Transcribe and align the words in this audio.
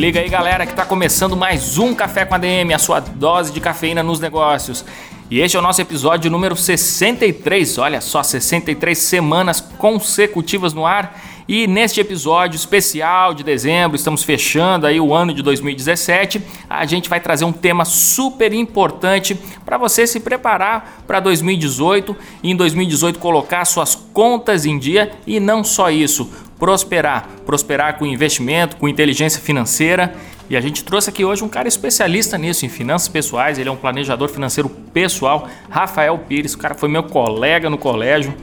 Liga 0.00 0.18
aí, 0.18 0.30
galera, 0.30 0.64
que 0.64 0.72
tá 0.72 0.86
começando 0.86 1.36
mais 1.36 1.76
um 1.76 1.94
Café 1.94 2.24
com 2.24 2.34
ADM, 2.34 2.72
a 2.74 2.78
sua 2.78 3.00
dose 3.00 3.52
de 3.52 3.60
cafeína 3.60 4.02
nos 4.02 4.18
negócios. 4.18 4.82
E 5.30 5.40
este 5.40 5.58
é 5.58 5.60
o 5.60 5.62
nosso 5.62 5.82
episódio 5.82 6.30
número 6.30 6.56
63. 6.56 7.76
Olha 7.76 8.00
só, 8.00 8.22
63 8.22 8.96
semanas 8.96 9.60
consecutivas 9.60 10.72
no 10.72 10.86
ar. 10.86 11.20
E 11.46 11.66
neste 11.66 12.00
episódio 12.00 12.56
especial 12.56 13.34
de 13.34 13.44
dezembro, 13.44 13.94
estamos 13.94 14.22
fechando 14.22 14.86
aí 14.86 14.98
o 14.98 15.12
ano 15.12 15.34
de 15.34 15.42
2017. 15.42 16.40
A 16.68 16.86
gente 16.86 17.10
vai 17.10 17.20
trazer 17.20 17.44
um 17.44 17.52
tema 17.52 17.84
super 17.84 18.54
importante 18.54 19.38
para 19.66 19.76
você 19.76 20.06
se 20.06 20.18
preparar 20.18 21.02
para 21.06 21.20
2018 21.20 22.16
e 22.42 22.50
em 22.50 22.56
2018 22.56 23.18
colocar 23.18 23.66
suas 23.66 23.94
contas 23.94 24.64
em 24.64 24.78
dia 24.78 25.12
e 25.26 25.38
não 25.38 25.62
só 25.62 25.90
isso, 25.90 26.30
prosperar, 26.60 27.28
prosperar 27.44 27.98
com 27.98 28.06
investimento, 28.06 28.76
com 28.76 28.86
inteligência 28.86 29.40
financeira 29.40 30.14
e 30.50 30.56
a 30.56 30.60
gente 30.60 30.82
trouxe 30.82 31.08
aqui 31.08 31.24
hoje 31.24 31.44
um 31.44 31.48
cara 31.48 31.68
especialista 31.68 32.36
nisso, 32.36 32.66
em 32.66 32.68
finanças 32.68 33.06
pessoais. 33.06 33.56
Ele 33.56 33.68
é 33.68 33.72
um 33.72 33.76
planejador 33.76 34.28
financeiro 34.28 34.68
pessoal, 34.68 35.48
Rafael 35.70 36.18
Pires. 36.18 36.54
O 36.54 36.58
cara 36.58 36.74
foi 36.74 36.88
meu 36.88 37.04
colega 37.04 37.70
no 37.70 37.78
colégio. 37.78 38.34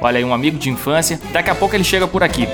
Olha 0.00 0.18
aí, 0.18 0.24
um 0.24 0.34
amigo 0.34 0.58
de 0.58 0.68
infância. 0.68 1.20
Daqui 1.30 1.50
a 1.50 1.54
pouco 1.54 1.76
ele 1.76 1.84
chega 1.84 2.08
por 2.08 2.24
aqui. 2.24 2.48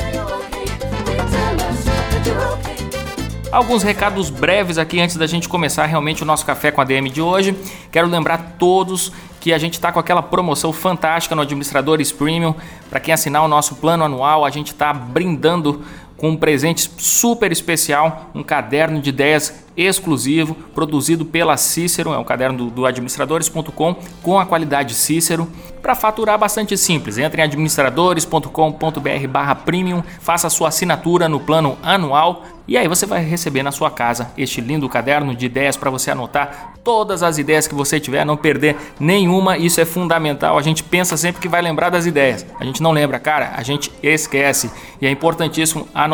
Alguns 3.51 3.83
recados 3.83 4.29
breves 4.29 4.77
aqui 4.77 5.01
antes 5.01 5.17
da 5.17 5.27
gente 5.27 5.49
começar 5.49 5.87
realmente 5.87 6.23
o 6.23 6.27
nosso 6.27 6.45
café 6.45 6.71
com 6.71 6.83
a 6.83 6.85
DM 6.85 7.09
de 7.09 7.23
hoje. 7.23 7.57
Quero 7.91 8.07
lembrar 8.09 8.57
todos 8.59 9.11
que 9.49 9.53
a 9.55 9.57
gente 9.57 9.73
está 9.73 9.91
com 9.91 9.99
aquela 9.99 10.23
promoção 10.23 10.75
fantástica 10.75 11.35
no 11.35 11.41
Administradores 11.41 12.13
Premium. 12.13 12.55
Para 12.91 13.01
quem 13.01 13.15
assinar 13.15 13.43
o 13.43 13.49
nosso 13.49 13.77
plano 13.77 14.05
anual, 14.05 14.45
a 14.45 14.51
gente 14.51 14.73
está 14.73 14.93
brindando 14.93 15.83
com 16.19 16.31
um 16.31 16.37
presente 16.37 16.91
super 16.99 17.51
especial, 17.51 18.31
um 18.35 18.43
caderno 18.43 19.01
de 19.01 19.09
ideias 19.09 19.65
exclusivo, 19.77 20.55
produzido 20.75 21.25
pela 21.25 21.57
Cícero, 21.57 22.13
é 22.13 22.19
um 22.19 22.25
caderno 22.25 22.59
do, 22.59 22.71
do 22.71 22.85
administradores.com 22.85 23.97
com 24.21 24.39
a 24.39 24.45
qualidade 24.45 24.93
Cícero, 24.95 25.49
para 25.81 25.95
faturar 25.95 26.37
bastante 26.37 26.77
simples. 26.77 27.17
Entre 27.17 27.41
em 27.41 27.45
administradores.com.br 27.45 29.29
barra 29.31 29.55
premium, 29.55 30.03
faça 30.21 30.51
sua 30.51 30.69
assinatura 30.69 31.29
no 31.29 31.39
plano 31.39 31.79
anual 31.81 32.43
e 32.69 32.77
aí 32.77 32.87
você 32.87 33.07
vai 33.07 33.25
receber 33.25 33.63
na 33.63 33.73
sua 33.73 33.91
casa 33.91 34.31
este 34.37 34.61
lindo 34.61 34.87
caderno 34.91 35.35
de 35.35 35.47
ideias 35.47 35.75
para 35.75 35.89
você 35.89 36.11
anotar 36.11 36.75
todas 36.85 37.23
as 37.23 37.39
ideias 37.39 37.67
que 37.67 37.75
você 37.75 37.99
tiver, 37.99 38.27
não 38.27 38.37
perder 38.37 38.77
nenhuma. 39.01 39.57
Isso 39.57 39.81
é 39.81 39.87
fundamental. 39.87 40.59
A 40.59 40.63
gente 40.63 40.85
pensa 40.85 41.17
sempre 41.17 41.41
que 41.41 41.49
vai 41.49 41.63
lembrar 41.63 41.89
das 41.89 42.05
ideias. 42.05 42.45
A 42.61 42.65
gente 42.67 42.83
não 42.83 42.93
lembra, 42.93 43.19
cara, 43.19 43.53
a 43.57 43.63
gente 43.63 43.91
esquece. 44.03 44.71
E 45.01 45.07
é 45.07 45.11
importantíssimo 45.11 45.89
anotar 45.95 46.08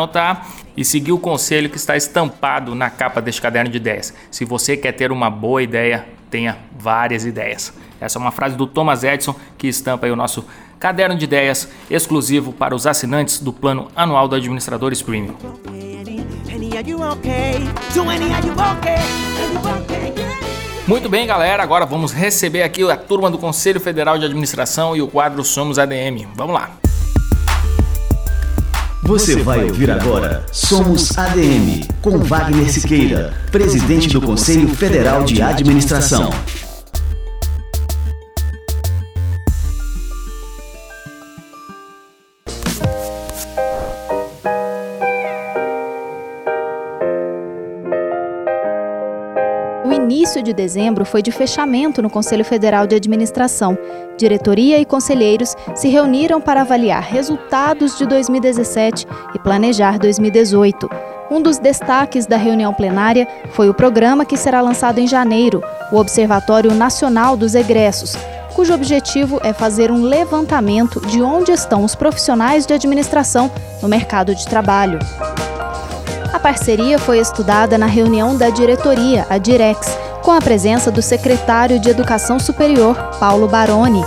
e 0.75 0.83
seguir 0.83 1.11
o 1.11 1.19
conselho 1.19 1.69
que 1.69 1.77
está 1.77 1.95
estampado 1.95 2.75
na 2.75 2.89
capa 2.89 3.21
deste 3.21 3.41
caderno 3.41 3.71
de 3.71 3.77
ideias. 3.77 4.13
Se 4.29 4.43
você 4.45 4.75
quer 4.75 4.91
ter 4.91 5.11
uma 5.11 5.29
boa 5.29 5.63
ideia, 5.63 6.05
tenha 6.29 6.57
várias 6.77 7.25
ideias. 7.25 7.73
Essa 7.99 8.19
é 8.19 8.21
uma 8.21 8.31
frase 8.31 8.55
do 8.55 8.67
Thomas 8.67 9.03
Edison 9.03 9.35
que 9.57 9.67
estampa 9.67 10.07
o 10.07 10.15
nosso 10.15 10.45
caderno 10.79 11.17
de 11.17 11.23
ideias 11.23 11.69
exclusivo 11.89 12.51
para 12.51 12.75
os 12.75 12.85
assinantes 12.85 13.39
do 13.39 13.53
plano 13.53 13.87
anual 13.95 14.27
do 14.27 14.35
Administradores 14.35 15.01
Premium. 15.01 15.35
Muito 20.87 21.09
bem, 21.09 21.25
galera. 21.25 21.63
Agora 21.63 21.85
vamos 21.85 22.11
receber 22.11 22.61
aqui 22.61 22.83
a 22.89 22.95
turma 22.95 23.31
do 23.31 23.39
Conselho 23.39 23.79
Federal 23.79 24.19
de 24.19 24.25
Administração 24.25 24.95
e 24.95 25.01
o 25.01 25.07
quadro 25.07 25.43
Somos 25.43 25.79
ADM. 25.79 26.27
Vamos 26.35 26.53
lá. 26.53 26.69
Você 29.05 29.35
vai 29.35 29.63
ouvir 29.63 29.91
agora 29.91 30.43
Somos 30.51 31.15
ADM, 31.15 31.85
com 32.01 32.17
Wagner 32.17 32.71
Siqueira, 32.71 33.31
presidente 33.51 34.09
do 34.09 34.19
Conselho 34.19 34.67
Federal 34.69 35.23
de 35.23 35.43
Administração. 35.43 36.31
De 50.45 50.53
dezembro 50.53 51.03
foi 51.03 51.21
de 51.21 51.31
fechamento 51.31 52.01
no 52.01 52.09
Conselho 52.09 52.45
Federal 52.45 52.87
de 52.87 52.95
Administração. 52.95 53.77
Diretoria 54.17 54.79
e 54.79 54.85
conselheiros 54.85 55.55
se 55.75 55.89
reuniram 55.89 56.39
para 56.39 56.61
avaliar 56.61 57.01
resultados 57.01 57.97
de 57.97 58.05
2017 58.05 59.05
e 59.33 59.39
planejar 59.39 59.99
2018. 59.99 60.89
Um 61.29 61.41
dos 61.41 61.57
destaques 61.57 62.27
da 62.27 62.37
reunião 62.37 62.73
plenária 62.73 63.27
foi 63.51 63.67
o 63.67 63.73
programa 63.73 64.23
que 64.23 64.37
será 64.37 64.61
lançado 64.61 64.99
em 64.99 65.07
janeiro, 65.07 65.61
o 65.91 65.97
Observatório 65.97 66.73
Nacional 66.73 67.35
dos 67.35 67.55
Egressos, 67.55 68.15
cujo 68.53 68.73
objetivo 68.73 69.39
é 69.43 69.51
fazer 69.51 69.91
um 69.91 70.03
levantamento 70.03 71.01
de 71.07 71.21
onde 71.21 71.51
estão 71.51 71.83
os 71.83 71.95
profissionais 71.95 72.65
de 72.65 72.73
administração 72.73 73.51
no 73.81 73.89
mercado 73.89 74.35
de 74.35 74.45
trabalho. 74.45 74.99
A 76.33 76.39
parceria 76.39 76.99
foi 76.99 77.19
estudada 77.19 77.77
na 77.77 77.85
reunião 77.85 78.35
da 78.35 78.49
diretoria, 78.49 79.25
a 79.29 79.37
Direx, 79.37 79.97
com 80.21 80.31
a 80.31 80.41
presença 80.41 80.91
do 80.91 81.01
secretário 81.01 81.79
de 81.79 81.89
Educação 81.89 82.39
Superior, 82.39 82.95
Paulo 83.19 83.47
Baroni. 83.47 84.03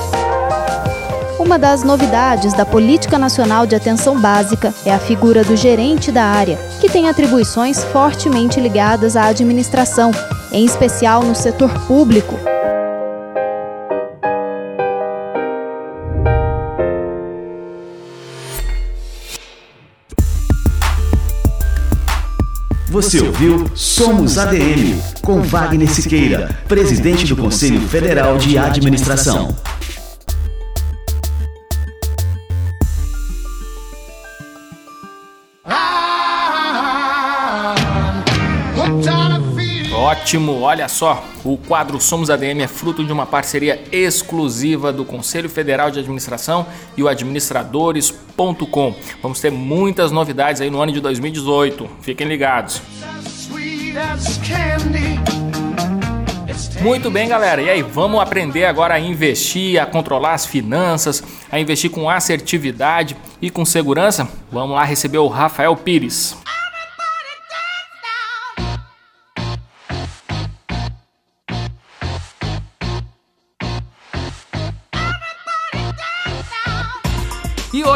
Uma 1.38 1.58
das 1.58 1.82
novidades 1.82 2.52
da 2.52 2.66
Política 2.66 3.18
Nacional 3.18 3.66
de 3.66 3.74
Atenção 3.74 4.20
Básica 4.20 4.74
é 4.84 4.92
a 4.92 4.98
figura 4.98 5.44
do 5.44 5.56
gerente 5.56 6.12
da 6.12 6.24
área, 6.24 6.58
que 6.80 6.90
tem 6.90 7.08
atribuições 7.08 7.82
fortemente 7.84 8.60
ligadas 8.60 9.16
à 9.16 9.26
administração, 9.26 10.10
em 10.52 10.64
especial 10.64 11.22
no 11.22 11.34
setor 11.34 11.72
público. 11.86 12.38
Você 22.98 23.20
ouviu 23.20 23.70
Somos 23.76 24.38
ADM, 24.38 25.00
com 25.22 25.40
Wagner 25.40 25.88
Siqueira, 25.88 26.50
presidente 26.66 27.24
do 27.26 27.36
Conselho 27.36 27.80
Federal 27.82 28.36
de 28.38 28.58
Administração. 28.58 29.56
Ótimo, 40.20 40.60
olha 40.60 40.88
só, 40.88 41.24
o 41.42 41.56
quadro 41.56 41.98
Somos 42.00 42.28
ADM 42.28 42.60
é 42.60 42.66
fruto 42.66 43.02
de 43.02 43.10
uma 43.10 43.24
parceria 43.24 43.82
exclusiva 43.90 44.92
do 44.92 45.04
Conselho 45.04 45.48
Federal 45.48 45.90
de 45.90 46.00
Administração 46.00 46.66
e 46.96 47.02
o 47.02 47.08
administradores.com. 47.08 48.94
Vamos 49.22 49.40
ter 49.40 49.50
muitas 49.50 50.10
novidades 50.10 50.60
aí 50.60 50.70
no 50.70 50.82
ano 50.82 50.92
de 50.92 51.00
2018. 51.00 51.88
Fiquem 52.02 52.26
ligados. 52.26 52.82
Muito 56.80 57.10
bem, 57.10 57.28
galera. 57.28 57.62
E 57.62 57.70
aí, 57.70 57.82
vamos 57.82 58.20
aprender 58.20 58.66
agora 58.66 58.94
a 58.94 59.00
investir, 59.00 59.80
a 59.80 59.86
controlar 59.86 60.34
as 60.34 60.44
finanças, 60.44 61.22
a 61.50 61.58
investir 61.58 61.90
com 61.90 62.10
assertividade 62.10 63.16
e 63.40 63.50
com 63.50 63.64
segurança? 63.64 64.28
Vamos 64.52 64.76
lá 64.76 64.84
receber 64.84 65.18
o 65.18 65.26
Rafael 65.26 65.74
Pires. 65.74 66.36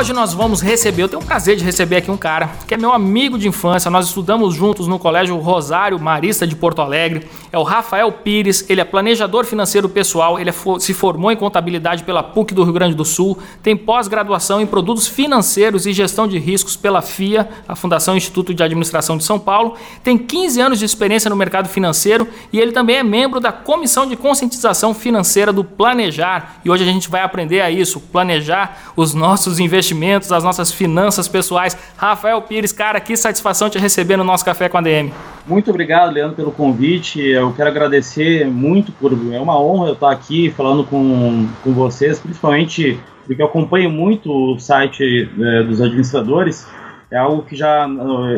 Hoje 0.03 0.13
nós 0.13 0.35
vamos 0.35 0.61
receber, 0.61 1.05
eu 1.05 1.09
tenho 1.09 1.23
o 1.23 1.25
prazer 1.25 1.55
de 1.55 1.63
receber 1.63 1.95
aqui 1.95 2.11
um 2.11 2.17
cara 2.17 2.51
que 2.67 2.75
é 2.75 2.77
meu 2.77 2.93
amigo 2.93 3.39
de 3.39 3.47
infância, 3.47 3.89
nós 3.89 4.09
estudamos 4.09 4.53
juntos 4.53 4.89
no 4.89 4.99
Colégio 4.99 5.37
Rosário 5.37 5.97
Marista 5.97 6.45
de 6.45 6.57
Porto 6.57 6.83
Alegre. 6.83 7.25
É 7.53 7.59
o 7.59 7.63
Rafael 7.63 8.11
Pires, 8.11 8.69
ele 8.69 8.81
é 8.81 8.85
planejador 8.85 9.45
financeiro 9.45 9.89
pessoal, 9.89 10.41
ele 10.41 10.51
é, 10.51 10.55
se 10.81 10.93
formou 10.93 11.31
em 11.31 11.37
contabilidade 11.37 12.03
pela 12.03 12.21
PUC 12.21 12.53
do 12.53 12.65
Rio 12.65 12.73
Grande 12.73 12.97
do 12.97 13.05
Sul, 13.05 13.39
tem 13.63 13.77
pós-graduação 13.77 14.61
em 14.61 14.67
produtos 14.67 15.07
financeiros 15.07 15.87
e 15.87 15.93
gestão 15.93 16.27
de 16.27 16.37
riscos 16.37 16.75
pela 16.75 17.01
FIA, 17.01 17.49
a 17.69 17.77
Fundação 17.77 18.17
Instituto 18.17 18.53
de 18.53 18.61
Administração 18.61 19.17
de 19.17 19.23
São 19.23 19.39
Paulo, 19.39 19.77
tem 20.03 20.19
15 20.19 20.61
anos 20.61 20.79
de 20.81 20.85
experiência 20.85 21.31
no 21.31 21.37
mercado 21.37 21.69
financeiro 21.69 22.27
e 22.53 22.59
ele 22.59 22.73
também 22.73 22.97
é 22.97 23.05
membro 23.05 23.39
da 23.39 23.53
Comissão 23.53 24.05
de 24.05 24.17
Conscientização 24.17 24.95
Financeira 24.95 25.53
do 25.53 25.63
Planejar. 25.63 26.57
E 26.65 26.71
hoje 26.71 26.83
a 26.83 26.87
gente 26.87 27.09
vai 27.09 27.23
aprender 27.23 27.61
a 27.61 27.71
isso, 27.71 28.01
planejar 28.01 28.93
os 28.97 29.15
nossos 29.15 29.61
investimentos, 29.61 29.92
as 30.33 30.45
nossas 30.45 30.73
finanças 30.73 31.29
pessoais. 31.29 31.77
Rafael 31.97 32.41
Pires, 32.43 32.73
cara, 32.73 33.01
que 33.01 33.17
satisfação 33.17 33.69
te 33.69 33.79
receber 33.79 34.17
no 34.17 34.25
nosso 34.25 34.45
Café 34.45 34.69
com 34.69 34.79
a 34.79 34.81
DM. 34.81 35.13
Muito 35.47 35.71
obrigado, 35.71 36.13
Leandro, 36.13 36.37
pelo 36.37 36.53
convite. 36.53 37.21
Eu 37.21 37.53
quero 37.53 37.69
agradecer 37.69 38.47
muito 38.47 38.93
por. 38.93 39.13
É 39.33 39.41
uma 39.41 39.61
honra 39.61 39.89
eu 39.89 39.95
estar 39.95 40.11
aqui 40.11 40.51
falando 40.57 40.85
com, 40.85 41.49
com 41.65 41.73
vocês, 41.73 42.19
principalmente 42.19 42.99
porque 43.27 43.43
eu 43.43 43.47
acompanho 43.47 43.91
muito 43.91 44.31
o 44.31 44.59
site 44.59 45.29
é, 45.41 45.63
dos 45.63 45.81
administradores. 45.81 46.67
É 47.11 47.19
algo 47.19 47.43
que 47.43 47.55
já, 47.55 47.87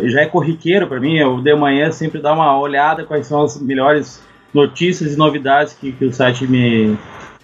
já 0.04 0.22
é 0.22 0.26
corriqueiro 0.26 0.86
para 0.86 0.98
mim. 0.98 1.16
Eu 1.16 1.40
de 1.40 1.54
manhã 1.54 1.92
sempre 1.92 2.20
dar 2.20 2.32
uma 2.32 2.58
olhada 2.58 3.04
quais 3.04 3.26
são 3.26 3.42
as 3.42 3.60
melhores 3.60 4.22
notícias 4.52 5.12
e 5.12 5.16
novidades 5.16 5.74
que, 5.74 5.92
que 5.92 6.04
o 6.04 6.12
site 6.12 6.46
me 6.46 6.96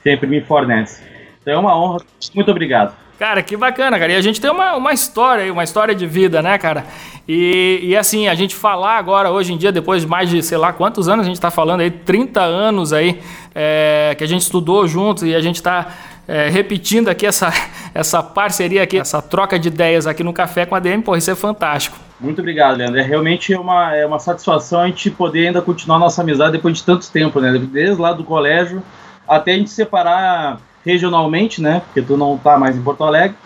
sempre 0.03 0.27
me 0.27 0.41
fornece. 0.41 1.03
Então 1.41 1.55
é 1.55 1.59
uma 1.59 1.77
honra. 1.77 2.01
Muito 2.35 2.51
obrigado. 2.51 2.95
Cara, 3.21 3.43
que 3.43 3.55
bacana, 3.55 3.99
cara. 3.99 4.13
E 4.13 4.17
a 4.17 4.21
gente 4.23 4.41
tem 4.41 4.51
uma, 4.51 4.75
uma 4.77 4.95
história 4.95 5.45
aí, 5.45 5.51
uma 5.51 5.63
história 5.63 5.95
de 5.95 6.07
vida, 6.07 6.41
né, 6.41 6.57
cara? 6.57 6.87
E, 7.29 7.81
e 7.83 7.95
assim, 7.95 8.27
a 8.29 8.35
gente 8.35 8.57
falar 8.57 8.97
agora, 8.97 9.31
hoje 9.31 9.53
em 9.53 9.59
dia, 9.59 9.71
depois 9.71 10.01
de 10.01 10.09
mais 10.09 10.31
de, 10.31 10.43
sei 10.43 10.57
lá, 10.57 10.73
quantos 10.73 11.07
anos 11.07 11.25
a 11.25 11.27
gente 11.27 11.37
está 11.37 11.51
falando 11.51 11.83
aí, 11.83 11.91
30 11.91 12.41
anos 12.41 12.95
aí, 12.95 13.21
é, 13.55 14.15
que 14.17 14.25
a 14.25 14.27
gente 14.27 14.41
estudou 14.41 14.89
juntos 14.89 15.23
e 15.25 15.35
a 15.35 15.41
gente 15.43 15.57
está 15.57 15.89
é, 16.27 16.49
repetindo 16.49 17.11
aqui 17.11 17.27
essa, 17.27 17.53
essa 17.93 18.23
parceria 18.23 18.85
aqui, 18.85 18.99
essa 18.99 19.21
troca 19.21 19.59
de 19.59 19.69
ideias 19.69 20.07
aqui 20.07 20.25
no 20.25 20.33
Café 20.33 20.65
com 20.65 20.75
a 20.75 20.79
DM, 20.79 21.03
pô, 21.03 21.15
isso 21.15 21.31
é 21.31 21.35
fantástico. 21.35 21.99
Muito 22.19 22.39
obrigado, 22.39 22.79
Leandro. 22.79 23.01
É 23.01 23.03
realmente 23.03 23.55
uma, 23.55 23.95
é 23.95 24.07
uma 24.07 24.19
satisfação 24.19 24.81
a 24.81 24.87
gente 24.87 25.11
poder 25.11 25.49
ainda 25.49 25.61
continuar 25.61 25.99
nossa 25.99 26.23
amizade 26.23 26.53
depois 26.53 26.79
de 26.79 26.85
tanto 26.85 27.11
tempo, 27.11 27.39
né? 27.39 27.53
Desde 27.71 28.01
lá 28.01 28.15
do 28.15 28.25
colégio 28.25 28.83
até 29.29 29.53
a 29.53 29.57
gente 29.59 29.69
separar 29.69 30.59
regionalmente, 30.85 31.61
né? 31.61 31.83
Porque 31.87 32.03
tu 32.03 32.17
não 32.17 32.37
tá 32.39 32.59
mais 32.59 32.77
em 32.77 32.83
Porto 32.83 33.05
Alegre, 33.05 33.37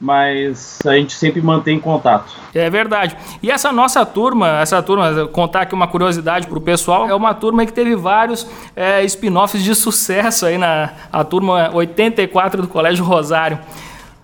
mas 0.00 0.78
a 0.86 0.94
gente 0.94 1.14
sempre 1.14 1.42
mantém 1.42 1.80
contato. 1.80 2.32
É 2.54 2.70
verdade. 2.70 3.16
E 3.42 3.50
essa 3.50 3.72
nossa 3.72 4.06
turma, 4.06 4.60
essa 4.60 4.82
turma, 4.82 5.26
contar 5.28 5.62
aqui 5.62 5.74
uma 5.74 5.88
curiosidade 5.88 6.46
pro 6.46 6.60
pessoal, 6.60 7.08
é 7.08 7.14
uma 7.14 7.34
turma 7.34 7.66
que 7.66 7.72
teve 7.72 7.96
vários 7.96 8.48
é, 8.76 9.02
spin-offs 9.04 9.62
de 9.62 9.74
sucesso 9.74 10.46
aí 10.46 10.56
na 10.56 10.90
a 11.12 11.24
turma 11.24 11.70
84 11.74 12.62
do 12.62 12.68
Colégio 12.68 13.04
Rosário. 13.04 13.58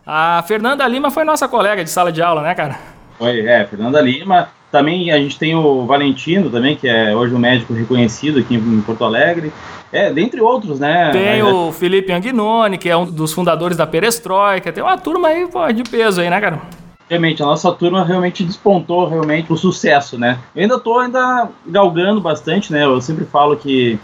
A 0.07 0.45
Fernanda 0.47 0.87
Lima 0.87 1.11
foi 1.11 1.25
nossa 1.25 1.49
colega 1.49 1.83
de 1.83 1.91
sala 1.91 2.13
de 2.13 2.23
aula, 2.23 2.43
né, 2.43 2.55
cara? 2.55 2.79
Foi, 3.19 3.41
é, 3.41 3.65
Fernanda 3.65 4.01
Lima. 4.01 4.49
Também 4.75 5.13
a 5.13 5.19
gente 5.19 5.39
tem 5.39 5.55
o 5.55 5.87
Valentino 5.87 6.51
também, 6.51 6.75
que 6.75 6.89
é 6.89 7.15
hoje 7.15 7.33
um 7.33 7.39
médico 7.39 7.73
reconhecido 7.73 8.41
aqui 8.41 8.57
em 8.57 8.81
Porto 8.81 9.05
Alegre. 9.05 9.53
É, 9.93 10.13
dentre 10.13 10.41
outros, 10.41 10.81
né? 10.81 11.13
Tem 11.13 11.41
o 11.45 11.71
Felipe 11.71 12.13
Anguinoni, 12.13 12.77
que 12.77 12.89
é 12.89 12.97
um 12.97 13.07
dos 13.07 13.33
fundadores 13.33 13.77
da 13.77 13.87
Perestroika. 13.87 14.73
Tem 14.73 14.83
uma 14.83 14.99
turma 14.99 15.29
aí 15.29 15.47
pô, 15.47 15.71
de 15.71 15.85
peso 15.85 16.21
aí, 16.21 16.29
né, 16.29 16.41
cara? 16.41 16.61
Realmente, 17.09 17.41
a 17.41 17.47
nossa 17.47 17.71
turma 17.71 18.05
realmente 18.05 18.43
despontou 18.43 19.07
realmente 19.07 19.53
o 19.53 19.57
sucesso, 19.57 20.19
né? 20.19 20.41
Eu 20.57 20.63
ainda 20.63 20.75
estou 20.75 20.99
ainda 20.99 21.49
galgando 21.65 22.21
bastante, 22.21 22.73
né? 22.73 22.85
Eu 22.85 23.01
sempre 23.01 23.25
falo 23.27 23.57
que 23.57 23.97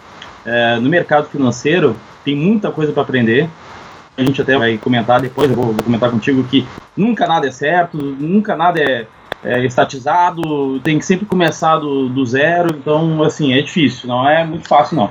é, 0.46 0.76
no 0.76 0.88
mercado 0.88 1.26
financeiro 1.28 1.96
tem 2.24 2.36
muita 2.36 2.70
coisa 2.70 2.92
para 2.92 3.02
aprender. 3.02 3.50
A 4.16 4.22
gente 4.22 4.40
até 4.40 4.56
vai 4.56 4.78
comentar 4.78 5.20
depois, 5.20 5.50
eu 5.50 5.56
vou, 5.56 5.72
vou, 5.72 5.82
comentar 5.82 6.12
contigo 6.12 6.44
que 6.44 6.64
nunca 6.96 7.26
nada 7.26 7.48
é 7.48 7.50
certo, 7.50 7.96
nunca 7.96 8.54
nada 8.54 8.80
é, 8.80 9.08
é 9.42 9.64
estatizado, 9.64 10.80
tem 10.80 10.98
que 10.98 11.04
sempre 11.04 11.26
começar 11.26 11.78
do, 11.78 12.08
do 12.08 12.24
zero, 12.24 12.76
então, 12.76 13.22
assim, 13.22 13.52
é 13.52 13.62
difícil, 13.62 14.08
não 14.08 14.28
é 14.28 14.44
muito 14.44 14.68
fácil, 14.68 14.96
não. 14.96 15.10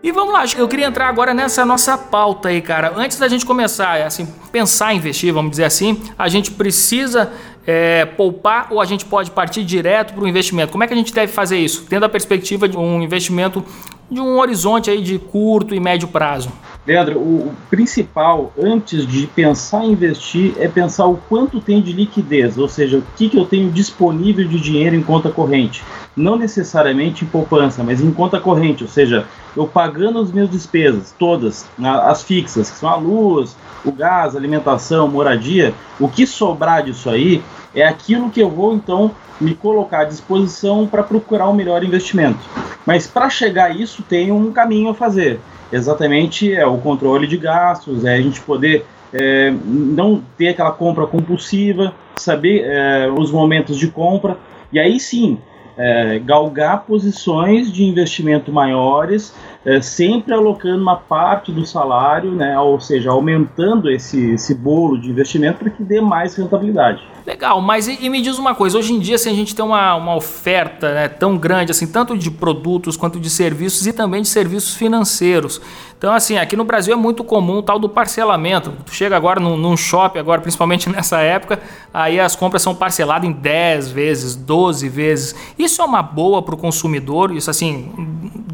E 0.00 0.12
vamos 0.12 0.32
lá, 0.32 0.44
eu 0.56 0.68
queria 0.68 0.86
entrar 0.86 1.08
agora 1.08 1.34
nessa 1.34 1.66
nossa 1.66 1.98
pauta 1.98 2.48
aí, 2.48 2.62
cara. 2.62 2.92
Antes 2.96 3.18
da 3.18 3.28
gente 3.28 3.44
começar, 3.44 4.06
assim, 4.06 4.26
pensar 4.50 4.94
em 4.94 4.96
investir, 4.96 5.34
vamos 5.34 5.50
dizer 5.50 5.64
assim, 5.64 6.00
a 6.16 6.28
gente 6.28 6.52
precisa 6.52 7.30
é, 7.66 8.06
poupar 8.06 8.68
ou 8.70 8.80
a 8.80 8.86
gente 8.86 9.04
pode 9.04 9.30
partir 9.30 9.62
direto 9.62 10.14
para 10.14 10.24
o 10.24 10.26
investimento? 10.26 10.72
Como 10.72 10.82
é 10.82 10.86
que 10.86 10.94
a 10.94 10.96
gente 10.96 11.12
deve 11.12 11.30
fazer 11.30 11.58
isso? 11.58 11.84
Tendo 11.86 12.04
a 12.04 12.08
perspectiva 12.08 12.66
de 12.66 12.78
um 12.78 13.02
investimento 13.02 13.62
de 14.10 14.20
um 14.20 14.38
horizonte 14.38 14.90
aí 14.90 15.02
de 15.02 15.18
curto 15.18 15.74
e 15.74 15.80
médio 15.80 16.08
prazo. 16.08 16.50
Leandro, 16.86 17.18
o, 17.18 17.54
principal 17.68 18.50
antes 18.58 19.06
de 19.06 19.26
pensar 19.26 19.84
em 19.84 19.92
investir 19.92 20.54
é 20.58 20.66
pensar 20.66 21.04
o 21.04 21.18
quanto 21.28 21.60
tem 21.60 21.82
de 21.82 21.92
liquidez, 21.92 22.56
ou 22.56 22.66
seja, 22.66 22.96
o 22.96 23.04
que, 23.14 23.28
que 23.28 23.36
eu 23.36 23.44
tenho 23.44 23.70
disponível 23.70 24.48
de 24.48 24.58
dinheiro 24.58 24.96
em 24.96 25.02
conta 25.02 25.28
corrente. 25.28 25.84
Não 26.16 26.36
necessariamente 26.36 27.26
em 27.26 27.28
poupança, 27.28 27.84
mas 27.84 28.00
em 28.00 28.10
conta 28.10 28.40
corrente, 28.40 28.84
ou 28.84 28.88
seja, 28.88 29.26
eu 29.54 29.66
pagando 29.66 30.18
as 30.18 30.32
minhas 30.32 30.50
despesas, 30.50 31.14
todas, 31.18 31.66
as 31.78 32.22
fixas, 32.22 32.70
que 32.70 32.78
são 32.78 32.88
a 32.88 32.96
luz, 32.96 33.54
o 33.84 33.92
gás, 33.92 34.34
alimentação, 34.34 35.06
moradia, 35.08 35.74
o 36.00 36.08
que 36.08 36.26
sobrar 36.26 36.82
disso 36.82 37.10
aí 37.10 37.42
é 37.74 37.86
aquilo 37.86 38.30
que 38.30 38.40
eu 38.40 38.48
vou 38.48 38.74
então 38.74 39.10
me 39.40 39.54
colocar 39.54 40.00
à 40.00 40.04
disposição 40.04 40.86
para 40.86 41.02
procurar 41.02 41.48
um 41.48 41.54
melhor 41.54 41.84
investimento. 41.84 42.38
Mas 42.84 43.06
para 43.06 43.28
chegar 43.28 43.66
a 43.66 43.70
isso 43.70 44.02
tem 44.02 44.32
um 44.32 44.52
caminho 44.52 44.90
a 44.90 44.94
fazer. 44.94 45.40
Exatamente 45.72 46.52
é 46.52 46.66
o 46.66 46.78
controle 46.78 47.26
de 47.26 47.36
gastos, 47.36 48.04
é 48.04 48.14
a 48.14 48.20
gente 48.20 48.40
poder 48.40 48.84
é, 49.12 49.52
não 49.64 50.22
ter 50.36 50.48
aquela 50.48 50.72
compra 50.72 51.06
compulsiva, 51.06 51.94
saber 52.16 52.64
é, 52.64 53.10
os 53.10 53.30
momentos 53.30 53.76
de 53.76 53.88
compra 53.88 54.38
e 54.72 54.78
aí 54.78 54.98
sim 54.98 55.38
é, 55.78 56.18
galgar 56.18 56.84
posições 56.84 57.72
de 57.72 57.84
investimento 57.84 58.50
maiores, 58.50 59.32
é, 59.68 59.82
sempre 59.82 60.32
alocando 60.32 60.80
uma 60.80 60.96
parte 60.96 61.52
do 61.52 61.66
salário, 61.66 62.30
né, 62.30 62.58
ou 62.58 62.80
seja, 62.80 63.10
aumentando 63.10 63.90
esse, 63.90 64.30
esse 64.30 64.54
bolo 64.54 64.98
de 64.98 65.10
investimento 65.10 65.58
para 65.58 65.68
que 65.68 65.82
dê 65.82 66.00
mais 66.00 66.34
rentabilidade. 66.34 67.02
Legal, 67.26 67.60
mas 67.60 67.86
e, 67.86 67.98
e, 68.00 68.08
me 68.08 68.22
diz 68.22 68.38
uma 68.38 68.54
coisa, 68.54 68.78
hoje 68.78 68.94
em 68.94 68.98
dia 68.98 69.16
assim, 69.16 69.30
a 69.30 69.34
gente 69.34 69.54
tem 69.54 69.62
uma, 69.62 69.94
uma 69.96 70.16
oferta 70.16 70.94
né, 70.94 71.08
tão 71.08 71.36
grande, 71.36 71.70
assim, 71.70 71.86
tanto 71.86 72.16
de 72.16 72.30
produtos 72.30 72.96
quanto 72.96 73.20
de 73.20 73.28
serviços 73.28 73.86
e 73.86 73.92
também 73.92 74.22
de 74.22 74.28
serviços 74.28 74.74
financeiros. 74.74 75.60
Então, 75.98 76.14
assim, 76.14 76.38
aqui 76.38 76.56
no 76.56 76.64
Brasil 76.64 76.94
é 76.94 76.96
muito 76.96 77.22
comum 77.22 77.58
o 77.58 77.62
tal 77.62 77.78
do 77.78 77.88
parcelamento. 77.88 78.72
Tu 78.86 78.94
chega 78.94 79.16
agora 79.16 79.40
num, 79.40 79.56
num 79.56 79.76
shopping, 79.76 80.20
agora, 80.20 80.40
principalmente 80.40 80.88
nessa 80.90 81.18
época, 81.18 81.60
aí 81.92 82.18
as 82.18 82.34
compras 82.34 82.62
são 82.62 82.74
parceladas 82.74 83.28
em 83.28 83.32
10 83.32 83.90
vezes, 83.90 84.34
12 84.34 84.88
vezes. 84.88 85.34
Isso 85.58 85.82
é 85.82 85.84
uma 85.84 86.00
boa 86.00 86.40
para 86.40 86.54
o 86.54 86.58
consumidor, 86.58 87.36
isso 87.36 87.50
assim, 87.50 87.92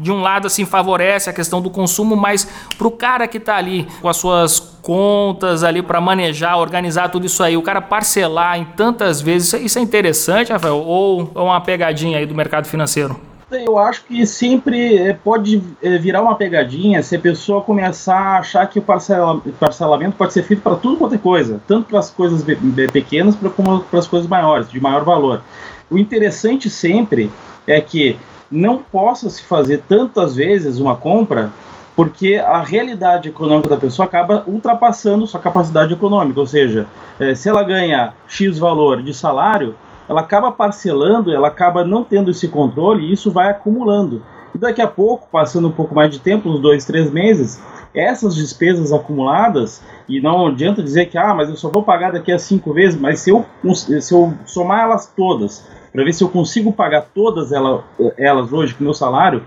de 0.01 0.11
um 0.11 0.21
lado 0.21 0.47
assim 0.47 0.65
favorece 0.65 1.04
a 1.13 1.33
questão 1.33 1.61
do 1.61 1.69
consumo, 1.69 2.15
mas 2.15 2.47
para 2.77 2.87
o 2.87 2.91
cara 2.91 3.27
que 3.27 3.37
está 3.37 3.55
ali 3.55 3.87
com 4.01 4.09
as 4.09 4.17
suas 4.17 4.59
contas 4.59 5.63
ali 5.63 5.81
para 5.81 5.99
manejar, 5.99 6.57
organizar 6.57 7.09
tudo 7.09 7.25
isso 7.25 7.41
aí, 7.41 7.57
o 7.57 7.61
cara 7.61 7.81
parcelar 7.81 8.59
em 8.59 8.65
tantas 8.65 9.21
vezes, 9.21 9.53
isso 9.53 9.79
é 9.79 9.81
interessante, 9.81 10.51
Rafael? 10.51 10.77
Ou 10.77 11.31
é 11.35 11.39
uma 11.39 11.61
pegadinha 11.61 12.17
aí 12.17 12.25
do 12.25 12.35
mercado 12.35 12.67
financeiro? 12.67 13.19
Eu 13.51 13.77
acho 13.77 14.03
que 14.05 14.25
sempre 14.25 14.97
eh, 14.97 15.13
pode 15.13 15.61
eh, 15.81 15.97
virar 15.97 16.21
uma 16.21 16.35
pegadinha 16.35 17.01
se 17.03 17.15
a 17.15 17.19
pessoa 17.19 17.61
começar 17.61 18.17
a 18.17 18.39
achar 18.39 18.67
que 18.67 18.79
o 18.79 18.81
parcelamento 18.81 20.17
pode 20.17 20.33
ser 20.33 20.43
feito 20.43 20.61
para 20.61 20.75
tudo 20.75 20.97
quanto 20.97 21.15
é 21.15 21.17
coisa, 21.17 21.61
tanto 21.67 21.87
para 21.87 21.99
as 21.99 22.09
coisas 22.09 22.43
pequenas 22.91 23.35
como 23.55 23.81
para 23.81 23.99
as 23.99 24.07
coisas 24.07 24.27
maiores, 24.27 24.69
de 24.69 24.79
maior 24.79 25.03
valor. 25.03 25.41
O 25.89 25.97
interessante 25.97 26.69
sempre 26.69 27.31
é 27.67 27.79
que 27.79 28.17
não 28.51 28.77
possa 28.77 29.29
se 29.29 29.43
fazer 29.43 29.83
tantas 29.87 30.35
vezes 30.35 30.79
uma 30.79 30.95
compra 30.95 31.51
porque 31.95 32.35
a 32.35 32.61
realidade 32.61 33.29
econômica 33.29 33.69
da 33.69 33.77
pessoa 33.77 34.05
acaba 34.05 34.43
ultrapassando 34.47 35.25
sua 35.25 35.39
capacidade 35.39 35.93
econômica, 35.93 36.39
ou 36.39 36.45
seja, 36.45 36.87
eh, 37.19 37.33
se 37.33 37.47
ela 37.47 37.63
ganha 37.63 38.13
X 38.27 38.59
valor 38.59 39.01
de 39.01 39.13
salário, 39.13 39.75
ela 40.07 40.21
acaba 40.21 40.51
parcelando, 40.51 41.33
ela 41.33 41.47
acaba 41.47 41.85
não 41.85 42.03
tendo 42.03 42.31
esse 42.31 42.47
controle 42.49 43.05
e 43.05 43.13
isso 43.13 43.31
vai 43.31 43.49
acumulando. 43.49 44.21
E 44.53 44.57
daqui 44.57 44.81
a 44.81 44.87
pouco, 44.87 45.27
passando 45.31 45.69
um 45.69 45.71
pouco 45.71 45.95
mais 45.95 46.11
de 46.11 46.19
tempo, 46.19 46.49
uns 46.49 46.61
dois, 46.61 46.85
três 46.85 47.09
meses, 47.09 47.61
essas 47.93 48.35
despesas 48.35 48.91
acumuladas, 48.91 49.81
e 50.07 50.19
não 50.19 50.47
adianta 50.47 50.83
dizer 50.83 51.05
que, 51.07 51.17
ah, 51.17 51.33
mas 51.33 51.49
eu 51.49 51.55
só 51.55 51.69
vou 51.69 51.81
pagar 51.81 52.11
daqui 52.11 52.31
a 52.31 52.37
cinco 52.37 52.73
vezes, 52.73 52.99
mas 52.99 53.19
se 53.19 53.29
eu, 53.29 53.45
se 53.73 54.13
eu 54.13 54.33
somar 54.45 54.83
elas 54.83 55.11
todas, 55.15 55.65
para 55.95 56.03
ver 56.03 56.13
se 56.13 56.23
eu 56.23 56.29
consigo 56.29 56.73
pagar 56.73 57.07
todas 57.13 57.53
elas, 57.53 57.81
elas 58.17 58.51
hoje 58.51 58.73
com 58.73 58.81
o 58.81 58.83
meu 58.83 58.93
salário, 58.93 59.41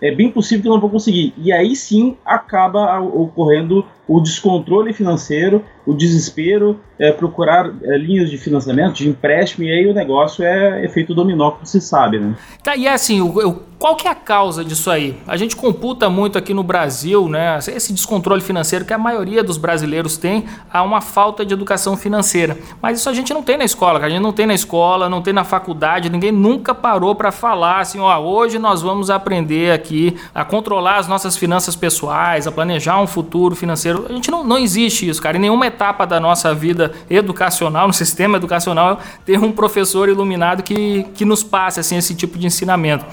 é 0.00 0.12
bem 0.12 0.32
possível 0.32 0.62
que 0.62 0.68
eu 0.68 0.72
não 0.72 0.80
vou 0.80 0.90
conseguir. 0.90 1.32
E 1.38 1.52
aí 1.52 1.76
sim 1.76 2.16
acaba 2.24 2.98
ocorrendo 3.00 3.86
o 4.12 4.20
descontrole 4.20 4.92
financeiro, 4.92 5.64
o 5.86 5.94
desespero, 5.94 6.78
é, 6.98 7.10
procurar 7.10 7.72
é, 7.82 7.96
linhas 7.96 8.30
de 8.30 8.36
financiamento, 8.36 8.94
de 8.94 9.08
empréstimo, 9.08 9.64
e 9.64 9.72
aí 9.72 9.86
o 9.86 9.94
negócio 9.94 10.44
é 10.44 10.84
efeito 10.84 11.14
dominó, 11.14 11.50
como 11.52 11.66
se 11.66 11.80
sabe, 11.80 12.18
né? 12.18 12.36
Tá, 12.62 12.76
e 12.76 12.86
é 12.86 12.92
assim, 12.92 13.20
o, 13.20 13.26
o, 13.26 13.54
qual 13.82 13.96
que 13.96 14.06
é 14.06 14.10
a 14.12 14.14
causa 14.14 14.64
disso 14.64 14.88
aí? 14.88 15.18
A 15.26 15.36
gente 15.36 15.56
computa 15.56 16.08
muito 16.08 16.38
aqui 16.38 16.54
no 16.54 16.62
Brasil, 16.62 17.28
né, 17.28 17.58
esse 17.58 17.92
descontrole 17.92 18.40
financeiro 18.40 18.84
que 18.84 18.92
a 18.92 18.98
maioria 18.98 19.42
dos 19.42 19.56
brasileiros 19.56 20.16
tem, 20.16 20.44
há 20.72 20.84
uma 20.84 21.00
falta 21.00 21.44
de 21.44 21.52
educação 21.52 21.96
financeira. 21.96 22.56
Mas 22.80 23.00
isso 23.00 23.10
a 23.10 23.12
gente 23.12 23.34
não 23.34 23.42
tem 23.42 23.56
na 23.56 23.64
escola, 23.64 23.98
a 23.98 24.08
gente 24.08 24.22
não 24.22 24.32
tem 24.32 24.46
na 24.46 24.54
escola, 24.54 25.08
não 25.08 25.20
tem 25.20 25.34
na 25.34 25.42
faculdade, 25.42 26.08
ninguém 26.08 26.30
nunca 26.30 26.72
parou 26.72 27.16
para 27.16 27.32
falar 27.32 27.80
assim, 27.80 27.98
ó, 27.98 28.16
hoje 28.20 28.56
nós 28.56 28.82
vamos 28.82 29.10
aprender 29.10 29.72
aqui 29.72 30.16
a 30.32 30.44
controlar 30.44 30.98
as 30.98 31.08
nossas 31.08 31.36
finanças 31.36 31.74
pessoais, 31.74 32.46
a 32.46 32.52
planejar 32.52 33.00
um 33.00 33.06
futuro 33.08 33.56
financeiro. 33.56 34.01
A 34.08 34.12
gente 34.12 34.30
não, 34.30 34.44
não 34.44 34.58
existe 34.58 35.08
isso, 35.08 35.20
cara. 35.20 35.36
Em 35.36 35.40
nenhuma 35.40 35.66
etapa 35.66 36.06
da 36.06 36.18
nossa 36.18 36.54
vida 36.54 36.92
educacional, 37.08 37.86
no 37.86 37.92
sistema 37.92 38.36
educacional, 38.36 39.00
tem 39.24 39.38
um 39.38 39.52
professor 39.52 40.08
iluminado 40.08 40.62
que, 40.62 41.04
que 41.14 41.24
nos 41.24 41.42
passe 41.42 41.80
assim, 41.80 41.96
esse 41.96 42.14
tipo 42.14 42.38
de 42.38 42.46
ensinamento. 42.46 43.04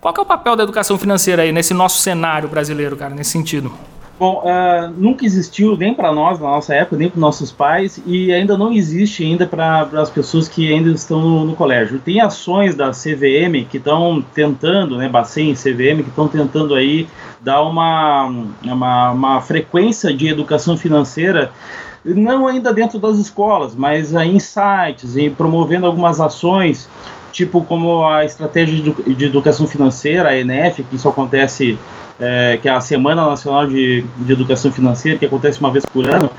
Qual 0.00 0.14
é 0.16 0.20
o 0.20 0.24
papel 0.24 0.56
da 0.56 0.62
educação 0.62 0.96
financeira 0.96 1.42
aí 1.42 1.52
nesse 1.52 1.74
nosso 1.74 1.98
cenário 1.98 2.48
brasileiro, 2.48 2.96
cara, 2.96 3.14
nesse 3.14 3.30
sentido? 3.30 3.70
Bom, 4.20 4.42
uh, 4.44 4.92
nunca 4.98 5.24
existiu 5.24 5.78
nem 5.78 5.94
para 5.94 6.12
nós 6.12 6.38
na 6.38 6.46
nossa 6.46 6.74
época, 6.74 6.94
nem 6.94 7.08
para 7.08 7.18
nossos 7.18 7.50
pais, 7.50 8.02
e 8.04 8.30
ainda 8.30 8.54
não 8.54 8.70
existe 8.70 9.24
ainda 9.24 9.46
para 9.46 9.88
as 9.94 10.10
pessoas 10.10 10.46
que 10.46 10.70
ainda 10.70 10.90
estão 10.90 11.22
no, 11.22 11.44
no, 11.46 11.56
colégio. 11.56 11.98
Tem 11.98 12.20
ações 12.20 12.74
da 12.74 12.90
CVM 12.90 13.64
que 13.70 13.78
estão 13.78 14.22
tentando, 14.34 14.98
né, 14.98 15.08
Bacen, 15.08 15.54
CVM, 15.54 16.02
que 16.02 16.10
estão 16.10 16.28
tentando 16.28 16.74
aí 16.74 17.08
dar 17.40 17.62
uma, 17.62 18.26
uma, 18.62 19.10
uma 19.10 19.40
frequência 19.40 20.12
de 20.12 20.28
educação 20.28 20.76
financeira 20.76 21.50
não 22.04 22.46
ainda 22.46 22.74
dentro 22.74 22.98
das 22.98 23.16
escolas, 23.16 23.74
mas 23.74 24.12
em 24.12 24.38
sites, 24.38 25.16
e 25.16 25.30
promovendo 25.30 25.86
algumas 25.86 26.20
ações, 26.20 26.90
tipo 27.32 27.62
como 27.64 28.06
a 28.06 28.26
estratégia 28.26 28.94
de 29.06 29.24
educação 29.24 29.66
financeira, 29.66 30.28
a 30.28 30.36
ENEF, 30.38 30.82
que 30.82 30.96
isso 30.96 31.08
acontece 31.08 31.78
é, 32.20 32.58
que 32.60 32.68
é 32.68 32.72
a 32.72 32.80
Semana 32.80 33.24
Nacional 33.24 33.66
de, 33.66 34.04
de 34.18 34.32
Educação 34.32 34.70
Financeira, 34.70 35.18
que 35.18 35.24
acontece 35.24 35.58
uma 35.58 35.70
vez 35.70 35.84
por 35.86 36.08
ano, 36.08 36.30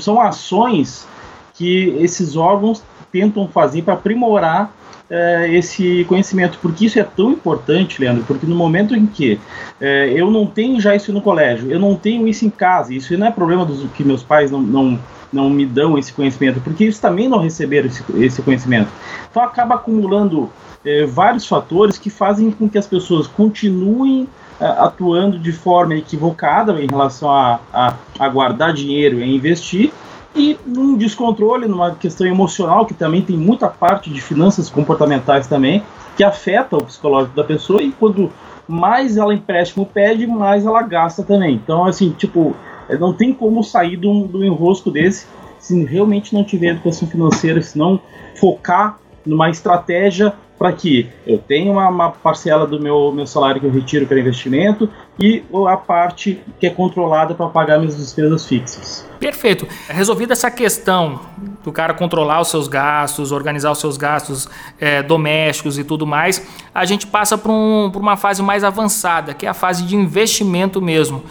são 0.00 0.20
ações 0.20 1.06
que 1.54 1.96
esses 2.00 2.36
órgãos 2.36 2.82
tentam 3.10 3.48
fazer 3.48 3.82
para 3.82 3.94
aprimorar 3.94 4.72
é, 5.10 5.48
esse 5.54 6.04
conhecimento, 6.04 6.58
porque 6.60 6.86
isso 6.86 6.98
é 6.98 7.02
tão 7.02 7.32
importante, 7.32 8.00
Leandro, 8.00 8.24
porque 8.24 8.46
no 8.46 8.54
momento 8.54 8.94
em 8.94 9.06
que 9.06 9.40
é, 9.80 10.12
eu 10.14 10.30
não 10.30 10.46
tenho 10.46 10.80
já 10.80 10.94
isso 10.94 11.12
no 11.12 11.22
colégio, 11.22 11.70
eu 11.70 11.78
não 11.78 11.94
tenho 11.96 12.28
isso 12.28 12.44
em 12.44 12.50
casa, 12.50 12.92
isso 12.92 13.16
não 13.16 13.26
é 13.26 13.30
problema 13.30 13.64
dos 13.64 13.90
que 13.92 14.04
meus 14.04 14.22
pais 14.22 14.50
não, 14.50 14.60
não, 14.60 14.98
não 15.32 15.48
me 15.48 15.64
dão 15.64 15.96
esse 15.96 16.12
conhecimento, 16.12 16.60
porque 16.60 16.84
eles 16.84 16.98
também 16.98 17.28
não 17.28 17.38
receberam 17.38 17.86
esse, 17.86 18.04
esse 18.16 18.42
conhecimento. 18.42 18.90
Então 19.30 19.42
acaba 19.42 19.76
acumulando 19.76 20.50
é, 20.84 21.06
vários 21.06 21.46
fatores 21.46 21.96
que 21.96 22.10
fazem 22.10 22.50
com 22.50 22.68
que 22.68 22.76
as 22.76 22.86
pessoas 22.86 23.26
continuem 23.26 24.28
atuando 24.60 25.38
de 25.38 25.52
forma 25.52 25.94
equivocada 25.94 26.72
em 26.82 26.86
relação 26.86 27.30
a, 27.30 27.60
a, 27.72 27.94
a 28.18 28.28
guardar 28.28 28.72
dinheiro 28.72 29.20
e 29.20 29.34
investir, 29.34 29.92
e 30.34 30.58
num 30.66 30.96
descontrole, 30.96 31.66
numa 31.66 31.94
questão 31.94 32.26
emocional, 32.26 32.86
que 32.86 32.94
também 32.94 33.22
tem 33.22 33.36
muita 33.36 33.68
parte 33.68 34.10
de 34.10 34.20
finanças 34.20 34.68
comportamentais 34.68 35.46
também, 35.46 35.82
que 36.16 36.24
afeta 36.24 36.76
o 36.76 36.84
psicológico 36.84 37.34
da 37.36 37.44
pessoa, 37.44 37.82
e 37.82 37.92
quando 37.92 38.30
mais 38.66 39.16
ela 39.16 39.32
empréstimo 39.32 39.86
pede, 39.86 40.26
mais 40.26 40.66
ela 40.66 40.82
gasta 40.82 41.22
também. 41.22 41.54
Então, 41.54 41.86
assim, 41.86 42.10
tipo, 42.10 42.54
é, 42.88 42.98
não 42.98 43.12
tem 43.12 43.32
como 43.32 43.64
sair 43.64 43.96
do, 43.96 44.26
do 44.26 44.44
enrosco 44.44 44.90
desse 44.90 45.26
se 45.58 45.84
realmente 45.84 46.34
não 46.34 46.44
tiver 46.44 46.68
educação 46.68 47.08
financeira, 47.08 47.60
se 47.60 47.76
não 47.76 48.00
focar 48.36 48.98
numa 49.26 49.50
estratégia 49.50 50.32
para 50.58 50.72
que 50.72 51.08
eu 51.26 51.38
tenha 51.38 51.70
uma, 51.70 51.88
uma, 51.88 52.10
parcela 52.10 52.66
do 52.66 52.80
meu, 52.80 53.12
meu 53.12 53.26
salário 53.26 53.60
que 53.60 53.66
eu 53.66 53.70
retiro 53.70 54.06
para 54.06 54.18
investimento 54.18 54.90
e 55.18 55.42
a 55.68 55.76
parte 55.76 56.40
que 56.58 56.66
é 56.66 56.70
controlada 56.70 57.34
para 57.34 57.46
pagar 57.48 57.78
minhas 57.78 57.96
despesas 57.96 58.46
fixas. 58.46 59.08
Perfeito. 59.20 59.66
Resolvida 59.88 60.32
essa 60.32 60.50
questão 60.50 61.20
do 61.62 61.70
cara 61.70 61.94
controlar 61.94 62.40
os 62.40 62.48
seus 62.48 62.66
gastos, 62.66 63.30
organizar 63.30 63.70
os 63.70 63.78
seus 63.78 63.96
gastos 63.96 64.48
é, 64.80 65.02
domésticos 65.02 65.78
e 65.78 65.84
tudo 65.84 66.06
mais, 66.06 66.46
a 66.74 66.84
gente 66.84 67.06
passa 67.06 67.38
para 67.38 67.52
um, 67.52 67.90
uma 67.94 68.16
fase 68.16 68.42
mais 68.42 68.64
avançada, 68.64 69.34
que 69.34 69.46
é 69.46 69.48
a 69.48 69.54
fase 69.54 69.84
de 69.84 69.94
investimento 69.94 70.80
mesmo. 70.80 71.22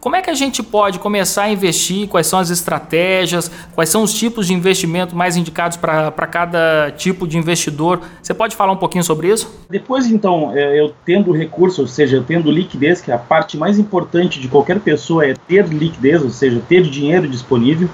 Como 0.00 0.14
é 0.14 0.22
que 0.22 0.30
a 0.30 0.34
gente 0.34 0.62
pode 0.62 1.00
começar 1.00 1.44
a 1.44 1.50
investir? 1.50 2.06
Quais 2.06 2.26
são 2.28 2.38
as 2.38 2.50
estratégias? 2.50 3.50
Quais 3.74 3.90
são 3.90 4.04
os 4.04 4.14
tipos 4.14 4.46
de 4.46 4.54
investimento 4.54 5.16
mais 5.16 5.36
indicados 5.36 5.76
para 5.76 6.26
cada 6.28 6.92
tipo 6.92 7.26
de 7.26 7.36
investidor? 7.36 8.00
Você 8.22 8.32
pode 8.32 8.54
falar 8.54 8.72
um 8.72 8.76
pouquinho 8.76 9.02
sobre 9.02 9.28
isso? 9.28 9.52
Depois, 9.68 10.06
então, 10.06 10.52
é, 10.54 10.80
eu 10.80 10.94
tendo 11.04 11.32
recurso, 11.32 11.80
ou 11.80 11.88
seja, 11.88 12.16
eu 12.16 12.22
tendo 12.22 12.48
liquidez, 12.48 13.00
que 13.00 13.10
é 13.10 13.14
a 13.14 13.18
parte 13.18 13.56
mais 13.56 13.76
importante 13.76 14.38
de 14.40 14.46
qualquer 14.46 14.78
pessoa 14.78 15.26
é 15.26 15.34
ter 15.34 15.66
liquidez, 15.66 16.22
ou 16.22 16.30
seja, 16.30 16.62
ter 16.68 16.82
dinheiro 16.82 17.28
disponível 17.28 17.88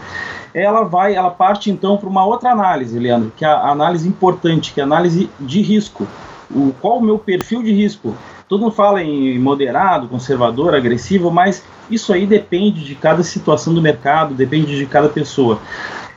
ela 0.52 0.84
vai, 0.84 1.16
ela 1.16 1.30
parte 1.30 1.68
então 1.68 1.96
para 1.96 2.08
uma 2.08 2.24
outra 2.24 2.52
análise, 2.52 2.96
Leandro, 2.96 3.32
que 3.36 3.44
é 3.44 3.48
a 3.48 3.70
análise 3.70 4.08
importante, 4.08 4.72
que 4.72 4.78
é 4.78 4.84
a 4.84 4.86
análise 4.86 5.28
de 5.40 5.60
risco. 5.60 6.06
O, 6.48 6.72
qual 6.80 6.98
o 6.98 7.02
meu 7.02 7.18
perfil 7.18 7.60
de 7.60 7.72
risco? 7.72 8.14
Todo 8.48 8.60
mundo 8.60 8.72
fala 8.72 9.02
em 9.02 9.38
moderado, 9.38 10.06
conservador, 10.06 10.74
agressivo, 10.74 11.30
mas 11.30 11.64
isso 11.90 12.12
aí 12.12 12.26
depende 12.26 12.84
de 12.84 12.94
cada 12.94 13.22
situação 13.22 13.72
do 13.72 13.80
mercado, 13.80 14.34
depende 14.34 14.76
de 14.76 14.84
cada 14.86 15.08
pessoa. 15.08 15.58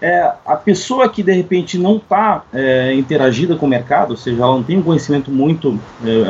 É, 0.02 0.32
a 0.46 0.56
pessoa 0.56 1.10
que 1.10 1.24
de 1.24 1.32
repente 1.32 1.78
não 1.78 1.98
está 1.98 2.44
é, 2.54 2.94
interagida 2.94 3.56
com 3.56 3.66
o 3.66 3.70
mercado, 3.70 4.12
ou 4.12 4.18
seja, 4.18 4.44
ela 4.44 4.54
não 4.54 4.62
tem 4.62 4.78
um 4.78 4.84
conhecimento 4.84 5.32
muito 5.32 5.80
é, 6.06 6.24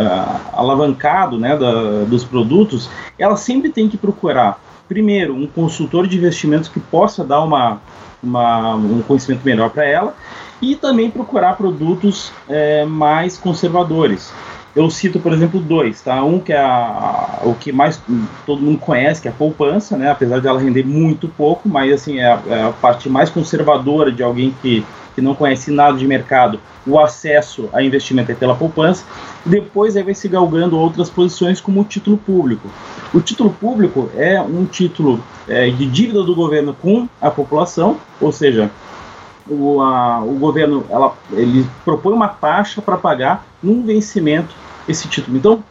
alavancado 0.53 1.37
né, 1.37 1.57
da, 1.57 2.03
dos 2.05 2.23
produtos, 2.23 2.89
ela 3.17 3.35
sempre 3.35 3.69
tem 3.69 3.89
que 3.89 3.97
procurar, 3.97 4.61
primeiro, 4.87 5.35
um 5.35 5.47
consultor 5.47 6.07
de 6.07 6.15
investimentos 6.15 6.69
que 6.69 6.79
possa 6.79 7.25
dar 7.25 7.41
uma, 7.41 7.81
uma 8.23 8.75
um 8.75 9.01
conhecimento 9.01 9.41
melhor 9.43 9.71
para 9.71 9.83
ela 9.85 10.15
e 10.61 10.75
também 10.75 11.09
procurar 11.09 11.57
produtos 11.57 12.31
é, 12.47 12.85
mais 12.85 13.37
conservadores 13.37 14.31
eu 14.77 14.91
cito, 14.91 15.19
por 15.19 15.33
exemplo, 15.33 15.59
dois, 15.59 15.99
tá? 16.01 16.23
Um 16.23 16.39
que 16.39 16.53
é 16.53 16.59
a, 16.59 17.39
o 17.43 17.55
que 17.55 17.71
mais 17.71 17.99
todo 18.45 18.61
mundo 18.61 18.77
conhece, 18.77 19.19
que 19.19 19.27
é 19.27 19.31
a 19.31 19.33
poupança, 19.33 19.97
né? 19.97 20.11
Apesar 20.11 20.39
de 20.39 20.47
ela 20.47 20.59
render 20.59 20.85
muito 20.85 21.27
pouco, 21.27 21.67
mas 21.67 21.91
assim, 21.91 22.19
é 22.19 22.27
a, 22.27 22.39
é 22.47 22.63
a 22.63 22.71
parte 22.71 23.09
mais 23.09 23.27
conservadora 23.31 24.11
de 24.11 24.21
alguém 24.21 24.53
que, 24.61 24.85
que 25.15 25.21
não 25.21 25.33
conhece 25.33 25.71
nada 25.71 25.97
de 25.97 26.05
mercado, 26.05 26.59
o 26.85 26.99
acesso 26.99 27.67
a 27.73 27.81
investimento 27.81 28.31
é 28.31 28.35
pela 28.35 28.55
poupança. 28.55 29.03
Depois 29.43 29.97
aí 29.97 30.03
vai 30.03 30.13
se 30.13 30.27
galgando 30.27 30.77
outras 30.77 31.09
posições 31.09 31.59
como 31.59 31.81
o 31.81 31.83
título 31.83 32.15
público. 32.15 32.69
O 33.11 33.19
título 33.19 33.49
público 33.49 34.11
é 34.15 34.39
um 34.39 34.63
título 34.65 35.19
é, 35.47 35.71
de 35.71 35.87
dívida 35.87 36.21
do 36.21 36.35
governo 36.35 36.75
com 36.79 37.09
a 37.19 37.31
população, 37.31 37.97
ou 38.21 38.31
seja, 38.31 38.69
o, 39.49 39.81
a, 39.81 40.19
o 40.19 40.35
governo 40.35 40.85
ela, 40.87 41.15
ele 41.31 41.65
propõe 41.83 42.13
uma 42.13 42.27
taxa 42.27 42.79
para 42.79 42.95
pagar 42.95 43.43
num 43.63 43.81
vencimento 43.81 44.66
esse 44.87 45.07
título. 45.07 45.37
Então 45.37 45.61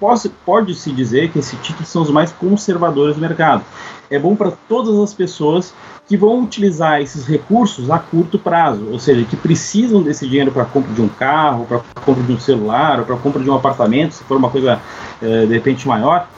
pode-se 0.44 0.92
dizer 0.92 1.30
que 1.30 1.38
esses 1.38 1.58
títulos 1.60 1.88
são 1.88 2.02
os 2.02 2.10
mais 2.10 2.32
conservadores 2.32 3.14
do 3.14 3.20
mercado. 3.20 3.62
É 4.10 4.18
bom 4.18 4.36
para 4.36 4.52
todas 4.68 4.98
as 4.98 5.14
pessoas 5.14 5.74
que 6.06 6.16
vão 6.16 6.42
utilizar 6.42 7.00
esses 7.00 7.26
recursos 7.26 7.90
a 7.90 7.98
curto 7.98 8.38
prazo, 8.38 8.88
ou 8.90 8.98
seja, 8.98 9.24
que 9.24 9.36
precisam 9.36 10.02
desse 10.02 10.26
dinheiro 10.26 10.52
para 10.52 10.64
compra 10.64 10.92
de 10.92 11.02
um 11.02 11.08
carro, 11.08 11.66
para 11.66 11.80
compra 12.04 12.22
de 12.22 12.32
um 12.32 12.38
celular, 12.38 13.04
para 13.04 13.16
compra 13.16 13.42
de 13.42 13.50
um 13.50 13.54
apartamento, 13.54 14.12
se 14.12 14.24
for 14.24 14.36
uma 14.36 14.50
coisa 14.50 14.80
é, 15.20 15.46
de 15.46 15.52
repente 15.52 15.88
maior. 15.88 16.28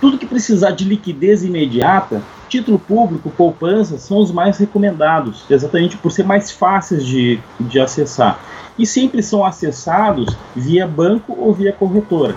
Tudo 0.00 0.16
que 0.16 0.26
precisar 0.26 0.70
de 0.70 0.84
liquidez 0.84 1.42
imediata, 1.44 2.22
título 2.48 2.78
público, 2.78 3.30
poupança, 3.30 3.98
são 3.98 4.18
os 4.18 4.32
mais 4.32 4.58
recomendados, 4.58 5.44
exatamente 5.50 5.96
por 5.96 6.10
ser 6.10 6.24
mais 6.24 6.50
fáceis 6.50 7.04
de, 7.04 7.38
de 7.58 7.78
acessar 7.78 8.38
e 8.80 8.86
sempre 8.86 9.22
são 9.22 9.44
acessados 9.44 10.34
via 10.56 10.88
banco 10.88 11.36
ou 11.38 11.52
via 11.52 11.70
corretora. 11.70 12.34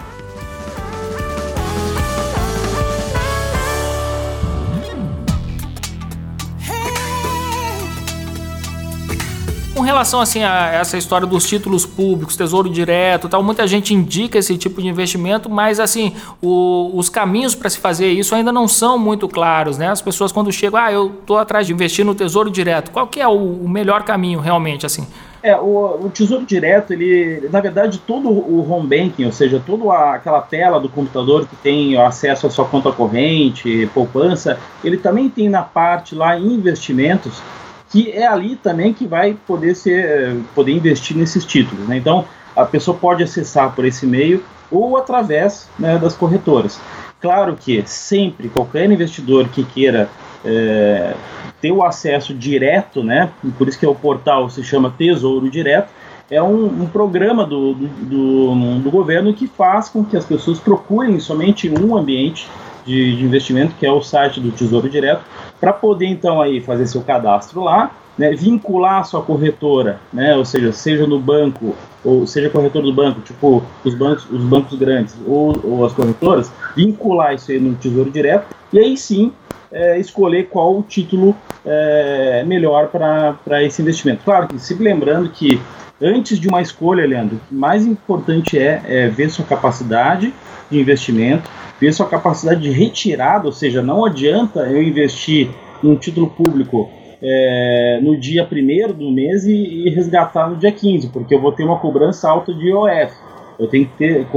Com 9.74 9.82
relação 9.82 10.20
assim 10.20 10.44
a 10.44 10.68
essa 10.68 10.98
história 10.98 11.26
dos 11.26 11.48
títulos 11.48 11.86
públicos, 11.86 12.36
tesouro 12.36 12.70
direto, 12.70 13.30
tal, 13.30 13.42
muita 13.42 13.66
gente 13.66 13.94
indica 13.94 14.38
esse 14.38 14.58
tipo 14.58 14.82
de 14.82 14.88
investimento, 14.90 15.50
mas 15.50 15.80
assim 15.80 16.14
o, 16.42 16.92
os 16.94 17.08
caminhos 17.08 17.56
para 17.56 17.70
se 17.70 17.80
fazer 17.80 18.12
isso 18.12 18.36
ainda 18.36 18.52
não 18.52 18.68
são 18.68 19.00
muito 19.00 19.30
claros, 19.30 19.78
né? 19.78 19.88
As 19.88 20.02
pessoas 20.02 20.32
quando 20.32 20.52
chegam, 20.52 20.80
ah, 20.80 20.92
eu 20.92 21.08
estou 21.22 21.38
atrás 21.38 21.66
de 21.66 21.74
investir 21.74 22.04
no 22.04 22.14
tesouro 22.14 22.52
direto, 22.52 22.92
qual 22.92 23.08
que 23.08 23.22
é 23.22 23.28
o, 23.28 23.32
o 23.32 23.70
melhor 23.70 24.04
caminho 24.04 24.42
realmente 24.42 24.86
assim? 24.86 25.08
É, 25.44 25.58
o, 25.58 26.06
o, 26.06 26.10
Tesouro 26.10 26.46
Direto, 26.46 26.94
ele, 26.94 27.50
na 27.52 27.60
verdade, 27.60 28.00
todo 28.08 28.30
o 28.30 28.66
home 28.72 28.88
banking, 28.88 29.26
ou 29.26 29.32
seja, 29.34 29.62
toda 29.64 29.92
a, 29.92 30.16
aquela 30.16 30.40
tela 30.40 30.80
do 30.80 30.88
computador 30.88 31.46
que 31.46 31.56
tem 31.58 31.98
acesso 31.98 32.48
à 32.48 32.50
sua 32.50 32.64
conta 32.64 32.94
corrente, 32.94 33.90
poupança, 33.94 34.58
ele 34.82 34.96
também 34.96 35.30
tem 35.30 35.50
na 35.50 35.62
parte 35.62 36.16
lá 36.16 36.40
investimentos, 36.40 37.44
que 37.90 38.10
é 38.10 38.26
ali 38.26 38.56
também 38.56 38.94
que 38.94 39.06
vai 39.06 39.34
poder 39.46 39.76
ser, 39.76 40.38
poder 40.56 40.72
investir 40.72 41.18
nesses 41.18 41.44
títulos. 41.44 41.90
Né? 41.90 41.98
Então, 41.98 42.24
a 42.56 42.64
pessoa 42.64 42.98
pode 42.98 43.22
acessar 43.22 43.76
por 43.76 43.84
esse 43.84 44.08
meio 44.08 44.42
ou 44.72 44.96
através 44.96 45.70
né, 45.78 45.98
das 45.98 46.16
corretoras. 46.16 46.80
Claro 47.20 47.58
que 47.60 47.84
sempre 47.86 48.48
qualquer 48.48 48.90
investidor 48.90 49.50
que 49.50 49.66
queira 49.66 50.10
é, 50.46 51.14
ter 51.64 51.72
o 51.72 51.82
acesso 51.82 52.34
direto, 52.34 53.02
né? 53.02 53.32
Por 53.58 53.70
isso 53.70 53.80
que 53.80 53.86
é 53.86 53.90
o 53.90 53.96
portal 53.96 54.50
se 54.50 54.62
chama 54.62 54.94
Tesouro 54.98 55.50
Direto. 55.50 55.88
É 56.30 56.44
um, 56.44 56.66
um 56.66 56.86
programa 56.88 57.46
do, 57.46 57.74
do, 57.74 58.80
do, 58.80 58.92
governo 58.92 59.34
que 59.34 59.48
faz 59.48 59.88
com 59.88 60.04
que 60.04 60.18
as 60.18 60.26
pessoas 60.26 60.60
procurem 60.60 61.18
somente 61.22 61.70
um 61.70 61.96
ambiente 61.96 62.50
de, 62.86 63.16
de 63.16 63.24
investimento, 63.24 63.76
que 63.80 63.86
é 63.86 63.92
o 63.92 64.02
site 64.02 64.42
do 64.42 64.52
Tesouro 64.52 64.90
Direto, 64.90 65.24
para 65.58 65.72
poder 65.72 66.08
então 66.08 66.42
aí 66.42 66.60
fazer 66.60 66.86
seu 66.86 67.02
cadastro 67.02 67.64
lá, 67.64 67.92
né, 68.18 68.32
vincular 68.32 69.00
a 69.00 69.04
sua 69.04 69.22
corretora, 69.22 70.02
né, 70.12 70.36
ou 70.36 70.44
seja, 70.44 70.74
seja 70.74 71.08
no 71.08 71.20
banco 71.20 71.76
ou 72.04 72.28
seja 72.28 72.50
corretor 72.50 72.82
do 72.82 72.92
banco, 72.92 73.22
tipo 73.22 73.64
os 73.86 73.96
bancos, 73.96 74.30
os 74.30 74.44
bancos 74.44 74.78
grandes 74.78 75.16
ou, 75.26 75.58
ou 75.64 75.86
as 75.86 75.94
corretoras, 75.94 76.52
vincular 76.76 77.34
isso 77.34 77.52
aí 77.52 77.60
no 77.60 77.74
Tesouro 77.76 78.12
Direto 78.12 78.54
e 78.74 78.80
aí 78.80 78.98
sim 78.98 79.32
é, 79.74 80.00
escolher 80.00 80.48
qual 80.50 80.78
o 80.78 80.84
título 80.84 81.36
é, 81.66 82.44
melhor 82.46 82.90
para 82.90 83.64
esse 83.64 83.82
investimento. 83.82 84.24
Claro 84.24 84.48
que 84.48 84.60
sempre 84.60 84.84
lembrando 84.84 85.30
que 85.30 85.60
antes 86.02 86.40
de 86.40 86.48
uma 86.48 86.62
escolha, 86.62 87.06
Leandro, 87.06 87.40
o 87.52 87.56
mais 87.56 87.86
importante 87.86 88.58
é, 88.58 88.82
é 88.88 89.08
ver 89.10 89.30
sua 89.30 89.46
capacidade 89.46 90.34
de 90.70 90.80
investimento, 90.80 91.50
ver 91.80 91.94
sua 91.94 92.08
capacidade 92.08 92.62
de 92.62 92.70
retirada, 92.70 93.46
ou 93.46 93.52
seja, 93.52 93.82
não 93.82 94.06
adianta 94.06 94.62
eu 94.62 94.82
investir 94.82 95.50
em 95.84 95.88
um 95.88 95.96
título 95.96 96.30
público 96.30 96.90
é, 97.22 98.00
no 98.02 98.20
dia 98.20 98.48
1 98.50 98.94
do 98.94 99.10
mês 99.12 99.46
e, 99.46 99.54
e, 99.54 99.90
resgatar 99.90 100.50
no 100.50 100.58
dia 100.58 100.72
15, 100.72 101.10
porque 101.10 101.34
eu 101.34 101.40
vou 101.40 101.52
ter 101.54 101.64
uma 101.64 101.80
cobrança 101.80 102.30
alta 102.30 102.54
de 102.54 102.68
IOF. 102.68 103.14
Eu 103.58 103.68
tenho 103.68 103.86
que 103.86 103.98
ter, 103.98 104.28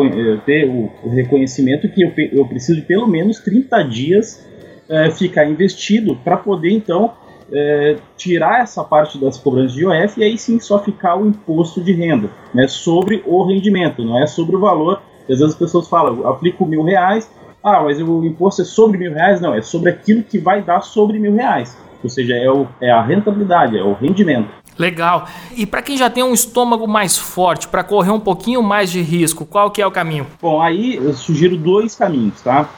ter 0.45 0.69
o, 0.69 0.91
o, 1.03 1.09
reconhecimento 1.09 1.89
que 1.89 2.03
eu, 2.03 2.13
eu 2.33 2.47
preciso 2.47 2.81
de 2.81 2.87
pelo 2.87 3.09
menos 3.09 3.41
30 3.41 3.83
dias 3.85 4.47
é, 4.89 5.11
ficar 5.11 5.49
investido 5.49 6.17
para 6.17 6.37
poder 6.37 6.71
então 6.71 7.13
é, 7.53 7.97
tirar 8.17 8.61
essa 8.61 8.83
parte 8.83 9.19
das 9.19 9.39
cobranças 9.39 9.73
de 9.73 9.83
IOF 9.83 10.21
e 10.21 10.25
aí 10.25 10.39
sim 10.39 10.59
só 10.59 10.79
ficar 10.83 11.17
o 11.17 11.27
imposto 11.27 11.81
de 11.81 11.93
renda 11.93 12.31
né, 12.55 12.67
sobre 12.67 13.23
o 13.27 13.45
rendimento, 13.45 14.05
não 14.05 14.21
é 14.21 14.27
sobre 14.27 14.57
o 14.57 14.61
valor. 14.61 15.01
Às 15.23 15.39
vezes 15.39 15.55
as 15.55 15.55
pessoas 15.55 15.89
falam, 15.89 16.27
aplico 16.27 16.65
mil 16.65 16.83
reais, 16.83 17.31
ah, 17.63 17.83
mas 17.83 18.01
o 18.01 18.25
imposto 18.25 18.63
é 18.63 18.65
sobre 18.65 18.97
mil 18.97 19.13
reais? 19.13 19.41
Não, 19.41 19.53
é 19.53 19.61
sobre 19.61 19.91
aquilo 19.91 20.23
que 20.23 20.39
vai 20.39 20.63
dar 20.63 20.83
sobre 20.83 21.19
mil 21.19 21.35
reais. 21.35 21.77
Ou 22.03 22.09
seja, 22.09 22.35
é, 22.37 22.49
o, 22.49 22.67
é 22.81 22.91
a 22.91 23.03
rentabilidade, 23.03 23.77
é 23.77 23.83
o 23.83 23.93
rendimento. 23.93 24.49
Legal. 24.79 25.27
E 25.57 25.67
para 25.67 25.83
quem 25.83 25.97
já 25.97 26.09
tem 26.09 26.23
um 26.23 26.35
estômago 26.35 26.87
mais 26.87 27.17
forte, 27.17 27.67
para 27.67 27.83
correr 27.83 28.11
um 28.11 28.21
pouquinho 28.21 28.63
mais 28.63 28.91
de 28.91 29.01
risco, 29.01 29.45
qual 29.45 29.71
que 29.71 29.83
é 29.83 29.87
o 29.87 29.91
caminho? 29.91 30.27
Bom, 30.41 30.61
aí 30.61 30.97
eu 30.97 31.13
sugiro 31.15 31.57
dois 31.57 31.97
caminhos, 31.97 32.41
tá? 32.43 32.69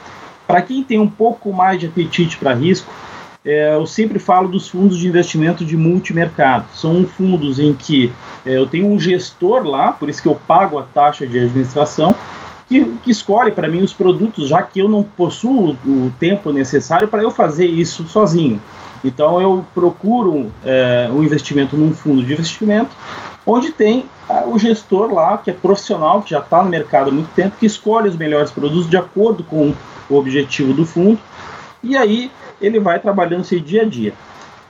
Para 0.49 0.63
quem 0.63 0.83
tem 0.83 0.97
um 0.97 1.07
pouco 1.07 1.53
mais 1.53 1.79
de 1.79 1.85
apetite 1.85 2.35
para 2.35 2.55
risco, 2.55 2.91
é, 3.45 3.75
eu 3.75 3.85
sempre 3.85 4.17
falo 4.17 4.47
dos 4.47 4.67
fundos 4.67 4.97
de 4.97 5.07
investimento 5.07 5.63
de 5.63 5.77
multimercado. 5.77 6.65
São 6.73 7.05
fundos 7.05 7.59
em 7.59 7.71
que 7.71 8.11
é, 8.43 8.57
eu 8.57 8.65
tenho 8.65 8.87
um 8.87 8.99
gestor 8.99 9.63
lá, 9.63 9.91
por 9.91 10.09
isso 10.09 10.19
que 10.19 10.27
eu 10.27 10.33
pago 10.33 10.79
a 10.79 10.81
taxa 10.81 11.27
de 11.27 11.37
administração, 11.37 12.15
que, 12.67 12.83
que 13.03 13.11
escolhe 13.11 13.51
para 13.51 13.67
mim 13.67 13.83
os 13.83 13.93
produtos, 13.93 14.49
já 14.49 14.63
que 14.63 14.79
eu 14.79 14.89
não 14.89 15.03
possuo 15.03 15.77
o 15.85 16.11
tempo 16.19 16.51
necessário 16.51 17.07
para 17.07 17.21
eu 17.21 17.29
fazer 17.29 17.67
isso 17.67 18.07
sozinho. 18.07 18.59
Então 19.05 19.39
eu 19.39 19.63
procuro 19.71 20.51
é, 20.65 21.07
um 21.11 21.21
investimento 21.21 21.77
num 21.77 21.93
fundo 21.93 22.23
de 22.23 22.33
investimento 22.33 22.89
onde 23.45 23.71
tem 23.71 24.05
o 24.45 24.59
gestor 24.59 25.13
lá, 25.13 25.37
que 25.37 25.49
é 25.49 25.53
profissional, 25.53 26.21
que 26.21 26.31
já 26.31 26.39
está 26.39 26.63
no 26.63 26.69
mercado 26.69 27.09
há 27.09 27.13
muito 27.13 27.29
tempo, 27.33 27.57
que 27.59 27.65
escolhe 27.65 28.09
os 28.09 28.15
melhores 28.15 28.51
produtos 28.51 28.89
de 28.89 28.97
acordo 28.97 29.43
com 29.43 29.73
o 30.09 30.15
objetivo 30.15 30.73
do 30.73 30.85
fundo, 30.85 31.19
e 31.81 31.97
aí 31.97 32.31
ele 32.61 32.79
vai 32.79 32.99
trabalhando 32.99 33.43
seu 33.43 33.59
dia 33.59 33.83
a 33.83 33.85
dia. 33.85 34.13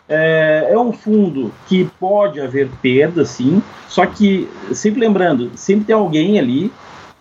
É, 0.08 0.70
é 0.72 0.80
um 0.80 0.92
fundo 0.92 1.52
que 1.68 1.90
pode 2.00 2.40
haver 2.40 2.70
perda, 2.82 3.26
sim, 3.26 3.62
só 3.88 4.06
que, 4.06 4.50
sempre 4.72 5.02
lembrando, 5.02 5.52
sempre 5.56 5.86
tem 5.86 5.96
alguém 5.96 6.40
ali 6.40 6.72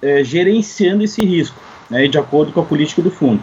é, 0.00 0.22
gerenciando 0.22 1.02
esse 1.02 1.24
risco, 1.24 1.60
né, 1.90 2.06
de 2.06 2.18
acordo 2.18 2.52
com 2.52 2.60
a 2.60 2.64
política 2.64 3.02
do 3.02 3.10
fundo. 3.10 3.42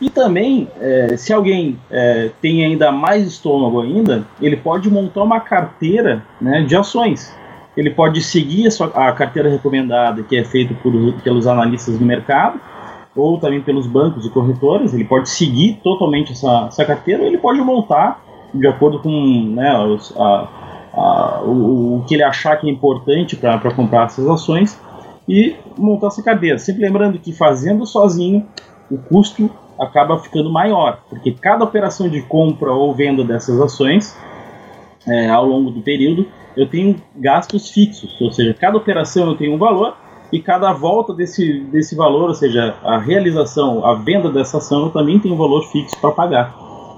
E 0.00 0.10
também, 0.10 0.68
é, 0.78 1.16
se 1.16 1.32
alguém 1.32 1.78
é, 1.90 2.30
tem 2.42 2.64
ainda 2.64 2.92
mais 2.92 3.26
estômago 3.26 3.80
ainda, 3.80 4.26
ele 4.40 4.56
pode 4.56 4.90
montar 4.90 5.22
uma 5.22 5.40
carteira 5.40 6.22
né, 6.40 6.62
de 6.62 6.76
ações. 6.76 7.34
Ele 7.76 7.90
pode 7.90 8.22
seguir 8.22 8.66
a, 8.66 8.70
sua, 8.70 8.86
a 8.86 9.12
carteira 9.12 9.50
recomendada, 9.50 10.22
que 10.22 10.36
é 10.36 10.44
feita 10.44 10.74
por, 10.82 10.92
pelos 11.22 11.46
analistas 11.46 11.98
do 11.98 12.04
mercado, 12.04 12.58
ou 13.14 13.38
também 13.38 13.60
pelos 13.60 13.86
bancos 13.86 14.24
e 14.24 14.30
corretoras. 14.30 14.94
Ele 14.94 15.04
pode 15.04 15.28
seguir 15.28 15.80
totalmente 15.82 16.32
essa, 16.32 16.66
essa 16.68 16.84
carteira, 16.84 17.22
ou 17.22 17.28
ele 17.28 17.38
pode 17.38 17.60
montar 17.60 18.22
de 18.54 18.66
acordo 18.66 19.00
com 19.00 19.52
né, 19.54 19.78
os, 19.78 20.14
a, 20.16 20.48
a, 20.94 21.42
o, 21.42 21.98
o, 21.98 22.04
que 22.04 22.14
ele 22.14 22.22
achar 22.22 22.56
que 22.56 22.66
é 22.66 22.72
importante 22.72 23.36
para 23.36 23.70
comprar 23.72 24.06
essas 24.06 24.26
ações 24.26 24.80
e 25.28 25.54
montar 25.76 26.06
essa 26.08 26.22
carteira. 26.22 26.58
Sempre 26.58 26.82
lembrando 26.82 27.18
que 27.18 27.32
fazendo 27.32 27.84
sozinho, 27.84 28.46
o 28.90 28.96
custo 28.96 29.50
acaba 29.78 30.18
ficando 30.18 30.50
maior, 30.50 31.00
porque 31.10 31.32
cada 31.32 31.62
operação 31.62 32.08
de 32.08 32.22
compra 32.22 32.72
ou 32.72 32.94
venda 32.94 33.22
dessas 33.22 33.60
ações 33.60 34.16
é, 35.06 35.28
ao 35.28 35.44
longo 35.44 35.70
do 35.70 35.82
período 35.82 36.26
eu 36.56 36.66
tenho 36.66 36.96
gastos 37.14 37.70
fixos, 37.70 38.18
ou 38.20 38.32
seja, 38.32 38.54
cada 38.54 38.76
operação 38.76 39.28
eu 39.28 39.36
tenho 39.36 39.54
um 39.54 39.58
valor 39.58 39.96
e 40.32 40.40
cada 40.40 40.72
volta 40.72 41.12
desse, 41.12 41.60
desse 41.60 41.94
valor, 41.94 42.28
ou 42.28 42.34
seja, 42.34 42.74
a 42.82 42.98
realização, 42.98 43.84
a 43.84 43.94
venda 43.94 44.30
dessa 44.30 44.58
ação, 44.58 44.86
eu 44.86 44.90
também 44.90 45.18
tenho 45.18 45.34
um 45.34 45.38
valor 45.38 45.62
fixo 45.70 46.00
para 46.00 46.10
pagar. 46.10 46.54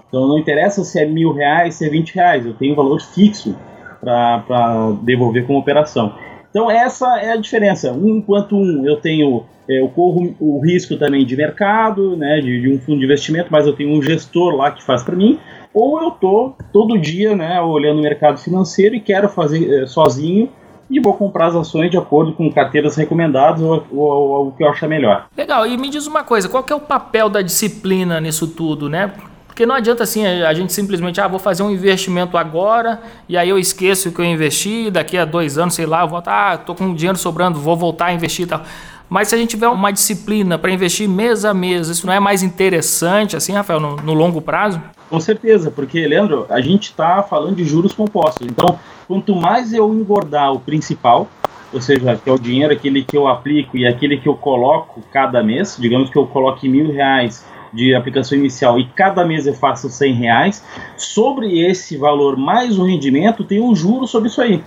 Então 0.09 0.27
não 0.27 0.39
interessa 0.39 0.83
se 0.85 0.99
é 0.99 1.07
mil 1.07 1.33
reais, 1.33 1.75
se 1.75 1.87
é 1.87 1.91
vinte 1.91 2.15
reais, 2.15 2.47
eu 2.47 2.55
tenho 2.55 2.73
um 2.73 2.77
valor 2.77 3.01
fixo 3.01 3.55
para 4.01 4.93
devolver 5.03 5.47
como 5.47 5.59
operação. 5.59 6.15
Então 6.51 6.71
essa 6.71 7.19
é 7.19 7.33
a 7.33 7.37
diferença. 7.37 7.93
Um 7.93 8.17
enquanto 8.17 8.57
um 8.57 8.87
eu 8.87 8.97
tenho 8.97 9.45
é, 9.69 9.81
eu 9.81 9.89
corro 9.89 10.35
o 10.41 10.61
risco 10.61 10.97
também 10.97 11.27
de 11.27 11.37
mercado, 11.37 12.17
né, 12.17 12.41
de, 12.41 12.63
de, 12.63 12.73
um 12.73 12.79
fundo 12.79 13.01
de 13.01 13.05
investimento, 13.05 13.49
mas 13.51 13.67
eu 13.67 13.75
tenho 13.75 13.91
um 13.91 14.03
gestor 14.03 14.55
lá 14.55 14.71
que 14.71 14.83
faz 14.83 15.03
para 15.03 15.15
mim, 15.15 15.39
ou 15.79 16.03
eu 16.03 16.11
tô 16.11 16.55
todo 16.73 16.99
dia, 16.99 17.37
né, 17.37 17.61
olhando 17.63 18.01
o 18.01 18.03
mercado 18.03 18.37
financeiro 18.39 18.97
e 18.97 19.01
quero 19.01 19.29
fazer 19.29 19.85
é, 19.85 19.87
sozinho 19.87 20.49
e 20.91 20.99
vou 20.99 21.15
comprar 21.15 21.47
as 21.47 21.55
ações 21.55 21.89
de 21.89 21.97
acordo 21.97 22.33
com 22.33 22.51
carteiras 22.51 22.97
recomendadas 22.97 23.63
ou, 23.63 24.49
o 24.49 24.53
que 24.57 24.65
eu 24.65 24.69
achar 24.69 24.89
melhor. 24.89 25.27
Legal. 25.37 25.65
E 25.69 25.77
me 25.77 25.89
diz 25.89 26.09
uma 26.09 26.25
coisa, 26.25 26.49
qual 26.49 26.65
que 26.65 26.73
é 26.73 26.77
o 26.77 26.81
papel 26.81 27.29
da 27.29 27.43
disciplina 27.43 28.21
nisso 28.21 28.49
tudo, 28.49 28.89
né? 28.89 29.13
Porque 29.47 29.65
não 29.65 29.75
adianta 29.75 30.03
assim 30.03 30.27
a 30.27 30.53
gente 30.53 30.73
simplesmente, 30.73 31.21
ah, 31.21 31.29
vou 31.29 31.39
fazer 31.39 31.63
um 31.63 31.71
investimento 31.71 32.37
agora 32.37 33.01
e 33.29 33.37
aí 33.37 33.49
eu 33.49 33.59
esqueço 33.59 34.11
que 34.11 34.21
eu 34.21 34.25
investi, 34.25 34.91
daqui 34.91 35.17
a 35.17 35.25
dois 35.25 35.59
anos, 35.59 35.75
sei 35.75 35.87
lá, 35.87 36.03
eu 36.03 36.09
volto, 36.09 36.27
ah, 36.27 36.57
tô 36.57 36.75
com 36.75 36.93
dinheiro 36.93 37.19
sobrando, 37.19 37.61
vou 37.61 37.77
voltar 37.77 38.07
a 38.07 38.13
investir 38.13 38.47
e 38.47 38.49
tal. 38.49 38.63
Mas 39.09 39.29
se 39.29 39.35
a 39.35 39.39
gente 39.39 39.51
tiver 39.51 39.69
uma 39.69 39.91
disciplina 39.91 40.59
para 40.59 40.71
investir 40.71 41.09
mês 41.09 41.45
a 41.45 41.55
mês, 41.55 41.89
isso 41.89 42.07
não 42.07 42.13
é 42.13 42.21
mais 42.21 42.43
interessante, 42.43 43.37
assim, 43.37 43.53
Rafael, 43.53 43.81
no, 43.81 43.97
no 43.97 44.13
longo 44.13 44.41
prazo? 44.43 44.81
Com 45.09 45.19
certeza, 45.19 45.71
porque, 45.71 46.07
Leandro, 46.07 46.45
a 46.51 46.61
gente 46.61 46.91
está 46.91 47.23
falando 47.23 47.57
de 47.57 47.65
juros 47.65 47.95
compostos. 47.95 48.47
Então, 48.47 48.79
quanto 49.07 49.35
mais 49.35 49.73
eu 49.73 49.93
engordar 49.95 50.53
o 50.53 50.61
principal, 50.61 51.27
ou 51.73 51.81
seja, 51.81 52.17
que 52.17 52.29
é 52.29 52.33
o 52.33 52.39
dinheiro 52.39 52.73
aquele 52.73 53.03
que 53.03 53.17
eu 53.17 53.27
aplico 53.27 53.77
e 53.77 53.87
aquele 53.87 54.19
que 54.19 54.29
eu 54.29 54.35
coloco 54.35 55.03
cada 55.11 55.43
mês, 55.43 55.77
digamos 55.79 56.11
que 56.11 56.17
eu 56.17 56.27
coloque 56.27 56.69
mil 56.69 56.93
reais 56.93 57.47
de 57.73 57.95
aplicação 57.95 58.37
inicial 58.37 58.79
e 58.79 58.87
cada 58.87 59.25
mês 59.25 59.47
eu 59.47 59.55
faço 59.55 59.89
100 59.89 60.15
reais, 60.15 60.65
sobre 60.97 61.61
esse 61.61 61.97
valor 61.97 62.37
mais 62.37 62.79
o 62.79 62.85
rendimento 62.85 63.45
tem 63.45 63.61
um 63.61 63.75
juro 63.75 64.07
sobre 64.07 64.29
isso 64.29 64.41
aí. 64.41 64.63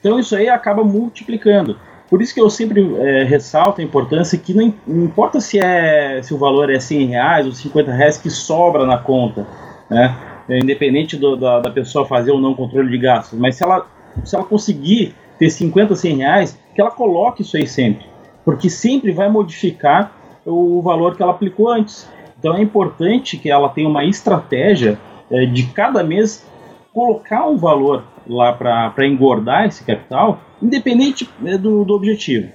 Então 0.00 0.18
isso 0.18 0.34
aí 0.34 0.48
acaba 0.48 0.82
multiplicando. 0.82 1.76
Por 2.10 2.20
isso 2.20 2.34
que 2.34 2.40
eu 2.40 2.50
sempre 2.50 2.92
é, 2.96 3.22
ressalto 3.22 3.80
a 3.80 3.84
importância 3.84 4.36
que 4.36 4.52
não, 4.52 4.74
importa 4.88 5.40
se, 5.40 5.60
é, 5.60 6.20
se 6.20 6.34
o 6.34 6.38
valor 6.38 6.68
é 6.68 6.80
100 6.80 7.06
reais 7.06 7.46
ou 7.46 7.52
50 7.52 7.92
reais 7.92 8.18
que 8.18 8.28
sobra 8.28 8.84
na 8.84 8.98
conta, 8.98 9.46
né? 9.88 10.16
É, 10.48 10.58
independente 10.58 11.16
do, 11.16 11.36
da, 11.36 11.60
da, 11.60 11.70
pessoa 11.70 12.04
fazer 12.04 12.32
ou 12.32 12.40
não 12.40 12.54
controle 12.54 12.90
de 12.90 12.98
gastos, 12.98 13.38
mas 13.38 13.54
se 13.54 13.62
ela, 13.62 13.86
se 14.24 14.34
ela 14.34 14.44
conseguir 14.44 15.14
ter 15.38 15.48
50, 15.48 15.94
100 15.94 16.16
reais, 16.16 16.58
que 16.74 16.80
ela 16.80 16.90
coloque 16.90 17.42
isso 17.42 17.56
aí 17.56 17.68
sempre, 17.68 18.04
porque 18.44 18.68
sempre 18.68 19.12
vai 19.12 19.28
modificar 19.28 20.12
o 20.44 20.82
valor 20.82 21.14
que 21.16 21.22
ela 21.22 21.30
aplicou 21.30 21.68
antes. 21.68 22.10
Então 22.36 22.56
é 22.56 22.60
importante 22.60 23.36
que 23.36 23.48
ela 23.48 23.68
tenha 23.68 23.88
uma 23.88 24.04
estratégia 24.04 24.98
é, 25.30 25.46
de 25.46 25.64
cada 25.68 26.02
mês 26.02 26.44
colocar 26.92 27.46
um 27.46 27.56
valor 27.56 28.02
lá 28.30 28.52
para 28.52 29.06
engordar 29.06 29.66
esse 29.66 29.84
capital, 29.84 30.40
independente 30.62 31.28
né, 31.40 31.58
do, 31.58 31.84
do 31.84 31.94
objetivo. 31.94 32.48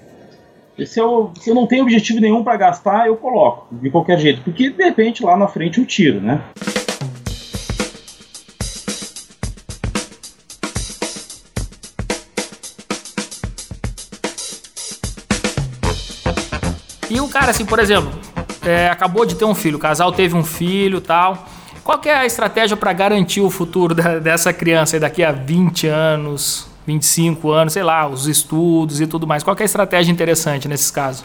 Se 0.86 1.00
eu, 1.00 1.32
se 1.40 1.50
eu 1.50 1.56
não 1.56 1.68
tenho 1.68 1.84
objetivo 1.84 2.20
nenhum 2.20 2.44
para 2.44 2.58
gastar, 2.58 3.08
eu 3.08 3.16
coloco, 3.16 3.68
de 3.76 3.90
qualquer 3.90 4.18
jeito, 4.20 4.42
porque 4.42 4.70
de 4.70 4.84
repente 4.84 5.24
lá 5.24 5.38
na 5.38 5.48
frente 5.48 5.80
eu 5.80 5.86
tiro, 5.86 6.20
né? 6.20 6.42
E 17.10 17.22
o 17.22 17.30
cara, 17.30 17.52
assim, 17.52 17.66
por 17.66 17.80
exemplo, 17.80 18.12
é, 18.66 18.90
acabou 18.90 19.26
de 19.26 19.36
ter 19.36 19.46
um 19.46 19.56
filho, 19.56 19.78
o 19.78 19.80
casal 19.80 20.12
teve 20.12 20.36
um 20.36 20.44
filho 20.44 21.00
tal. 21.00 21.55
Qual 21.86 22.02
é 22.04 22.12
a 22.16 22.26
estratégia 22.26 22.76
para 22.76 22.92
garantir 22.94 23.42
o 23.42 23.50
futuro 23.52 23.94
da, 23.94 24.18
dessa 24.18 24.52
criança 24.52 25.00
daqui 25.00 25.24
a 25.24 25.32
20 25.32 25.86
anos, 25.86 26.68
25 26.88 27.52
anos, 27.52 27.74
sei 27.74 27.84
lá, 27.84 28.08
os 28.08 28.26
estudos 28.26 29.00
e 29.00 29.06
tudo 29.06 29.28
mais? 29.28 29.44
Qual 29.44 29.56
é 29.56 29.62
a 29.62 29.66
estratégia 29.66 30.12
interessante 30.12 30.68
nesses 30.68 30.90
casos? 30.90 31.24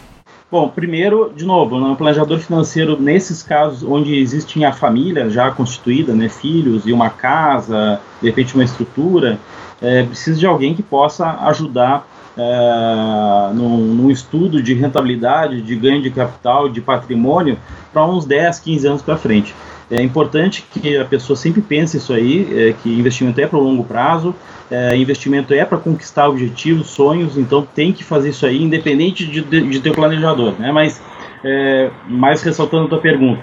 Bom, 0.52 0.68
primeiro, 0.68 1.32
de 1.34 1.46
novo, 1.46 1.78
no 1.78 1.96
planejador 1.96 2.40
financeiro, 2.40 3.00
nesses 3.00 3.42
casos 3.42 3.82
onde 3.82 4.14
existe 4.14 4.62
a 4.62 4.70
família 4.70 5.30
já 5.30 5.50
constituída, 5.50 6.12
né, 6.12 6.28
filhos 6.28 6.86
e 6.86 6.92
uma 6.92 7.08
casa, 7.08 7.98
de 8.20 8.28
repente 8.28 8.54
uma 8.54 8.64
estrutura, 8.64 9.38
é, 9.80 10.02
precisa 10.02 10.38
de 10.38 10.46
alguém 10.46 10.74
que 10.74 10.82
possa 10.82 11.38
ajudar 11.46 12.06
é, 12.36 13.54
num, 13.54 13.78
num, 13.78 14.10
estudo 14.10 14.62
de 14.62 14.74
rentabilidade, 14.74 15.62
de 15.62 15.74
ganho 15.74 16.02
de 16.02 16.10
capital, 16.10 16.68
de 16.68 16.82
patrimônio, 16.82 17.56
para 17.94 18.04
uns 18.04 18.26
10, 18.26 18.58
15 18.58 18.86
anos 18.86 19.02
para 19.02 19.16
frente. 19.16 19.54
É 19.90 20.00
importante 20.00 20.64
que 20.70 20.96
a 20.96 21.04
pessoa 21.04 21.36
sempre 21.36 21.60
pense 21.60 21.96
isso 21.96 22.12
aí, 22.12 22.46
é, 22.56 22.72
que 22.72 22.88
investimento 22.88 23.40
é 23.40 23.46
para 23.46 23.58
o 23.58 23.62
longo 23.62 23.82
prazo, 23.82 24.32
é, 24.70 24.96
investimento 24.96 25.52
é 25.52 25.64
para 25.64 25.78
conquistar 25.78 26.28
objetivos, 26.28 26.90
sonhos, 26.90 27.36
então 27.36 27.66
tem 27.74 27.92
que 27.92 28.04
fazer 28.04 28.28
isso 28.28 28.46
aí, 28.46 28.62
independente 28.62 29.26
de, 29.26 29.40
de, 29.42 29.62
de 29.62 29.80
ter 29.80 29.92
planejador. 29.92 30.54
Né? 30.60 30.70
Mas, 30.70 31.02
é, 31.44 31.90
mais 32.06 32.40
ressaltando 32.42 32.86
a 32.86 32.88
tua 32.88 33.00
pergunta, 33.00 33.42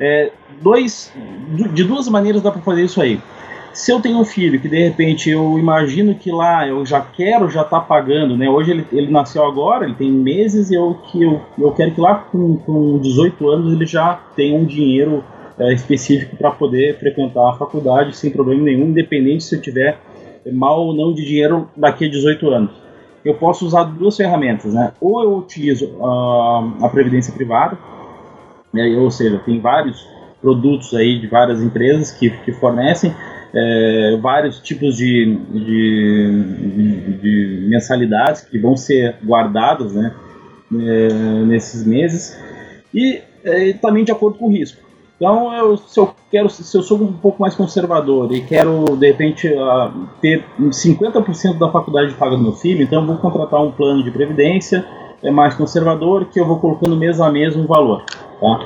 é, 0.00 0.32
dois, 0.60 1.12
de 1.72 1.84
duas 1.84 2.08
maneiras 2.08 2.42
dá 2.42 2.50
para 2.50 2.60
fazer 2.60 2.82
isso 2.82 3.00
aí. 3.00 3.20
Se 3.72 3.90
eu 3.90 4.00
tenho 4.00 4.18
um 4.18 4.24
filho 4.24 4.60
que 4.60 4.68
de 4.68 4.78
repente 4.78 5.28
eu 5.30 5.58
imagino 5.58 6.14
que 6.14 6.30
lá 6.30 6.66
eu 6.66 6.86
já 6.86 7.00
quero 7.00 7.50
já 7.50 7.64
tá 7.64 7.80
pagando, 7.80 8.36
né? 8.36 8.48
Hoje 8.48 8.70
ele, 8.70 8.86
ele 8.92 9.10
nasceu 9.10 9.44
agora, 9.44 9.84
ele 9.84 9.94
tem 9.94 10.12
meses 10.12 10.70
e 10.70 10.74
eu, 10.74 10.96
que 11.10 11.20
eu, 11.20 11.42
eu 11.58 11.72
quero 11.72 11.90
que 11.90 12.00
lá 12.00 12.14
com, 12.14 12.56
com 12.58 12.98
18 13.00 13.48
anos 13.48 13.72
ele 13.72 13.84
já 13.84 14.20
tenha 14.36 14.56
um 14.56 14.64
dinheiro 14.64 15.24
é, 15.58 15.72
específico 15.72 16.36
para 16.36 16.50
poder 16.50 16.98
frequentar 16.98 17.50
a 17.50 17.52
faculdade 17.54 18.16
sem 18.16 18.30
problema 18.30 18.62
nenhum, 18.62 18.88
independente 18.88 19.44
se 19.44 19.54
eu 19.54 19.60
tiver 19.60 19.98
mal 20.52 20.86
ou 20.86 20.94
não 20.94 21.14
de 21.14 21.24
dinheiro 21.24 21.68
daqui 21.76 22.06
a 22.06 22.10
18 22.10 22.48
anos. 22.50 22.70
Eu 23.24 23.34
posso 23.34 23.66
usar 23.66 23.84
duas 23.84 24.16
ferramentas, 24.16 24.74
né? 24.74 24.92
Ou 25.00 25.22
eu 25.22 25.38
utilizo 25.38 25.86
uh, 25.86 26.84
a 26.84 26.88
previdência 26.90 27.32
privada, 27.32 27.78
né? 28.72 28.86
ou 28.98 29.10
seja, 29.10 29.38
tem 29.38 29.60
vários 29.60 30.06
produtos 30.42 30.92
aí 30.94 31.18
de 31.18 31.26
várias 31.26 31.62
empresas 31.62 32.10
que, 32.10 32.28
que 32.28 32.52
fornecem 32.52 33.14
é, 33.54 34.18
vários 34.20 34.60
tipos 34.60 34.96
de, 34.96 35.38
de, 35.52 37.18
de, 37.22 37.66
mensalidades 37.68 38.42
que 38.42 38.58
vão 38.58 38.76
ser 38.76 39.16
guardadas 39.24 39.94
né, 39.94 40.12
é, 40.74 41.08
nesses 41.44 41.86
meses 41.86 42.38
e 42.92 43.22
é, 43.44 43.72
também 43.74 44.04
de 44.04 44.10
acordo 44.10 44.38
com 44.38 44.46
o 44.46 44.50
risco. 44.50 44.82
Então, 45.16 45.54
eu, 45.54 45.76
se 45.76 45.98
eu 45.98 46.12
quero, 46.30 46.50
se 46.50 46.76
eu 46.76 46.82
sou 46.82 46.98
um 47.00 47.12
pouco 47.12 47.40
mais 47.40 47.54
conservador 47.54 48.32
e 48.32 48.40
quero 48.40 48.96
de 48.96 49.06
repente 49.06 49.48
uh, 49.48 50.08
ter 50.20 50.44
50% 50.58 51.56
da 51.56 51.70
faculdade 51.70 52.12
paga 52.14 52.36
do 52.36 52.42
meu 52.42 52.52
filho, 52.52 52.82
então 52.82 53.00
eu 53.00 53.06
vou 53.06 53.16
contratar 53.18 53.62
um 53.62 53.70
plano 53.70 54.02
de 54.02 54.10
previdência 54.10 54.84
é 55.24 55.30
mais 55.30 55.54
conservador 55.54 56.26
que 56.26 56.38
eu 56.38 56.46
vou 56.46 56.60
colocando 56.60 56.94
mês 56.96 57.18
a 57.20 57.30
mês 57.30 57.56
um 57.56 57.66
valor, 57.66 58.04
tá? 58.38 58.60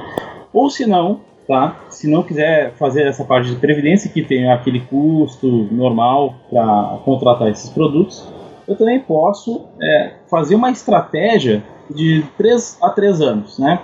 Ou 0.52 0.68
se 0.68 0.86
não, 0.86 1.20
tá? 1.46 1.76
Se 1.88 2.10
não 2.10 2.24
quiser 2.24 2.72
fazer 2.74 3.06
essa 3.06 3.24
parte 3.24 3.48
de 3.48 3.56
previdência 3.56 4.10
que 4.10 4.22
tem 4.22 4.50
aquele 4.50 4.80
custo 4.80 5.68
normal 5.70 6.34
para 6.50 6.98
contratar 7.04 7.48
esses 7.48 7.70
produtos, 7.70 8.26
eu 8.66 8.76
também 8.76 8.98
posso 8.98 9.66
é, 9.80 10.14
fazer 10.28 10.56
uma 10.56 10.70
estratégia 10.70 11.62
de 11.88 12.24
3 12.36 12.78
a 12.82 12.90
3 12.90 13.20
anos, 13.20 13.58
né? 13.58 13.80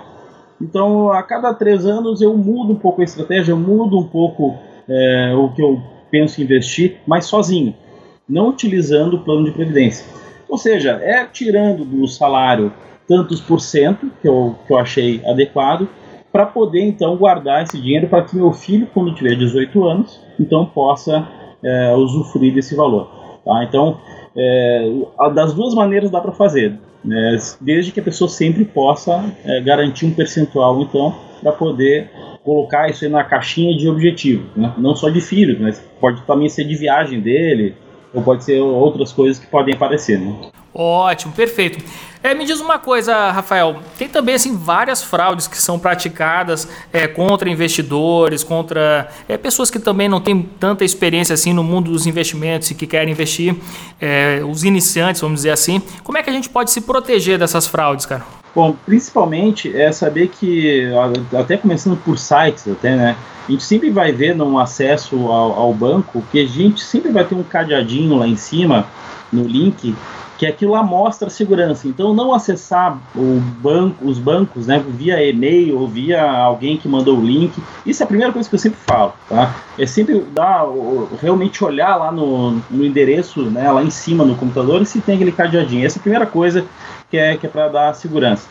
Então, 0.61 1.11
a 1.11 1.21
cada 1.21 1.53
3 1.53 1.85
anos 1.85 2.21
eu 2.21 2.35
mudo 2.37 2.73
um 2.73 2.77
pouco 2.77 3.01
a 3.01 3.03
estratégia, 3.03 3.51
eu 3.51 3.57
mudo 3.57 3.99
um 3.99 4.07
pouco 4.07 4.55
é, 4.87 5.33
o 5.35 5.49
que 5.49 5.61
eu 5.61 5.81
penso 6.09 6.41
investir, 6.41 6.97
mas 7.05 7.25
sozinho, 7.25 7.75
não 8.27 8.49
utilizando 8.49 9.15
o 9.15 9.23
plano 9.23 9.45
de 9.45 9.51
previdência. 9.51 10.05
Ou 10.47 10.57
seja, 10.57 10.91
é 11.03 11.25
tirando 11.25 11.83
do 11.83 12.07
salário 12.07 12.71
tantos 13.07 13.41
por 13.41 13.59
cento 13.59 14.09
que 14.21 14.27
eu, 14.27 14.55
que 14.65 14.73
eu 14.73 14.77
achei 14.77 15.21
adequado 15.25 15.87
para 16.31 16.45
poder 16.45 16.81
então 16.81 17.15
guardar 17.15 17.63
esse 17.63 17.79
dinheiro 17.79 18.07
para 18.07 18.23
que 18.23 18.35
meu 18.35 18.51
filho, 18.51 18.87
quando 18.93 19.13
tiver 19.15 19.35
18 19.35 19.85
anos, 19.85 20.19
então 20.39 20.65
possa 20.65 21.27
é, 21.63 21.93
usufruir 21.93 22.53
desse 22.53 22.75
valor. 22.75 23.09
Tá? 23.43 23.63
Então, 23.63 23.99
é, 24.35 24.91
das 25.33 25.53
duas 25.53 25.73
maneiras 25.73 26.09
dá 26.09 26.19
para 26.19 26.31
fazer, 26.31 26.77
né? 27.05 27.37
desde 27.61 27.91
que 27.91 27.99
a 27.99 28.03
pessoa 28.03 28.29
sempre 28.29 28.65
possa 28.65 29.23
é, 29.43 29.61
garantir 29.61 30.05
um 30.05 30.11
percentual, 30.11 30.81
então, 30.81 31.15
para 31.41 31.51
poder 31.51 32.09
colocar 32.43 32.89
isso 32.89 33.07
na 33.09 33.23
caixinha 33.23 33.75
de 33.77 33.87
objetivo, 33.87 34.45
né? 34.55 34.73
não 34.77 34.95
só 34.95 35.09
de 35.09 35.21
filhos, 35.21 35.59
mas 35.59 35.79
pode 35.99 36.21
também 36.23 36.49
ser 36.49 36.65
de 36.65 36.75
viagem 36.75 37.19
dele, 37.19 37.75
ou 38.13 38.21
pode 38.21 38.43
ser 38.43 38.59
outras 38.59 39.11
coisas 39.11 39.37
que 39.37 39.47
podem 39.47 39.75
aparecer. 39.75 40.19
Né? 40.19 40.33
Ótimo, 40.77 41.31
perfeito. 41.31 41.81
É, 42.21 42.33
me 42.33 42.43
diz 42.43 42.59
uma 42.59 42.77
coisa, 42.77 43.31
Rafael, 43.31 43.77
tem 43.97 44.09
também 44.09 44.35
assim 44.35 44.57
várias 44.57 45.01
fraudes 45.01 45.47
que 45.47 45.57
são 45.57 45.79
praticadas 45.79 46.67
é, 46.91 47.07
contra 47.07 47.49
investidores, 47.49 48.43
contra 48.43 49.07
é, 49.29 49.37
pessoas 49.37 49.71
que 49.71 49.79
também 49.79 50.09
não 50.09 50.19
têm 50.19 50.41
tanta 50.59 50.83
experiência 50.83 51.33
assim 51.33 51.53
no 51.53 51.63
mundo 51.63 51.91
dos 51.91 52.05
investimentos 52.05 52.69
e 52.71 52.75
que 52.75 52.85
querem 52.85 53.13
investir, 53.13 53.55
é, 54.01 54.41
os 54.45 54.65
iniciantes, 54.65 55.21
vamos 55.21 55.37
dizer 55.37 55.51
assim. 55.51 55.81
Como 56.03 56.17
é 56.17 56.23
que 56.23 56.29
a 56.29 56.33
gente 56.33 56.49
pode 56.49 56.71
se 56.71 56.81
proteger 56.81 57.39
dessas 57.39 57.67
fraudes, 57.67 58.05
cara? 58.05 58.25
Bom, 58.53 58.75
principalmente 58.85 59.73
é 59.73 59.91
saber 59.93 60.27
que, 60.27 60.89
até 61.39 61.55
começando 61.55 61.95
por 61.95 62.17
sites, 62.17 62.67
até, 62.67 62.95
né? 62.97 63.15
A 63.47 63.51
gente 63.51 63.63
sempre 63.63 63.89
vai 63.89 64.11
ver 64.11 64.35
no 64.35 64.59
acesso 64.59 65.27
ao, 65.27 65.53
ao 65.53 65.73
banco 65.73 66.21
que 66.31 66.41
a 66.41 66.45
gente 66.45 66.83
sempre 66.83 67.11
vai 67.11 67.23
ter 67.23 67.35
um 67.35 67.43
cadeadinho 67.43 68.15
lá 68.15 68.27
em 68.27 68.35
cima 68.35 68.87
no 69.31 69.43
link 69.43 69.95
que 70.37 70.45
aquilo 70.45 70.73
lá 70.73 70.83
mostra 70.83 71.29
segurança. 71.29 71.87
Então, 71.87 72.13
não 72.13 72.33
acessar 72.33 72.99
banco, 73.61 74.05
os 74.05 74.19
bancos 74.19 74.67
né, 74.67 74.83
via 74.87 75.23
e-mail 75.23 75.79
ou 75.79 75.87
via 75.87 76.21
alguém 76.21 76.77
que 76.77 76.87
mandou 76.87 77.17
o 77.17 77.25
link. 77.25 77.53
Isso 77.85 78.03
é 78.03 78.05
a 78.05 78.07
primeira 78.07 78.33
coisa 78.33 78.47
que 78.49 78.55
eu 78.55 78.59
sempre 78.59 78.79
falo. 78.85 79.13
Tá? 79.29 79.55
É 79.79 79.85
sempre 79.85 80.19
dar, 80.33 80.65
realmente 81.21 81.63
olhar 81.63 81.95
lá 81.95 82.11
no, 82.11 82.61
no 82.69 82.85
endereço, 82.85 83.43
né, 83.43 83.71
lá 83.71 83.83
em 83.83 83.89
cima 83.89 84.25
no 84.25 84.35
computador, 84.35 84.81
e 84.81 84.85
se 84.85 84.99
tem 84.99 85.15
aquele 85.15 85.31
cadeadinho. 85.31 85.85
Essa 85.85 85.97
é 85.97 85.99
a 85.99 86.03
primeira 86.03 86.25
coisa 86.25 86.65
que 87.09 87.17
é, 87.17 87.37
que 87.37 87.45
é 87.45 87.49
para 87.49 87.69
dar 87.69 87.93
segurança. 87.93 88.47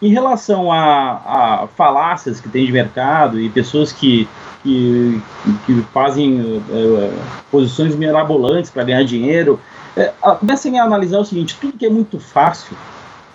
Em 0.00 0.08
relação 0.08 0.70
a, 0.70 1.62
a, 1.62 1.68
falácias 1.76 2.40
que 2.40 2.48
tem 2.48 2.66
de 2.66 2.72
mercado 2.72 3.40
e 3.40 3.48
pessoas 3.48 3.92
que, 3.92 4.28
que, 4.62 5.20
que 5.64 5.82
fazem 5.94 6.62
é, 6.70 7.10
posições 7.50 7.96
mirabolantes 7.96 8.70
para 8.70 8.84
ganhar 8.84 9.04
dinheiro, 9.04 9.58
é, 9.96 10.12
comecem 10.38 10.78
a 10.78 10.84
analisar 10.84 11.18
o 11.18 11.24
seguinte: 11.24 11.56
tudo 11.60 11.78
que 11.78 11.86
é 11.86 11.90
muito 11.90 12.18
fácil 12.18 12.76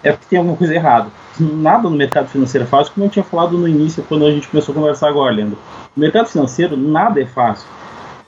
é 0.03 0.11
porque 0.11 0.27
tem 0.29 0.39
alguma 0.39 0.57
coisa 0.57 0.73
errada. 0.73 1.09
Nada 1.39 1.89
no 1.89 1.95
mercado 1.95 2.27
financeiro 2.27 2.65
é 2.65 2.67
fácil, 2.67 2.93
como 2.93 3.05
eu 3.05 3.09
tinha 3.09 3.23
falado 3.23 3.57
no 3.57 3.67
início, 3.67 4.03
quando 4.03 4.25
a 4.25 4.31
gente 4.31 4.47
começou 4.47 4.73
a 4.73 4.75
conversar 4.75 5.09
agora, 5.09 5.33
Leandro. 5.33 5.57
No 5.95 6.01
mercado 6.01 6.27
financeiro, 6.27 6.75
nada 6.75 7.21
é 7.21 7.25
fácil. 7.25 7.67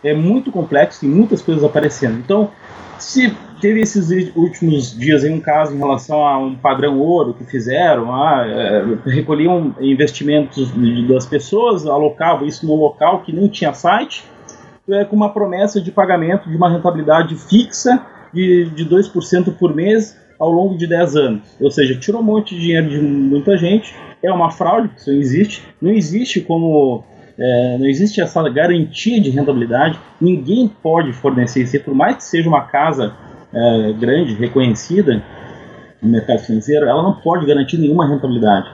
É 0.04 0.13
muito 0.13 0.52
complexo 0.52 1.06
e 1.06 1.08
muitas 1.08 1.41
coisas 1.41 1.63
aparecendo. 1.63 2.17
Então, 2.17 2.50
se 2.98 3.36
teve 3.60 3.82
esses 3.82 4.34
últimos 4.36 4.98
dias 4.98 5.24
aí 5.24 5.32
um 5.32 5.39
caso 5.39 5.74
em 5.74 5.78
relação 5.78 6.26
a 6.26 6.38
um 6.38 6.56
padrão 6.56 7.00
ouro 7.00 7.34
que 7.34 7.44
fizeram, 7.44 8.13
ah, 8.13 8.46
é, 8.48 8.84
recolhiam 9.10 9.76
investimentos 9.80 10.72
das 11.08 11.26
pessoas, 11.26 11.86
alocavam 11.86 12.48
isso 12.48 12.65
no 12.65 12.76
local 12.76 13.22
que 13.22 13.34
não 13.34 13.50
tinha 13.50 13.74
site, 13.74 14.24
é, 14.89 15.04
com 15.04 15.15
uma 15.15 15.30
promessa 15.30 15.80
de 15.82 15.91
pagamento 15.91 16.50
de 16.50 16.56
uma 16.56 16.70
rentabilidade 16.70 17.36
fixa 17.36 18.04
de, 18.34 18.65
de 18.72 18.86
2% 18.86 19.54
por 19.58 19.76
mês 19.76 20.20
ao 20.39 20.50
longo 20.50 20.78
de 20.78 20.88
10 20.88 21.15
anos. 21.15 21.41
Ou 21.60 21.70
seja, 21.70 21.96
tirou 22.00 22.22
um 22.22 22.24
monte 22.24 22.56
de 22.56 22.62
dinheiro 22.62 22.89
de 22.89 23.00
muita 23.00 23.58
gente, 23.58 23.94
é 24.24 24.32
uma 24.32 24.50
fraude, 24.52 24.89
isso 24.98 25.12
não 25.12 25.20
existe. 25.20 25.63
Não 25.82 25.91
existe 25.91 26.41
como. 26.41 27.04
É, 27.38 27.78
não 27.78 27.86
existe 27.86 28.22
essa 28.22 28.48
garantia 28.50 29.20
de 29.20 29.30
rentabilidade, 29.30 29.98
ninguém 30.20 30.67
pode 30.67 31.13
fornecer 31.13 31.63
isso, 31.63 31.80
por 31.80 31.96
mais 31.96 32.17
que 32.17 32.24
seja 32.26 32.48
uma 32.48 32.62
casa 32.65 33.15
é, 33.54 33.94
grande, 33.94 34.36
reconhecida 34.36 35.24
no 36.02 36.10
mercado 36.10 36.39
financeiro, 36.39 36.88
ela 36.88 37.02
não 37.02 37.13
pode 37.13 37.46
garantir 37.46 37.78
nenhuma 37.78 38.08
rentabilidade. 38.08 38.67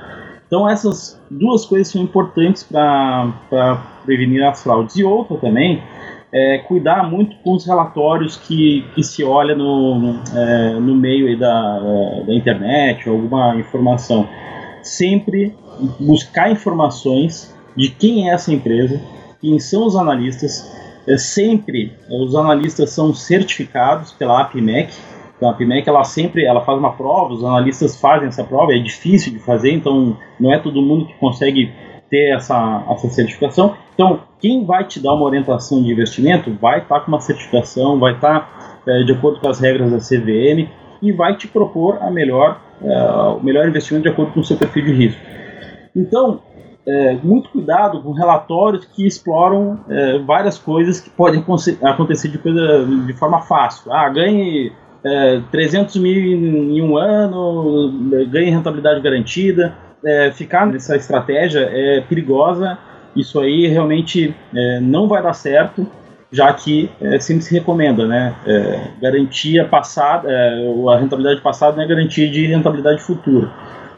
Então 0.48 0.68
essas 0.68 1.22
duas 1.30 1.66
coisas 1.66 1.90
são 1.90 2.02
importantes 2.02 2.64
para 2.64 3.84
prevenir 4.06 4.44
as 4.44 4.64
fraudes. 4.64 4.96
E 4.96 5.04
outra 5.04 5.38
também 5.38 5.84
é 6.32 6.58
cuidar 6.60 7.10
muito 7.10 7.36
com 7.38 7.54
os 7.54 7.66
relatórios 7.66 8.36
que, 8.36 8.86
que 8.94 9.04
se 9.04 9.24
olha 9.24 9.56
no, 9.56 10.20
é, 10.36 10.74
no 10.74 10.96
meio 10.96 11.38
da, 11.38 11.82
é, 11.82 12.24
da 12.24 12.34
internet, 12.34 13.08
alguma 13.08 13.56
informação. 13.56 14.28
Sempre 14.82 15.56
buscar 16.00 16.52
informações 16.52 17.56
de 17.76 17.90
quem 17.90 18.30
é 18.30 18.34
essa 18.34 18.54
empresa, 18.54 19.00
quem 19.40 19.60
são 19.60 19.86
os 19.86 19.96
analistas. 19.96 20.76
É, 21.08 21.18
sempre 21.18 21.94
os 22.10 22.36
analistas 22.36 22.90
são 22.90 23.14
certificados 23.14 24.12
pela 24.12 24.42
APMEC, 24.42 24.94
então 25.38 25.50
a 25.50 25.54
PMEC 25.54 25.88
ela 25.88 26.04
sempre 26.04 26.44
ela 26.44 26.62
faz 26.66 26.78
uma 26.78 26.94
prova, 26.94 27.34
os 27.34 27.44
analistas 27.44 27.96
fazem 27.96 28.28
essa 28.28 28.44
prova, 28.44 28.74
é 28.74 28.80
difícil 28.80 29.32
de 29.32 29.40
fazer, 29.40 29.72
então 29.72 30.18
não 30.40 30.52
é 30.52 30.60
todo 30.60 30.82
mundo 30.82 31.06
que 31.06 31.14
consegue 31.14 31.72
ter 32.10 32.36
essa, 32.36 32.84
essa 32.90 33.08
certificação. 33.10 33.76
Então, 33.98 34.20
quem 34.40 34.64
vai 34.64 34.84
te 34.84 35.00
dar 35.00 35.16
uma 35.16 35.26
orientação 35.26 35.82
de 35.82 35.92
investimento 35.92 36.56
vai 36.62 36.84
estar 36.84 37.00
tá 37.00 37.02
com 37.02 37.08
uma 37.08 37.20
certificação, 37.20 37.98
vai 37.98 38.14
estar 38.14 38.42
tá, 38.42 38.78
é, 38.86 39.04
de 39.04 39.12
acordo 39.12 39.40
com 39.40 39.50
as 39.50 39.60
regras 39.60 39.90
da 39.90 39.98
CVM 39.98 40.70
e 41.02 41.12
vai 41.12 41.36
te 41.36 41.48
propor 41.48 41.98
a 42.00 42.12
melhor, 42.12 42.62
é, 42.80 43.02
o 43.32 43.40
melhor 43.44 43.68
investimento 43.68 44.04
de 44.04 44.10
acordo 44.10 44.34
com 44.34 44.42
o 44.42 44.44
seu 44.44 44.56
perfil 44.56 44.86
de 44.86 44.94
risco. 44.94 45.20
Então, 45.96 46.42
é, 46.86 47.18
muito 47.24 47.50
cuidado 47.50 48.00
com 48.04 48.12
relatórios 48.12 48.86
que 48.86 49.08
exploram 49.08 49.80
é, 49.90 50.20
várias 50.20 50.60
coisas 50.60 51.00
que 51.00 51.10
podem 51.10 51.44
acontecer 51.82 52.28
de, 52.30 52.38
coisa, 52.38 52.86
de 52.86 53.14
forma 53.14 53.42
fácil. 53.42 53.92
Ah, 53.92 54.08
ganhe 54.10 54.72
é, 55.04 55.42
300 55.52 55.96
mil 55.96 56.14
em 56.14 56.82
um 56.84 56.98
ano, 56.98 57.92
ganhe 58.30 58.52
rentabilidade 58.52 59.02
garantida. 59.02 59.74
É, 60.06 60.32
ficar 60.32 60.68
nessa 60.68 60.96
estratégia 60.96 61.62
é 61.62 62.02
perigosa. 62.02 62.78
Isso 63.16 63.40
aí 63.40 63.68
realmente 63.68 64.36
é, 64.56 64.80
não 64.80 65.08
vai 65.08 65.22
dar 65.22 65.34
certo, 65.34 65.88
já 66.32 66.52
que 66.54 66.90
é, 67.02 67.20
sempre 67.20 67.44
se 67.44 67.54
recomenda, 67.54 68.06
né? 68.06 68.36
É, 68.46 68.92
garantia 69.02 69.66
passada, 69.66 70.30
é, 70.30 70.94
a 70.94 70.98
rentabilidade 70.98 71.42
passada 71.42 71.78
não 71.78 71.84
é 71.84 71.88
garantia 71.88 72.30
de 72.30 72.46
rentabilidade 72.46 73.02
futura. 73.02 73.52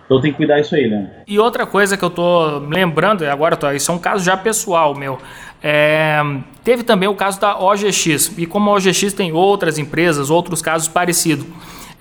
Então 0.06 0.20
tem 0.20 0.32
que 0.32 0.38
cuidar 0.38 0.60
isso 0.60 0.74
aí, 0.74 0.90
né? 0.90 1.08
E 1.28 1.38
outra 1.38 1.68
coisa 1.68 1.96
que 1.96 2.04
eu 2.04 2.10
tô 2.10 2.60
lembrando, 2.60 3.24
agora 3.26 3.56
tô, 3.56 3.70
isso 3.72 3.92
é 3.92 3.94
um 3.94 4.00
caso 4.00 4.26
já 4.26 4.36
pessoal 4.36 4.96
meu. 4.96 5.20
É, 5.62 6.20
teve 6.64 6.84
também 6.84 7.08
o 7.08 7.14
caso 7.14 7.40
da 7.40 7.60
OGX, 7.60 8.38
e 8.38 8.46
como 8.46 8.72
a 8.72 8.74
OGX 8.74 9.14
tem 9.14 9.32
outras 9.32 9.78
empresas, 9.78 10.32
outros 10.32 10.62
casos 10.62 10.88
parecidos. 10.88 11.46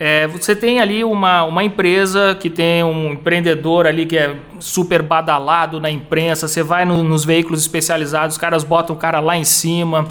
É, 0.00 0.28
você 0.28 0.54
tem 0.54 0.78
ali 0.78 1.02
uma, 1.02 1.42
uma 1.42 1.64
empresa 1.64 2.36
que 2.38 2.48
tem 2.48 2.84
um 2.84 3.14
empreendedor 3.14 3.84
ali 3.84 4.06
que 4.06 4.16
é 4.16 4.36
super 4.60 5.02
badalado 5.02 5.80
na 5.80 5.90
imprensa, 5.90 6.46
você 6.46 6.62
vai 6.62 6.84
no, 6.84 7.02
nos 7.02 7.24
veículos 7.24 7.60
especializados, 7.60 8.36
os 8.36 8.40
caras 8.40 8.62
botam 8.62 8.94
o 8.94 8.98
cara 8.98 9.18
lá 9.18 9.36
em 9.36 9.42
cima, 9.42 10.06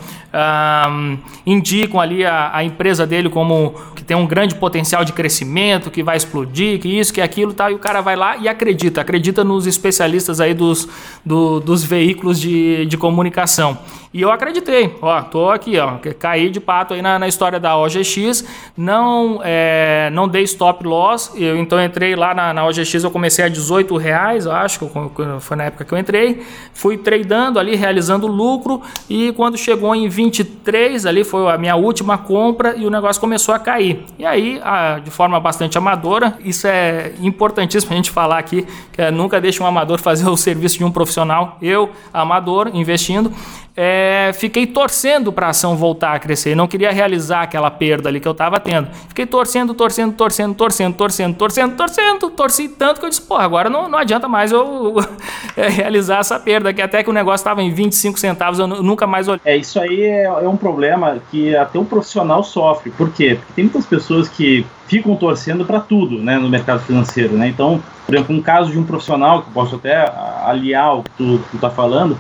um, 0.90 1.18
indicam 1.46 2.02
ali 2.02 2.26
a, 2.26 2.52
a, 2.54 2.64
empresa 2.66 3.08
dele 3.08 3.30
como 3.30 3.76
que 3.96 4.04
tem 4.04 4.16
um 4.16 4.28
grande 4.28 4.56
potencial 4.56 5.06
de 5.06 5.14
crescimento, 5.14 5.90
que 5.90 6.04
vai 6.04 6.18
explodir, 6.18 6.80
que 6.80 6.88
isso, 6.88 7.14
que 7.14 7.22
aquilo, 7.22 7.54
tal, 7.54 7.72
e 7.72 7.74
o 7.74 7.80
cara 7.80 8.02
vai 8.02 8.16
lá 8.16 8.36
e 8.38 8.50
acredita, 8.50 9.02
acredita 9.02 9.44
nos 9.44 9.66
especialistas 9.66 10.42
aí 10.42 10.54
dos, 10.54 10.88
do, 11.26 11.62
dos 11.62 11.84
veículos 11.84 12.40
de, 12.40 12.86
de 12.86 12.98
comunicação. 12.98 13.78
E 14.14 14.22
eu 14.22 14.32
acreditei, 14.32 14.96
ó, 15.02 15.22
tô 15.22 15.50
aqui, 15.50 15.78
ó, 15.78 15.98
caí 16.18 16.50
de 16.50 16.60
pato 16.60 16.94
aí 16.94 17.02
na, 17.02 17.20
na 17.20 17.28
história 17.28 17.60
da 17.60 17.78
OGX, 17.78 18.44
não, 18.76 19.42
é, 19.44 19.77
não 20.12 20.28
dei 20.28 20.44
stop 20.44 20.86
loss, 20.86 21.32
eu 21.36 21.58
então 21.58 21.84
entrei 21.84 22.16
lá 22.16 22.34
na, 22.34 22.54
na 22.54 22.66
OGX, 22.66 23.04
eu 23.04 23.12
comecei 23.12 23.44
a 23.44 23.50
18 23.50 23.96
reais, 23.98 24.46
eu 24.46 24.52
acho, 24.52 24.80
que 24.80 24.86
foi 25.42 25.58
na 25.58 25.66
época 25.66 25.86
que 25.86 25.94
eu 25.94 25.98
entrei, 25.98 26.44
fui 26.74 26.98
tradando 26.98 27.60
ali, 27.60 27.76
realizando 27.76 28.28
lucro, 28.28 28.82
e 29.10 29.32
quando 29.34 29.58
chegou 29.58 29.96
em 29.96 30.08
23, 30.08 31.06
ali 31.06 31.24
foi 31.24 31.50
a 31.50 31.58
minha 31.58 31.76
última 31.76 32.18
compra 32.18 32.76
e 32.76 32.86
o 32.86 32.90
negócio 32.90 33.20
começou 33.20 33.54
a 33.54 33.60
cair. 33.60 34.04
E 34.18 34.26
aí, 34.26 34.60
a, 34.64 35.00
de 35.00 35.12
forma 35.12 35.40
bastante 35.40 35.78
amadora, 35.78 36.38
isso 36.44 36.68
é 36.68 37.14
importantíssimo 37.22 37.94
a 37.94 37.96
gente 37.96 38.12
falar 38.12 38.38
aqui, 38.38 38.66
que 38.92 39.02
é, 39.02 39.12
nunca 39.12 39.40
deixe 39.42 39.62
um 39.62 39.66
amador 39.66 40.00
fazer 40.00 40.30
o 40.30 40.38
serviço 40.38 40.78
de 40.78 40.84
um 40.84 40.92
profissional, 40.92 41.58
eu, 41.62 41.90
amador, 42.14 42.70
investindo, 42.74 43.32
é, 43.80 44.32
fiquei 44.34 44.66
torcendo 44.66 45.32
para 45.32 45.46
a 45.46 45.50
ação 45.52 45.78
voltar 45.78 46.14
a 46.14 46.20
crescer. 46.20 46.56
Não 46.56 46.68
queria 46.68 46.92
realizar 46.92 47.44
aquela 47.44 47.70
perda 47.70 48.10
ali 48.10 48.20
que 48.20 48.28
eu 48.28 48.32
estava 48.32 48.60
tendo. 48.60 48.88
Fiquei 49.08 49.28
torcendo, 49.28 49.76
torcendo, 49.76 50.16
torcendo, 50.16 50.56
torcendo, 50.56 50.96
torcendo, 50.96 51.36
torcendo, 51.36 51.76
torcendo, 51.76 52.30
torci 52.32 52.70
tanto 52.70 53.00
que 53.00 53.06
eu 53.06 53.10
disse, 53.10 53.22
pô, 53.22 53.36
agora 53.36 53.70
não, 53.70 53.88
não 53.88 54.00
adianta 54.00 54.28
mais 54.28 54.52
eu 54.52 54.96
é, 55.56 55.68
realizar 55.70 56.22
essa 56.22 56.40
perda, 56.40 56.74
que 56.74 56.82
até 56.82 57.04
que 57.04 57.10
o 57.12 57.14
negócio 57.14 57.44
estava 57.44 57.62
em 57.62 57.72
25 57.72 58.18
centavos, 58.18 58.58
eu 58.58 58.66
nunca 58.66 59.06
mais 59.06 59.28
olhei. 59.28 59.42
É, 59.46 59.56
isso 59.56 59.80
aí 59.80 60.02
é, 60.02 60.24
é 60.24 60.50
um 60.50 60.58
problema 60.58 61.20
que 61.30 61.56
até 61.56 61.78
um 61.78 61.86
profissional 61.86 62.44
sofre. 62.44 62.90
Por 62.90 63.12
quê? 63.12 63.36
Porque 63.36 63.54
tem 63.54 63.66
muitas 63.66 63.86
pessoas 63.86 64.28
que 64.28 64.66
ficam 64.88 65.16
torcendo 65.16 65.66
para 65.66 65.80
tudo 65.80 66.18
né, 66.18 66.40
no 66.40 66.50
mercado 66.50 66.80
financeiro. 66.80 67.36
Né? 67.36 67.50
Então, 67.50 67.80
por 68.08 68.16
exemplo, 68.16 68.36
um 68.36 68.42
caso 68.42 68.72
de 68.72 68.80
um 68.80 68.84
profissional, 68.84 69.44
que 69.44 69.50
eu 69.50 69.54
posso 69.54 69.76
até 69.76 70.12
aliar 70.44 70.98
o 70.98 71.04
que 71.04 71.12
tu, 71.18 71.42
está 71.54 71.70
falando, 71.70 72.18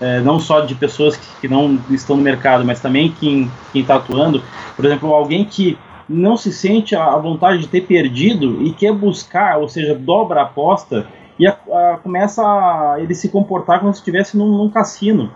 é, 0.00 0.20
não 0.20 0.40
só 0.40 0.60
de 0.60 0.74
pessoas 0.74 1.16
que, 1.16 1.26
que, 1.42 1.48
não 1.48 1.78
estão 1.90 2.16
no 2.16 2.22
mercado, 2.22 2.64
mas 2.64 2.80
também 2.80 3.12
quem 3.12 3.50
está 3.74 3.96
atuando. 3.96 4.42
Por 4.74 4.84
exemplo, 4.84 5.12
alguém 5.12 5.44
que 5.44 5.78
não 6.08 6.36
se 6.36 6.52
sente 6.52 6.96
a, 6.96 7.16
vontade 7.16 7.58
de 7.58 7.68
ter 7.68 7.82
perdido 7.82 8.62
e 8.62 8.72
quer 8.72 8.92
buscar, 8.92 9.58
ou 9.58 9.68
seja, 9.68 9.94
dobra 9.94 10.40
a 10.40 10.44
aposta 10.44 11.06
e 11.38 11.46
a, 11.46 11.50
a, 11.52 11.98
começa 12.02 12.42
a 12.42 12.96
ele 12.98 13.14
se 13.14 13.28
comportar 13.28 13.80
como 13.80 13.92
se 13.92 14.00
estivesse 14.00 14.36
num, 14.36 14.48
num, 14.48 14.68
cassino. 14.68 15.30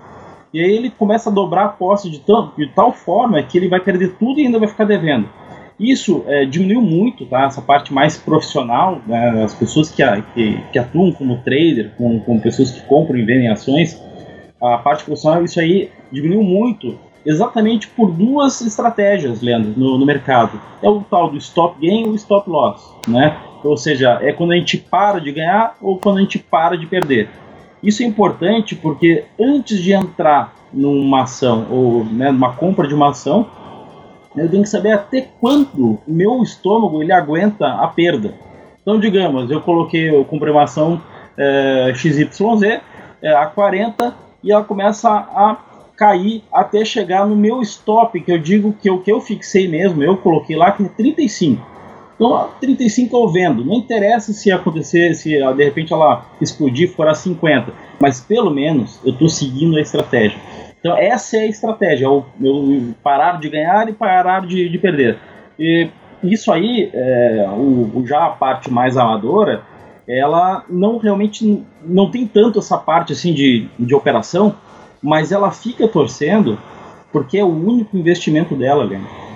E 0.52 0.60
aí 0.60 0.70
ele 0.70 0.90
começa 0.90 1.30
a 1.30 1.32
dobrar 1.32 1.62
a 1.62 1.66
aposta 1.66 2.08
de, 2.08 2.18
tão, 2.20 2.52
de 2.56 2.66
tal 2.68 2.92
forma 2.92 3.42
que 3.42 3.58
ele 3.58 3.68
vai 3.68 3.80
perder 3.80 4.16
tudo 4.18 4.40
e 4.40 4.46
ainda 4.46 4.58
vai 4.58 4.68
ficar 4.68 4.84
devendo. 4.84 5.28
Isso 5.78 6.24
é, 6.26 6.44
diminuiu 6.44 6.80
muito, 6.80 7.26
tá? 7.26 7.44
Essa 7.44 7.60
parte 7.60 7.92
mais 7.92 8.16
profissional, 8.16 9.00
né? 9.06 9.42
as 9.42 9.54
pessoas 9.54 9.90
que, 9.90 10.02
que, 10.34 10.60
que, 10.72 10.78
atuam 10.78 11.10
como 11.12 11.38
trader, 11.38 11.92
com, 11.98 12.38
pessoas 12.38 12.70
que 12.70 12.80
compram 12.86 13.18
e 13.18 13.24
vendem 13.24 13.48
ações, 13.48 14.00
a 14.64 14.78
parte 14.78 15.04
profissional, 15.04 15.44
isso 15.44 15.60
aí 15.60 15.90
diminuiu 16.10 16.42
muito, 16.42 16.98
exatamente 17.24 17.88
por 17.88 18.10
duas 18.10 18.60
estratégias, 18.60 19.40
Leandro, 19.42 19.72
no, 19.76 19.98
no 19.98 20.06
mercado. 20.06 20.60
É 20.82 20.88
o 20.88 21.02
tal 21.02 21.30
do 21.30 21.36
stop 21.36 21.78
gain 21.80 22.06
e 22.06 22.08
o 22.08 22.14
stop 22.14 22.48
loss, 22.48 22.94
né? 23.06 23.36
Ou 23.62 23.76
seja, 23.76 24.18
é 24.22 24.32
quando 24.32 24.52
a 24.52 24.56
gente 24.56 24.76
para 24.76 25.20
de 25.20 25.32
ganhar 25.32 25.76
ou 25.80 25.98
quando 25.98 26.18
a 26.18 26.20
gente 26.20 26.38
para 26.38 26.76
de 26.76 26.86
perder. 26.86 27.28
Isso 27.82 28.02
é 28.02 28.06
importante 28.06 28.74
porque 28.74 29.24
antes 29.38 29.82
de 29.82 29.92
entrar 29.92 30.54
numa 30.72 31.22
ação 31.22 31.66
ou 31.70 32.04
né, 32.04 32.30
numa 32.30 32.52
compra 32.52 32.86
de 32.88 32.94
uma 32.94 33.10
ação, 33.10 33.46
eu 34.36 34.50
tenho 34.50 34.62
que 34.62 34.68
saber 34.68 34.92
até 34.92 35.28
quando 35.40 35.98
meu 36.06 36.42
estômago 36.42 37.02
ele 37.02 37.12
aguenta 37.12 37.68
a 37.68 37.86
perda. 37.86 38.34
Então, 38.82 38.98
digamos, 38.98 39.50
eu 39.50 39.60
coloquei, 39.60 40.10
eu 40.10 40.24
comprei 40.24 40.52
uma 40.52 40.64
ação 40.64 41.00
é, 41.38 41.92
XYZ 41.94 42.80
é, 43.22 43.34
a 43.34 43.46
40 43.46 44.23
e 44.44 44.52
ela 44.52 44.62
começa 44.62 45.08
a 45.10 45.56
cair 45.96 46.44
até 46.52 46.84
chegar 46.84 47.26
no 47.26 47.34
meu 47.34 47.62
stop, 47.62 48.20
que 48.20 48.30
eu 48.30 48.38
digo 48.38 48.74
que 48.80 48.90
o 48.90 49.00
que 49.00 49.10
eu 49.10 49.20
fixei 49.20 49.66
mesmo, 49.66 50.02
eu 50.02 50.16
coloquei 50.18 50.54
lá 50.54 50.70
que 50.70 50.84
é 50.84 50.88
35. 50.88 51.74
Então, 52.14 52.48
35 52.60 53.16
eu 53.16 53.28
vendo. 53.28 53.64
Não 53.64 53.74
interessa 53.74 54.32
se 54.32 54.52
acontecer, 54.52 55.14
se 55.14 55.30
de 55.30 55.64
repente 55.64 55.92
ela 55.92 56.26
explodir 56.40 56.92
for 56.92 57.08
a 57.08 57.14
50, 57.14 57.72
mas 58.00 58.20
pelo 58.20 58.50
menos 58.50 59.00
eu 59.04 59.12
estou 59.12 59.28
seguindo 59.28 59.76
a 59.76 59.80
estratégia. 59.80 60.38
Então, 60.78 60.96
essa 60.96 61.38
é 61.38 61.40
a 61.40 61.46
estratégia: 61.46 62.04
eu, 62.04 62.24
eu 62.40 62.94
parar 63.02 63.40
de 63.40 63.48
ganhar 63.48 63.88
e 63.88 63.92
parar 63.92 64.46
de, 64.46 64.68
de 64.68 64.78
perder. 64.78 65.18
E 65.58 65.88
isso 66.22 66.52
aí, 66.52 66.90
é, 66.92 67.46
o, 67.50 67.98
o, 67.98 68.06
já 68.06 68.26
a 68.26 68.30
parte 68.30 68.70
mais 68.70 68.96
amadora, 68.96 69.62
ela 70.06 70.64
não 70.68 70.98
realmente 70.98 71.64
não 71.84 72.10
tem 72.10 72.26
tanto 72.26 72.58
essa 72.58 72.76
parte 72.76 73.12
assim 73.12 73.32
de, 73.32 73.68
de 73.78 73.94
operação, 73.94 74.54
mas 75.02 75.32
ela 75.32 75.50
fica 75.50 75.88
torcendo 75.88 76.58
porque 77.12 77.38
é 77.38 77.44
o 77.44 77.48
único 77.48 77.96
investimento 77.96 78.54
dela. 78.54 78.88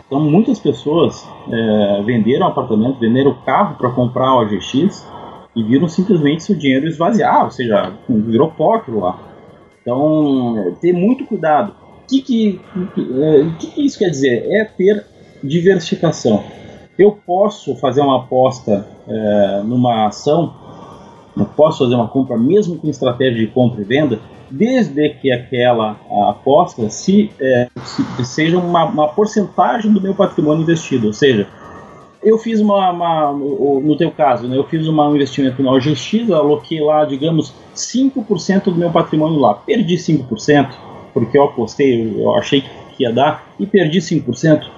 Então 0.07 0.21
muitas 0.21 0.59
pessoas 0.59 1.27
é, 1.51 2.03
venderam 2.05 2.47
apartamento, 2.47 2.99
venderam 2.99 3.35
carro 3.45 3.77
para 3.77 3.91
comprar 3.91 4.35
o 4.35 4.43
OGX 4.43 5.07
e 5.55 5.63
viram 5.63 5.89
simplesmente 5.89 6.45
seu 6.45 6.57
dinheiro 6.57 6.87
esvaziar, 6.87 7.45
ou 7.45 7.51
seja, 7.51 7.93
virou 8.09 8.53
aquilo 8.75 9.01
lá. 9.01 9.19
Então, 9.83 10.57
é, 10.59 10.71
ter 10.81 10.93
muito 10.93 11.25
cuidado. 11.25 11.75
O 12.05 12.07
que, 12.07 12.23
que, 12.23 12.61
é, 12.97 13.51
que, 13.59 13.67
que 13.69 13.87
isso 13.87 13.99
quer 13.99 14.11
dizer? 14.11 14.47
É 14.51 14.65
ter 14.65 15.05
diversificação. 15.43 16.45
Eu 16.99 17.13
posso 17.13 17.77
fazer 17.77 18.01
uma 18.01 18.17
aposta 18.17 18.85
é, 19.07 19.63
numa 19.65 20.09
ação, 20.09 20.53
eu 21.37 21.45
posso 21.45 21.85
fazer 21.85 21.95
uma 21.95 22.09
compra 22.09 22.37
mesmo 22.37 22.77
com 22.77 22.89
estratégia 22.89 23.39
de 23.39 23.47
compra 23.47 23.81
e 23.81 23.85
venda, 23.85 24.19
desde 24.51 25.11
que 25.11 25.31
aquela 25.31 25.97
aposta 26.29 26.91
se, 26.91 27.31
é, 27.41 27.69
se 27.85 28.25
seja 28.25 28.59
uma, 28.59 28.85
uma, 28.87 29.09
porcentagem 29.09 29.93
do 29.93 30.01
meu 30.01 30.13
patrimônio 30.13 30.63
investido. 30.63 31.07
Ou 31.07 31.13
seja, 31.13 31.47
eu 32.21 32.37
fiz 32.37 32.61
uma, 32.61 32.91
uma, 32.91 33.33
no 33.33 33.97
teu 33.97 34.11
caso, 34.11 34.49
né, 34.49 34.57
eu 34.57 34.65
fiz 34.65 34.89
um 34.89 35.15
investimento 35.15 35.63
na 35.63 35.71
OGX, 35.71 36.33
aloquei 36.33 36.81
lá, 36.81 37.05
digamos, 37.05 37.55
5% 37.77 38.65
do 38.65 38.75
meu 38.75 38.91
patrimônio 38.91 39.39
lá. 39.39 39.55
Perdi 39.55 39.95
5%, 39.95 40.71
porque 41.15 41.39
eu 41.39 41.45
apostei, 41.45 42.21
eu 42.21 42.35
achei 42.35 42.63
que 42.97 43.05
ia 43.05 43.13
dar, 43.13 43.47
e 43.61 43.67
perdi 43.67 43.99
5%. 43.99 44.78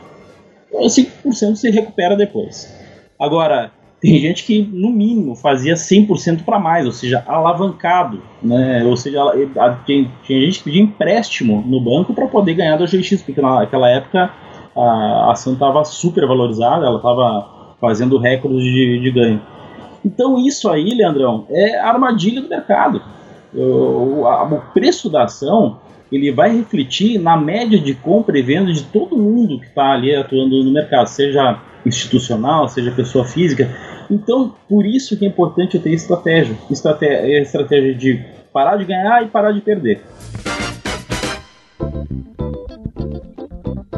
5% 0.72 1.56
se 1.56 1.70
recupera 1.70 2.16
depois. 2.16 2.72
Agora, 3.18 3.72
tem 4.00 4.18
gente 4.18 4.44
que, 4.44 4.62
no 4.62 4.90
mínimo, 4.90 5.34
fazia 5.34 5.74
100% 5.74 6.42
para 6.42 6.58
mais, 6.58 6.86
ou 6.86 6.92
seja, 6.92 7.22
alavancado. 7.26 8.22
Né? 8.42 8.82
Ou 8.84 8.96
seja, 8.96 9.20
tinha, 9.84 10.10
gente 10.26 10.58
que 10.58 10.64
pedia 10.64 10.82
empréstimo 10.82 11.62
no 11.66 11.80
banco 11.80 12.14
para 12.14 12.26
poder 12.26 12.54
ganhar 12.54 12.78
da 12.78 12.86
GX, 12.86 13.22
porque 13.22 13.42
naquela 13.42 13.90
época 13.90 14.32
a 14.74 15.32
ação 15.32 15.52
estava 15.52 15.84
super 15.84 16.26
valorizada, 16.26 16.86
ela 16.86 16.96
estava 16.96 17.74
fazendo 17.78 18.16
recordes 18.16 18.62
de, 18.62 19.00
de 19.00 19.10
ganho. 19.10 19.42
Então, 20.02 20.38
isso 20.38 20.70
aí, 20.70 20.94
Leandrão, 20.94 21.44
é 21.50 21.78
armadilha 21.78 22.40
do 22.40 22.48
mercado. 22.48 23.02
O, 23.54 24.26
a, 24.26 24.44
o 24.44 24.60
preço 24.72 25.10
da 25.10 25.24
ação 25.24 25.80
ele 26.10 26.32
vai 26.32 26.56
refletir 26.56 27.18
na 27.18 27.36
média 27.36 27.78
de 27.78 27.94
compra 27.94 28.38
e 28.38 28.42
venda 28.42 28.72
de 28.72 28.82
todo 28.84 29.16
mundo 29.16 29.60
que 29.60 29.66
está 29.66 29.92
ali 29.92 30.14
atuando 30.14 30.62
no 30.64 30.72
mercado, 30.72 31.06
seja 31.06 31.60
institucional, 31.86 32.68
seja 32.68 32.90
pessoa 32.90 33.24
física. 33.24 33.70
Então, 34.10 34.54
por 34.68 34.84
isso 34.84 35.16
que 35.16 35.24
é 35.24 35.28
importante 35.28 35.76
eu 35.76 35.82
ter 35.82 35.92
estratégia. 35.92 36.56
Estratégia, 36.68 37.40
estratégia 37.40 37.94
de 37.94 38.24
parar 38.52 38.76
de 38.76 38.84
ganhar 38.84 39.22
e 39.22 39.28
parar 39.28 39.52
de 39.52 39.60
perder. 39.60 40.02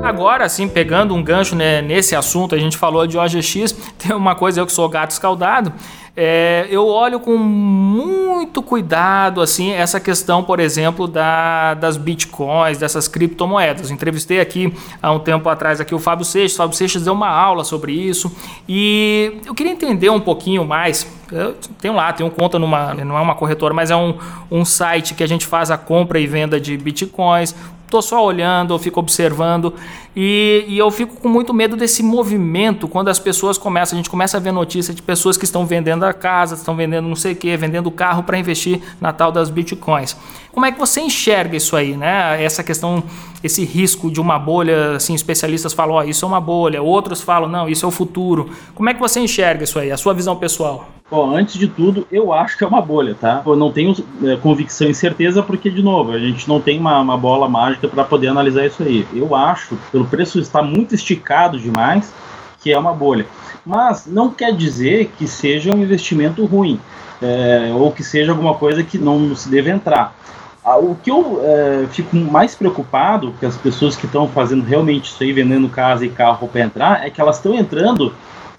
Agora, 0.02 0.44
assim, 0.44 0.66
pegando 0.68 1.14
um 1.14 1.22
gancho 1.22 1.54
né, 1.54 1.80
nesse 1.80 2.16
assunto, 2.16 2.54
a 2.54 2.58
gente 2.58 2.76
falou 2.76 3.06
de 3.06 3.16
OGX, 3.16 3.72
tem 3.96 4.14
uma 4.14 4.34
coisa, 4.34 4.60
eu 4.60 4.66
que 4.66 4.72
sou 4.72 4.88
gato 4.88 5.12
escaldado, 5.12 5.72
é, 6.14 6.66
eu 6.68 6.86
olho 6.86 7.18
com 7.18 7.38
muito 7.38 8.62
cuidado 8.62 9.40
assim 9.40 9.70
essa 9.70 9.98
questão, 9.98 10.44
por 10.44 10.60
exemplo, 10.60 11.08
da, 11.08 11.72
das 11.72 11.96
bitcoins, 11.96 12.76
dessas 12.76 13.08
criptomoedas. 13.08 13.90
entrevistei 13.90 14.38
aqui 14.38 14.74
há 15.02 15.10
um 15.10 15.18
tempo 15.18 15.48
atrás 15.48 15.80
aqui 15.80 15.94
o 15.94 15.98
Fábio 15.98 16.26
Seixas. 16.26 16.52
O 16.52 16.56
Fábio 16.58 16.76
Seixas 16.76 17.04
deu 17.04 17.14
uma 17.14 17.30
aula 17.30 17.64
sobre 17.64 17.92
isso 17.92 18.30
e 18.68 19.40
eu 19.46 19.54
queria 19.54 19.72
entender 19.72 20.10
um 20.10 20.20
pouquinho 20.20 20.66
mais. 20.66 21.10
Eu 21.30 21.56
tenho 21.80 21.94
lá, 21.94 22.12
tenho 22.12 22.30
conta 22.30 22.58
numa, 22.58 22.92
não 22.92 23.16
é 23.16 23.20
uma 23.22 23.34
corretora, 23.34 23.72
mas 23.72 23.90
é 23.90 23.96
um, 23.96 24.18
um 24.50 24.66
site 24.66 25.14
que 25.14 25.22
a 25.22 25.26
gente 25.26 25.46
faz 25.46 25.70
a 25.70 25.78
compra 25.78 26.20
e 26.20 26.26
venda 26.26 26.60
de 26.60 26.76
bitcoins 26.76 27.54
tô 27.92 28.00
só 28.00 28.24
olhando, 28.24 28.72
eu 28.72 28.78
fico 28.78 28.98
observando 28.98 29.74
e, 30.14 30.64
e, 30.68 30.78
eu 30.78 30.90
fico 30.90 31.16
com 31.16 31.28
muito 31.28 31.54
medo 31.54 31.74
desse 31.74 32.02
movimento 32.02 32.86
quando 32.86 33.08
as 33.08 33.18
pessoas 33.18 33.56
começam, 33.56 33.96
a 33.96 34.00
gente 34.00 34.10
começa 34.10 34.36
a 34.36 34.40
ver 34.40 34.52
notícias 34.52 34.94
de 34.94 35.00
pessoas 35.00 35.38
que 35.38 35.44
estão 35.44 35.64
vendendo 35.64 36.04
a 36.04 36.12
casa, 36.12 36.54
estão 36.54 36.76
vendendo 36.76 37.08
não 37.08 37.16
sei 37.16 37.32
o 37.32 37.36
que, 37.36 37.56
vendendo 37.56 37.90
carro 37.90 38.22
para 38.22 38.38
investir 38.38 38.80
na 39.00 39.12
tal 39.12 39.32
das 39.32 39.48
bitcoins. 39.48 40.14
Como 40.52 40.66
é 40.66 40.72
que 40.72 40.78
você 40.78 41.00
enxerga 41.00 41.56
isso 41.56 41.74
aí, 41.74 41.96
né? 41.96 42.44
Essa 42.44 42.62
questão, 42.62 43.02
esse 43.42 43.64
risco 43.64 44.10
de 44.10 44.20
uma 44.20 44.38
bolha, 44.38 44.96
assim, 44.96 45.14
especialistas 45.14 45.72
falam, 45.72 45.96
oh, 45.96 46.02
isso 46.02 46.26
é 46.26 46.28
uma 46.28 46.40
bolha, 46.40 46.82
outros 46.82 47.22
falam, 47.22 47.48
não, 47.48 47.66
isso 47.66 47.86
é 47.86 47.88
o 47.88 47.92
futuro. 47.92 48.50
Como 48.74 48.90
é 48.90 48.94
que 48.94 49.00
você 49.00 49.18
enxerga 49.18 49.64
isso 49.64 49.78
aí, 49.78 49.90
a 49.90 49.96
sua 49.96 50.12
visão 50.12 50.36
pessoal? 50.36 50.88
Bom, 51.12 51.36
antes 51.36 51.58
de 51.58 51.68
tudo, 51.68 52.06
eu 52.10 52.32
acho 52.32 52.56
que 52.56 52.64
é 52.64 52.66
uma 52.66 52.80
bolha, 52.80 53.14
tá? 53.14 53.42
Eu 53.44 53.54
não 53.54 53.70
tenho 53.70 53.94
é, 54.24 54.34
convicção 54.36 54.88
e 54.88 54.94
certeza 54.94 55.42
porque, 55.42 55.68
de 55.68 55.82
novo, 55.82 56.12
a 56.12 56.18
gente 56.18 56.48
não 56.48 56.58
tem 56.58 56.80
uma, 56.80 56.98
uma 57.00 57.18
bola 57.18 57.46
mágica 57.46 57.86
para 57.86 58.02
poder 58.02 58.28
analisar 58.28 58.64
isso 58.64 58.82
aí. 58.82 59.06
Eu 59.12 59.36
acho, 59.36 59.76
pelo 59.92 60.01
preço 60.06 60.38
estar 60.38 60.62
muito 60.62 60.94
esticado 60.94 61.58
demais, 61.58 62.12
que 62.60 62.72
é 62.72 62.78
uma 62.78 62.92
bolha. 62.92 63.26
Mas 63.64 64.06
não 64.06 64.30
quer 64.30 64.54
dizer 64.54 65.12
que 65.16 65.26
seja 65.26 65.72
um 65.72 65.82
investimento 65.82 66.44
ruim 66.44 66.80
é, 67.20 67.72
ou 67.72 67.92
que 67.92 68.02
seja 68.02 68.32
alguma 68.32 68.54
coisa 68.54 68.82
que 68.82 68.98
não 68.98 69.34
se 69.34 69.48
deve 69.48 69.70
entrar. 69.70 70.14
Ah, 70.64 70.76
o 70.76 70.94
que 70.94 71.10
eu 71.10 71.40
é, 71.42 71.86
fico 71.90 72.14
mais 72.16 72.54
preocupado, 72.54 73.34
que 73.38 73.46
as 73.46 73.56
pessoas 73.56 73.96
que 73.96 74.06
estão 74.06 74.28
fazendo 74.28 74.64
realmente 74.64 75.06
isso 75.06 75.22
aí, 75.22 75.32
vendendo 75.32 75.68
casa 75.68 76.04
e 76.04 76.08
carro 76.08 76.48
para 76.48 76.60
entrar, 76.60 77.06
é 77.06 77.10
que 77.10 77.20
elas 77.20 77.36
estão 77.36 77.54
entrando 77.54 78.12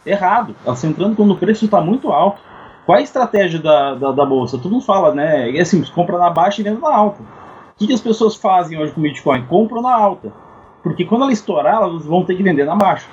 errado. 0.06 0.56
Elas 0.66 0.80
estão 0.80 0.92
entrando 0.92 1.16
quando 1.16 1.32
o 1.32 1.38
preço 1.38 1.66
está 1.66 1.80
muito 1.80 2.12
alto. 2.12 2.42
Qual 2.86 2.98
é 2.98 3.02
a 3.02 3.04
estratégia 3.04 3.60
da, 3.60 3.96
da, 3.96 4.12
da, 4.12 4.26
bolsa? 4.26 4.58
Todo 4.58 4.72
mundo 4.72 4.84
fala, 4.84 5.16
né? 5.16 5.50
É 5.56 5.62
assim, 5.62 5.82
compra 5.96 6.18
na 6.18 6.30
baixa 6.30 6.60
e 6.60 6.64
vende 6.64 6.82
na 6.82 6.94
alta. 6.94 7.22
O 7.22 7.78
que, 7.78 7.88
que 7.88 7.94
as 7.94 8.02
pessoas 8.02 8.36
fazem 8.36 8.78
hoje 8.78 8.92
com 8.92 9.00
o 9.00 9.04
Bitcoin? 9.04 9.46
Compram 9.46 9.82
na 9.82 9.94
alta. 9.96 10.34
Porque 10.84 11.06
quando 11.06 11.24
ela 11.24 11.32
estourar, 11.32 11.82
elas 11.82 12.06
vão 12.06 12.24
ter 12.24 12.36
que 12.36 12.44
vender 12.44 12.66
na 12.66 12.76
baixa. 12.76 13.08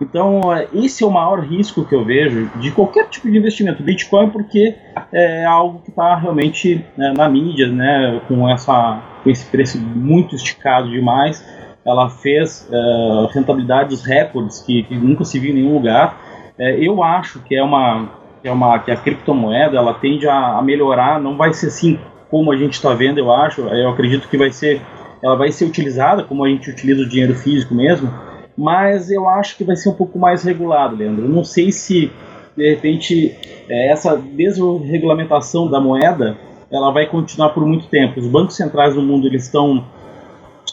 Então, 0.00 0.40
esse 0.74 1.04
é 1.04 1.06
o 1.06 1.10
maior 1.10 1.40
risco 1.40 1.84
que 1.84 1.94
eu 1.94 2.04
vejo 2.04 2.50
de 2.56 2.70
qualquer 2.72 3.08
tipo 3.08 3.30
de 3.30 3.38
investimento. 3.38 3.82
Bitcoin, 3.82 4.30
porque 4.30 4.74
é 5.12 5.44
algo 5.44 5.80
que 5.80 5.90
está 5.90 6.16
realmente 6.16 6.84
né, 6.96 7.14
na 7.16 7.28
mídia, 7.28 7.68
né, 7.68 8.20
com, 8.26 8.48
essa, 8.48 9.00
com 9.22 9.30
esse 9.30 9.46
preço 9.46 9.80
muito 9.80 10.34
esticado 10.34 10.90
demais 10.90 11.42
ela 11.84 12.08
fez 12.08 12.68
uh, 12.70 13.26
rentabilidades 13.26 14.02
recordes 14.02 14.60
que, 14.60 14.84
que, 14.84 14.94
nunca 14.94 15.24
se 15.24 15.38
viu 15.38 15.50
em 15.50 15.54
nenhum 15.54 15.74
lugar. 15.74 16.16
É, 16.58 16.76
eu 16.76 17.02
acho 17.02 17.40
que 17.40 17.54
é 17.56 17.62
uma 17.62 18.08
que 18.40 18.48
é 18.48 18.52
uma 18.52 18.78
que 18.80 18.90
a 18.90 18.96
criptomoeda 18.96 19.76
ela 19.76 19.94
tende 19.94 20.26
a, 20.28 20.58
a 20.58 20.62
melhorar, 20.62 21.20
não 21.20 21.36
vai 21.36 21.52
ser 21.52 21.68
assim 21.68 21.98
como 22.28 22.50
a 22.50 22.56
gente 22.56 22.74
está 22.74 22.92
vendo, 22.92 23.18
eu 23.18 23.32
acho. 23.32 23.60
Eu 23.62 23.90
acredito 23.90 24.28
que 24.28 24.36
vai 24.36 24.50
ser 24.50 24.80
ela 25.22 25.36
vai 25.36 25.52
ser 25.52 25.64
utilizada 25.64 26.24
como 26.24 26.44
a 26.44 26.48
gente 26.48 26.70
utiliza 26.70 27.02
o 27.02 27.08
dinheiro 27.08 27.34
físico 27.34 27.74
mesmo, 27.74 28.12
mas 28.56 29.10
eu 29.10 29.28
acho 29.28 29.56
que 29.56 29.64
vai 29.64 29.76
ser 29.76 29.88
um 29.88 29.94
pouco 29.94 30.18
mais 30.18 30.42
regulado, 30.42 30.96
Leandro. 30.96 31.24
Eu 31.24 31.30
não 31.30 31.44
sei 31.44 31.70
se 31.70 32.10
de 32.56 32.70
repente 32.70 33.34
é, 33.68 33.90
essa 33.90 34.16
desregulamentação 34.16 35.70
da 35.70 35.80
moeda 35.80 36.36
ela 36.70 36.90
vai 36.90 37.06
continuar 37.06 37.50
por 37.50 37.64
muito 37.66 37.86
tempo. 37.86 38.18
Os 38.18 38.26
bancos 38.26 38.56
centrais 38.56 38.94
do 38.94 39.02
mundo 39.02 39.26
eles 39.26 39.44
estão 39.44 39.84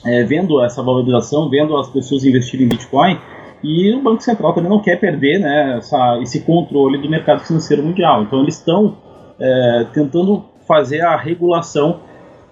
é, 0.06 0.24
vendo 0.24 0.64
essa 0.64 0.82
valorização, 0.82 1.50
vendo 1.50 1.78
as 1.78 1.90
pessoas 1.90 2.24
investirem 2.24 2.66
em 2.66 2.70
Bitcoin, 2.70 3.20
e 3.62 3.94
o 3.94 4.02
Banco 4.02 4.24
Central 4.24 4.54
também 4.54 4.70
não 4.70 4.82
quer 4.82 4.98
perder 4.98 5.40
né, 5.40 5.78
essa, 5.78 6.20
esse 6.22 6.42
controle 6.42 6.98
do 6.98 7.10
mercado 7.10 7.42
financeiro 7.42 7.84
mundial. 7.84 8.24
Então 8.24 8.42
eles 8.42 8.58
estão 8.58 8.98
é, 9.40 9.86
tentando 9.94 10.46
fazer 10.66 11.02
a 11.02 11.18
regulação 11.18 12.00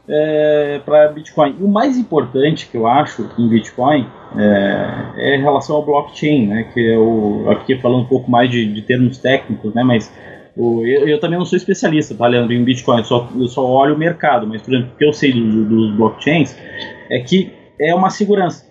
é, 0.10 0.80
para 0.86 1.10
Bitcoin. 1.10 1.56
O 1.60 1.68
mais 1.68 1.98
importante 1.98 2.68
que 2.68 2.78
eu 2.78 2.88
acho 2.88 3.30
em 3.38 3.48
Bitcoin 3.48 4.08
é, 4.38 4.90
é 5.18 5.36
em 5.36 5.42
relação 5.42 5.76
ao 5.76 5.86
blockchain, 5.86 6.48
né, 6.48 6.64
que 6.74 6.94
é 6.94 6.98
o, 6.98 7.50
aqui 7.50 7.78
falando 7.78 8.02
um 8.02 8.08
pouco 8.08 8.30
mais 8.30 8.50
de, 8.50 8.66
de 8.66 8.82
termos 8.82 9.18
técnicos, 9.18 9.74
né, 9.74 9.84
mas 9.84 10.12
o, 10.56 10.86
eu, 10.86 11.08
eu, 11.08 11.20
também 11.20 11.38
não 11.38 11.46
sou 11.46 11.58
especialista, 11.58 12.16
tá, 12.16 12.26
Leandro, 12.26 12.54
em 12.54 12.64
Bitcoin, 12.64 13.00
eu 13.00 13.06
só, 13.06 13.30
eu 13.36 13.48
só 13.48 13.66
olho 13.66 13.96
o 13.96 13.98
mercado, 13.98 14.48
mas, 14.48 14.62
por 14.62 14.74
exemplo, 14.74 14.94
o 14.94 14.98
que 14.98 15.06
eu 15.06 15.14
sei 15.14 15.32
dos 15.34 15.68
do 15.68 15.96
blockchains 15.96 16.58
é 17.10 17.20
que 17.20 17.52
é 17.80 17.94
uma 17.94 18.10
segurança. 18.10 18.66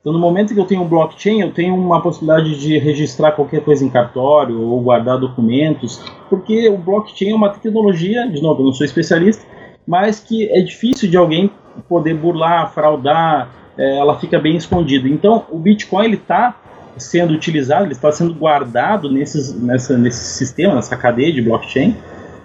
Então, 0.00 0.12
no 0.12 0.18
momento 0.18 0.52
que 0.52 0.58
eu 0.58 0.64
tenho 0.64 0.82
um 0.82 0.88
blockchain, 0.88 1.42
eu 1.42 1.52
tenho 1.52 1.76
uma 1.76 2.02
possibilidade 2.02 2.58
de 2.58 2.76
registrar 2.76 3.32
qualquer 3.32 3.62
coisa 3.62 3.84
em 3.84 3.88
cartório 3.88 4.60
ou 4.60 4.80
guardar 4.80 5.16
documentos, 5.16 6.04
porque 6.28 6.68
o 6.68 6.76
blockchain 6.76 7.30
é 7.30 7.34
uma 7.36 7.50
tecnologia, 7.50 8.28
de 8.28 8.42
novo, 8.42 8.62
eu 8.62 8.66
não 8.66 8.72
sou 8.72 8.84
especialista, 8.84 9.46
mas 9.86 10.20
que 10.20 10.48
é 10.50 10.60
difícil 10.60 11.10
de 11.10 11.16
alguém 11.16 11.50
poder 11.88 12.14
burlar, 12.14 12.72
fraudar, 12.72 13.50
é, 13.76 13.98
ela 13.98 14.18
fica 14.18 14.38
bem 14.38 14.56
escondida. 14.56 15.08
Então, 15.08 15.44
o 15.50 15.58
Bitcoin 15.58 16.04
ele 16.04 16.16
está 16.16 16.56
sendo 16.96 17.32
utilizado, 17.32 17.84
ele 17.84 17.92
está 17.92 18.12
sendo 18.12 18.34
guardado 18.34 19.10
nesses, 19.10 19.58
nessa, 19.60 19.96
nesse 19.96 20.36
sistema, 20.36 20.74
nessa 20.74 20.96
cadeia 20.96 21.32
de 21.32 21.42
blockchain. 21.42 21.96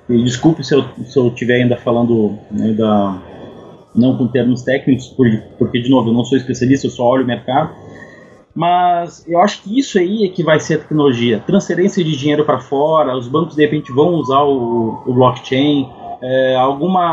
E 0.10 0.24
desculpe 0.24 0.64
se 0.64 0.74
eu, 0.74 0.86
estiver 1.28 1.62
ainda 1.62 1.76
falando 1.76 2.38
né, 2.50 2.72
da, 2.72 3.22
não 3.94 4.18
com 4.18 4.28
termos 4.28 4.62
técnicos, 4.62 5.14
porque, 5.58 5.82
de 5.82 5.90
novo, 5.90 6.10
eu 6.10 6.14
não 6.14 6.24
sou 6.24 6.38
especialista, 6.38 6.88
eu 6.88 6.92
só 6.92 7.04
olho 7.04 7.24
o 7.24 7.28
mercado. 7.28 7.72
Mas 8.56 9.24
eu 9.28 9.40
acho 9.40 9.62
que 9.62 9.78
isso 9.78 10.00
aí 10.00 10.26
é 10.26 10.30
que 10.30 10.44
vai 10.44 10.60
ser 10.60 10.76
a 10.76 10.78
tecnologia. 10.80 11.40
Transferência 11.46 12.04
de 12.04 12.18
dinheiro 12.18 12.44
para 12.44 12.60
fora, 12.60 13.16
os 13.16 13.28
bancos 13.28 13.56
de 13.56 13.62
repente 13.62 13.92
vão 13.92 14.16
usar 14.16 14.42
o, 14.42 15.04
o 15.06 15.14
blockchain, 15.14 15.88
é, 16.22 16.56
alguma, 16.56 17.04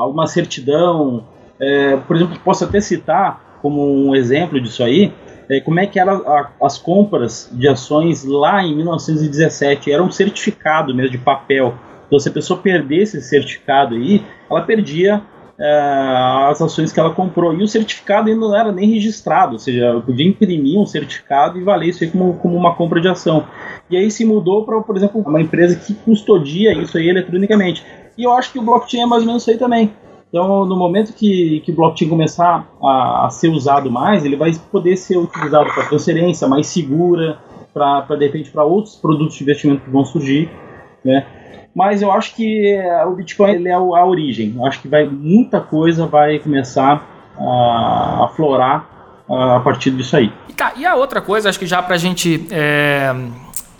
alguma 0.00 0.26
certidão. 0.26 1.24
É, 1.60 1.96
por 1.96 2.16
exemplo, 2.16 2.38
posso 2.44 2.64
até 2.64 2.80
citar 2.80 3.58
como 3.60 3.82
um 3.82 4.14
exemplo 4.14 4.60
disso 4.60 4.84
aí, 4.84 5.12
é, 5.50 5.60
como 5.60 5.80
é 5.80 5.86
que 5.86 5.98
eram 5.98 6.22
as 6.62 6.78
compras 6.78 7.50
de 7.52 7.66
ações 7.68 8.24
lá 8.24 8.62
em 8.62 8.76
1917. 8.76 9.90
Era 9.90 10.02
um 10.02 10.10
certificado 10.10 10.94
mesmo 10.94 11.12
de 11.12 11.18
papel. 11.18 11.74
Então, 12.06 12.18
se 12.18 12.28
a 12.28 12.32
pessoa 12.32 12.60
perdesse 12.60 13.18
esse 13.18 13.28
certificado 13.28 13.94
aí, 13.94 14.24
ela 14.50 14.62
perdia 14.62 15.22
é, 15.58 16.48
as 16.50 16.62
ações 16.62 16.92
que 16.92 17.00
ela 17.00 17.10
comprou. 17.10 17.52
E 17.54 17.62
o 17.62 17.68
certificado 17.68 18.28
ainda 18.28 18.40
não 18.40 18.56
era 18.56 18.70
nem 18.70 18.92
registrado, 18.92 19.54
ou 19.54 19.58
seja, 19.58 19.86
eu 19.86 20.02
podia 20.02 20.26
imprimir 20.26 20.78
um 20.78 20.86
certificado 20.86 21.58
e 21.58 21.64
valer 21.64 21.88
isso 21.88 22.04
aí 22.04 22.10
como, 22.10 22.34
como 22.34 22.56
uma 22.56 22.74
compra 22.74 23.00
de 23.00 23.08
ação. 23.08 23.44
E 23.90 23.96
aí 23.96 24.10
se 24.10 24.24
mudou 24.24 24.64
para, 24.64 24.80
por 24.80 24.96
exemplo, 24.96 25.20
uma 25.26 25.40
empresa 25.40 25.76
que 25.76 25.94
custodia 25.94 26.72
isso 26.72 26.96
aí 26.96 27.08
eletronicamente. 27.08 27.84
E 28.18 28.24
eu 28.24 28.32
acho 28.32 28.52
que 28.52 28.58
o 28.58 28.62
blockchain 28.62 29.02
é 29.02 29.06
mais 29.06 29.22
ou 29.22 29.28
menos 29.28 29.42
isso 29.42 29.50
aí 29.52 29.56
também. 29.56 29.92
Então, 30.28 30.66
no 30.66 30.76
momento 30.76 31.12
que, 31.14 31.62
que 31.64 31.70
o 31.70 31.74
blockchain 31.74 32.08
começar 32.08 32.68
a, 32.82 33.26
a 33.26 33.30
ser 33.30 33.48
usado 33.48 33.90
mais, 33.90 34.24
ele 34.24 34.36
vai 34.36 34.52
poder 34.72 34.96
ser 34.96 35.16
utilizado 35.16 35.72
para 35.72 35.86
transferência 35.86 36.48
mais 36.48 36.66
segura, 36.66 37.38
para 37.72 38.04
de 38.16 38.26
repente 38.26 38.50
para 38.50 38.64
outros 38.64 38.96
produtos 38.96 39.36
de 39.36 39.44
investimento 39.44 39.84
que 39.84 39.90
vão 39.90 40.04
surgir, 40.04 40.50
né? 41.04 41.24
Mas 41.74 42.02
eu 42.02 42.10
acho 42.10 42.34
que 42.34 42.74
é, 42.74 43.06
o 43.06 43.12
Bitcoin 43.12 43.52
ele 43.52 43.68
é 43.68 43.74
a 43.74 43.80
origem. 43.80 44.52
Eu 44.56 44.66
acho 44.66 44.82
que 44.82 44.88
vai 44.88 45.06
muita 45.06 45.60
coisa 45.60 46.06
vai 46.06 46.40
começar 46.40 47.06
a 47.38 48.24
aflorar 48.24 49.24
a 49.28 49.60
partir 49.60 49.92
disso 49.92 50.16
aí. 50.16 50.32
Tá, 50.56 50.72
e 50.76 50.84
a 50.84 50.96
outra 50.96 51.20
coisa, 51.20 51.48
acho 51.48 51.58
que 51.58 51.66
já 51.66 51.80
para 51.80 51.94
a 51.94 51.98
gente 51.98 52.48
é 52.50 53.14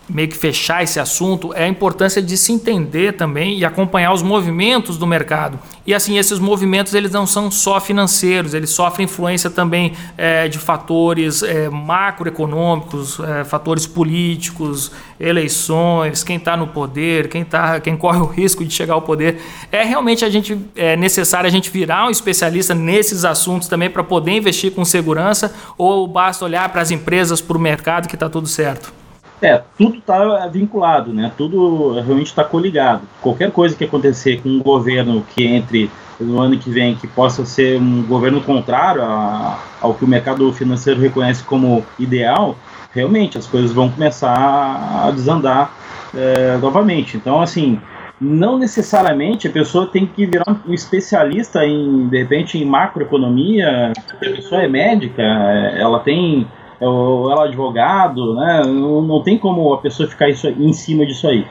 meio 0.08 0.28
que 0.28 0.36
fechar 0.36 0.82
esse 0.82 0.98
assunto 0.98 1.52
é 1.54 1.64
a 1.64 1.68
importância 1.68 2.22
de 2.22 2.36
se 2.36 2.52
entender 2.52 3.12
também 3.12 3.58
e 3.58 3.64
acompanhar 3.64 4.12
os 4.12 4.22
movimentos 4.22 4.96
do 4.96 5.06
mercado. 5.06 5.58
E 5.86 5.94
assim, 5.94 6.18
esses 6.18 6.38
movimentos 6.38 6.94
eles 6.94 7.10
não 7.10 7.26
são 7.26 7.50
só 7.50 7.80
financeiros, 7.80 8.54
eles 8.54 8.70
sofrem 8.70 9.04
influência 9.04 9.50
também 9.50 9.92
é, 10.16 10.48
de 10.48 10.58
fatores 10.58 11.42
é, 11.42 11.68
macroeconômicos, 11.68 13.20
é, 13.20 13.44
fatores 13.44 13.86
políticos, 13.86 14.92
eleições, 15.20 16.24
quem 16.24 16.36
está 16.36 16.56
no 16.56 16.68
poder, 16.68 17.28
quem, 17.28 17.44
tá, 17.44 17.80
quem 17.80 17.96
corre 17.96 18.18
o 18.18 18.26
risco 18.32 18.64
de 18.64 18.72
chegar 18.72 18.94
ao 18.94 19.02
poder. 19.02 19.40
É 19.70 19.82
realmente 19.84 20.24
a 20.24 20.30
gente 20.30 20.58
é 20.74 20.96
necessário 20.96 21.46
a 21.46 21.50
gente 21.50 21.70
virar 21.70 22.06
um 22.06 22.10
especialista 22.10 22.74
nesses 22.74 23.24
assuntos 23.24 23.68
também 23.68 23.90
para 23.90 24.02
poder 24.02 24.32
investir 24.32 24.72
com 24.72 24.84
segurança 24.84 25.54
ou 25.76 26.06
basta 26.06 26.44
olhar 26.44 26.68
para 26.70 26.80
as 26.80 26.90
empresas, 26.90 27.40
para 27.40 27.56
o 27.56 27.60
mercado 27.60 28.08
que 28.08 28.14
está 28.14 28.28
tudo 28.28 28.46
certo? 28.46 28.92
É, 29.40 29.62
tudo 29.76 29.98
está 29.98 30.46
vinculado, 30.48 31.12
né? 31.12 31.30
Tudo 31.36 31.94
realmente 32.00 32.26
está 32.26 32.42
coligado. 32.42 33.02
Qualquer 33.20 33.50
coisa 33.52 33.76
que 33.76 33.84
acontecer 33.84 34.40
com 34.42 34.48
um 34.48 34.60
governo 34.60 35.24
que 35.34 35.44
entre 35.44 35.90
no 36.20 36.40
ano 36.40 36.58
que 36.58 36.68
vem, 36.68 36.96
que 36.96 37.06
possa 37.06 37.44
ser 37.46 37.80
um 37.80 38.02
governo 38.02 38.40
contrário 38.40 39.02
a, 39.02 39.58
ao 39.80 39.94
que 39.94 40.04
o 40.04 40.08
mercado 40.08 40.52
financeiro 40.52 41.00
reconhece 41.00 41.44
como 41.44 41.84
ideal, 41.98 42.56
realmente 42.92 43.38
as 43.38 43.46
coisas 43.46 43.72
vão 43.72 43.88
começar 43.88 45.06
a 45.06 45.10
desandar 45.12 45.72
é, 46.12 46.56
novamente. 46.56 47.16
Então, 47.16 47.40
assim, 47.40 47.80
não 48.20 48.58
necessariamente 48.58 49.46
a 49.46 49.50
pessoa 49.50 49.86
tem 49.86 50.06
que 50.06 50.26
virar 50.26 50.60
um 50.66 50.74
especialista 50.74 51.64
em, 51.64 52.08
de 52.08 52.18
repente, 52.18 52.58
em 52.58 52.64
macroeconomia. 52.64 53.92
A 54.10 54.16
pessoa 54.16 54.62
é 54.62 54.68
médica, 54.68 55.22
ela 55.22 56.00
tem 56.00 56.46
ou 56.80 57.30
ela 57.30 57.44
é 57.44 57.48
advogado, 57.48 58.34
né? 58.34 58.62
Não, 58.64 59.02
não, 59.02 59.22
tem 59.22 59.38
como 59.38 59.72
a 59.72 59.78
pessoa 59.78 60.08
ficar 60.08 60.28
isso, 60.28 60.48
em 60.48 60.72
cima 60.72 61.04
disso 61.04 61.26
aí. 61.26 61.46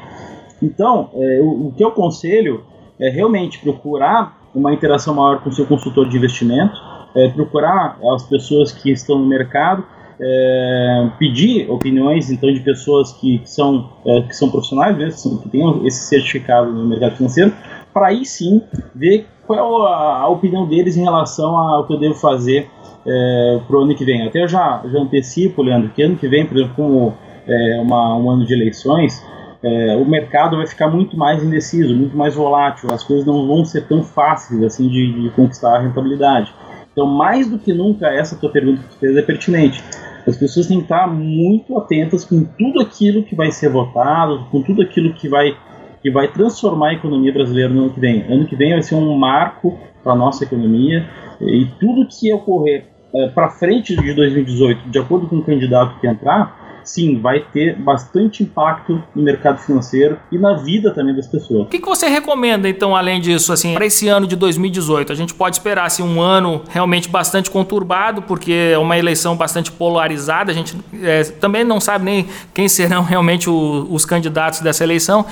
Então, 0.61 1.09
é, 1.13 1.39
o, 1.41 1.67
o, 1.67 1.73
que 1.75 1.83
eu 1.83 1.89
aconselho 1.89 2.63
é 2.99 3.09
realmente 3.09 3.59
procurar 3.59 4.37
uma 4.55 4.73
interação 4.73 5.13
maior 5.13 5.41
com 5.41 5.49
o 5.49 5.53
seu 5.53 5.65
consultor 5.65 6.07
de 6.07 6.17
investimento, 6.17 6.75
é, 7.15 7.29
procurar 7.29 7.99
as 8.13 8.23
pessoas 8.23 8.71
que 8.71 8.91
estão 8.91 9.19
no 9.19 9.25
mercado, 9.25 9.83
é, 10.19 11.09
pedir 11.19 11.69
opiniões 11.69 12.31
então 12.31 12.51
de 12.51 12.59
pessoas 12.61 13.11
que, 13.13 13.37
que 13.39 13.49
são 13.49 13.91
é, 14.03 14.21
que 14.21 14.35
são 14.35 14.49
profissionais 14.49 14.97
mesmo, 14.97 15.39
que 15.41 15.49
têm 15.49 15.85
esse 15.85 16.07
certificado 16.07 16.71
no 16.71 16.87
mercado 16.87 17.15
financeiro, 17.17 17.53
para 17.93 18.07
aí 18.07 18.25
sim 18.25 18.61
ver 18.95 19.27
qual 19.47 19.87
é 19.87 19.93
a, 19.93 20.27
opinião 20.27 20.67
deles 20.67 20.97
em 20.97 21.03
relação 21.03 21.57
ao 21.57 21.87
que 21.87 21.93
eu 21.93 21.99
devo 21.99 22.13
fazer 22.13 22.69
é, 23.05 23.59
para 23.65 23.77
o 23.77 23.81
ano 23.81 23.95
que 23.95 24.03
vem. 24.03 24.27
Até 24.27 24.47
já, 24.47 24.83
já 24.85 24.99
antecipo, 24.99 25.63
Leandro, 25.63 25.89
que 25.89 26.03
ano 26.03 26.17
que 26.17 26.27
vem, 26.27 26.45
por 26.45 26.57
exemplo, 26.57 26.75
como 26.75 27.13
é, 27.47 27.79
uma, 27.79 28.17
um 28.17 28.29
ano 28.29 28.45
de 28.45 28.53
eleições, 28.53 29.25
é, 29.63 29.95
o 29.95 30.05
mercado 30.05 30.57
vai 30.57 30.67
ficar 30.67 30.89
muito 30.89 31.17
mais 31.17 31.43
indeciso, 31.43 31.95
muito 31.95 32.15
mais 32.15 32.35
volátil, 32.35 32.93
as 32.93 33.03
coisas 33.03 33.25
não 33.25 33.47
vão 33.47 33.65
ser 33.65 33.87
tão 33.87 34.03
fáceis 34.03 34.61
assim 34.63 34.87
de, 34.87 35.23
de 35.23 35.29
conquistar 35.31 35.77
a 35.77 35.79
rentabilidade. 35.79 36.53
Então, 36.91 37.05
mais 37.05 37.47
do 37.47 37.59
que 37.59 37.73
nunca, 37.73 38.07
essa 38.07 38.35
tua 38.35 38.49
pergunta 38.49 38.81
que 38.81 38.89
tu 38.89 38.99
fez 38.99 39.15
é 39.15 39.21
pertinente. 39.21 39.83
As 40.27 40.35
pessoas 40.35 40.67
têm 40.67 40.77
que 40.77 40.83
estar 40.83 41.07
muito 41.07 41.77
atentas 41.77 42.25
com 42.25 42.43
tudo 42.43 42.81
aquilo 42.81 43.23
que 43.23 43.35
vai 43.35 43.51
ser 43.51 43.69
votado, 43.69 44.45
com 44.51 44.61
tudo 44.61 44.81
aquilo 44.81 45.13
que 45.13 45.29
vai, 45.29 45.55
que 46.01 46.11
vai 46.11 46.27
transformar 46.27 46.89
a 46.89 46.93
economia 46.93 47.33
brasileira 47.33 47.73
no 47.73 47.83
ano 47.83 47.89
que 47.91 47.99
vem. 47.99 48.21
Ano 48.29 48.45
que 48.45 48.55
vem 48.55 48.73
vai 48.73 48.81
ser 48.81 48.95
um 48.95 49.17
marco 49.17 49.77
para 50.03 50.13
a 50.13 50.15
nossa 50.15 50.43
economia 50.43 51.07
e 51.41 51.65
tudo 51.79 52.07
que 52.07 52.31
ocorrer 52.33 52.85
é, 53.13 53.27
para 53.29 53.49
frente 53.49 53.95
de 53.95 54.13
2018, 54.13 54.89
de 54.89 54.99
acordo 54.99 55.27
com 55.27 55.37
o 55.37 55.43
candidato 55.43 55.99
que 55.99 56.07
entrar, 56.07 56.81
sim, 56.83 57.19
vai 57.19 57.41
ter 57.41 57.75
bastante 57.75 58.43
impacto 58.43 59.03
no 59.13 59.21
mercado 59.21 59.59
financeiro 59.59 60.17
e 60.31 60.37
na 60.37 60.55
vida 60.55 60.91
também 60.93 61.13
das 61.13 61.27
pessoas. 61.27 61.63
O 61.63 61.65
que, 61.65 61.79
que 61.79 61.85
você 61.85 62.07
recomenda, 62.07 62.67
então, 62.67 62.95
além 62.95 63.19
disso, 63.19 63.51
assim, 63.51 63.73
para 63.73 63.85
esse 63.85 64.07
ano 64.07 64.25
de 64.25 64.35
2018? 64.35 65.11
A 65.11 65.15
gente 65.15 65.33
pode 65.33 65.57
esperar 65.57 65.85
assim, 65.85 66.01
um 66.01 66.21
ano 66.21 66.61
realmente 66.69 67.09
bastante 67.09 67.51
conturbado, 67.51 68.21
porque 68.21 68.71
é 68.73 68.77
uma 68.77 68.97
eleição 68.97 69.35
bastante 69.35 69.71
polarizada, 69.71 70.51
a 70.51 70.55
gente 70.55 70.77
é, 71.03 71.23
também 71.23 71.63
não 71.63 71.79
sabe 71.79 72.05
nem 72.05 72.27
quem 72.53 72.67
serão 72.69 73.03
realmente 73.07 73.49
o, 73.49 73.87
os 73.89 74.05
candidatos 74.05 74.61
dessa 74.61 74.83
eleição. 74.83 75.25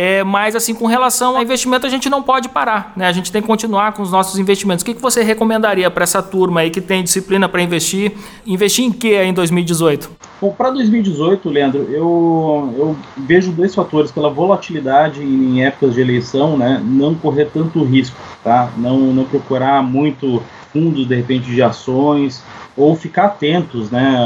É, 0.00 0.22
mas, 0.22 0.54
assim, 0.54 0.74
com 0.74 0.86
relação 0.86 1.36
a 1.36 1.42
investimento, 1.42 1.84
a 1.84 1.88
gente 1.88 2.08
não 2.08 2.22
pode 2.22 2.48
parar, 2.48 2.92
né? 2.96 3.08
A 3.08 3.10
gente 3.10 3.32
tem 3.32 3.42
que 3.42 3.48
continuar 3.48 3.92
com 3.94 4.00
os 4.00 4.12
nossos 4.12 4.38
investimentos. 4.38 4.82
O 4.82 4.86
que, 4.86 4.94
que 4.94 5.02
você 5.02 5.24
recomendaria 5.24 5.90
para 5.90 6.04
essa 6.04 6.22
turma 6.22 6.60
aí 6.60 6.70
que 6.70 6.80
tem 6.80 7.02
disciplina 7.02 7.48
para 7.48 7.60
investir? 7.60 8.12
Investir 8.46 8.84
em 8.84 8.92
que 8.92 9.20
em 9.20 9.32
2018? 9.32 10.08
Bom, 10.40 10.52
para 10.52 10.70
2018, 10.70 11.50
Leandro, 11.50 11.88
eu, 11.90 12.74
eu 12.78 12.96
vejo 13.16 13.50
dois 13.50 13.74
fatores. 13.74 14.12
Pela 14.12 14.30
volatilidade 14.30 15.20
em 15.20 15.64
épocas 15.64 15.94
de 15.94 16.00
eleição, 16.00 16.56
né? 16.56 16.80
Não 16.84 17.16
correr 17.16 17.46
tanto 17.46 17.82
risco, 17.82 18.16
tá? 18.44 18.70
Não, 18.76 19.00
não 19.00 19.24
procurar 19.24 19.82
muito 19.82 20.40
fundos, 20.72 21.08
de 21.08 21.16
repente, 21.16 21.50
de 21.50 21.60
ações, 21.60 22.44
ou 22.76 22.94
ficar 22.94 23.24
atentos, 23.24 23.90
né? 23.90 24.16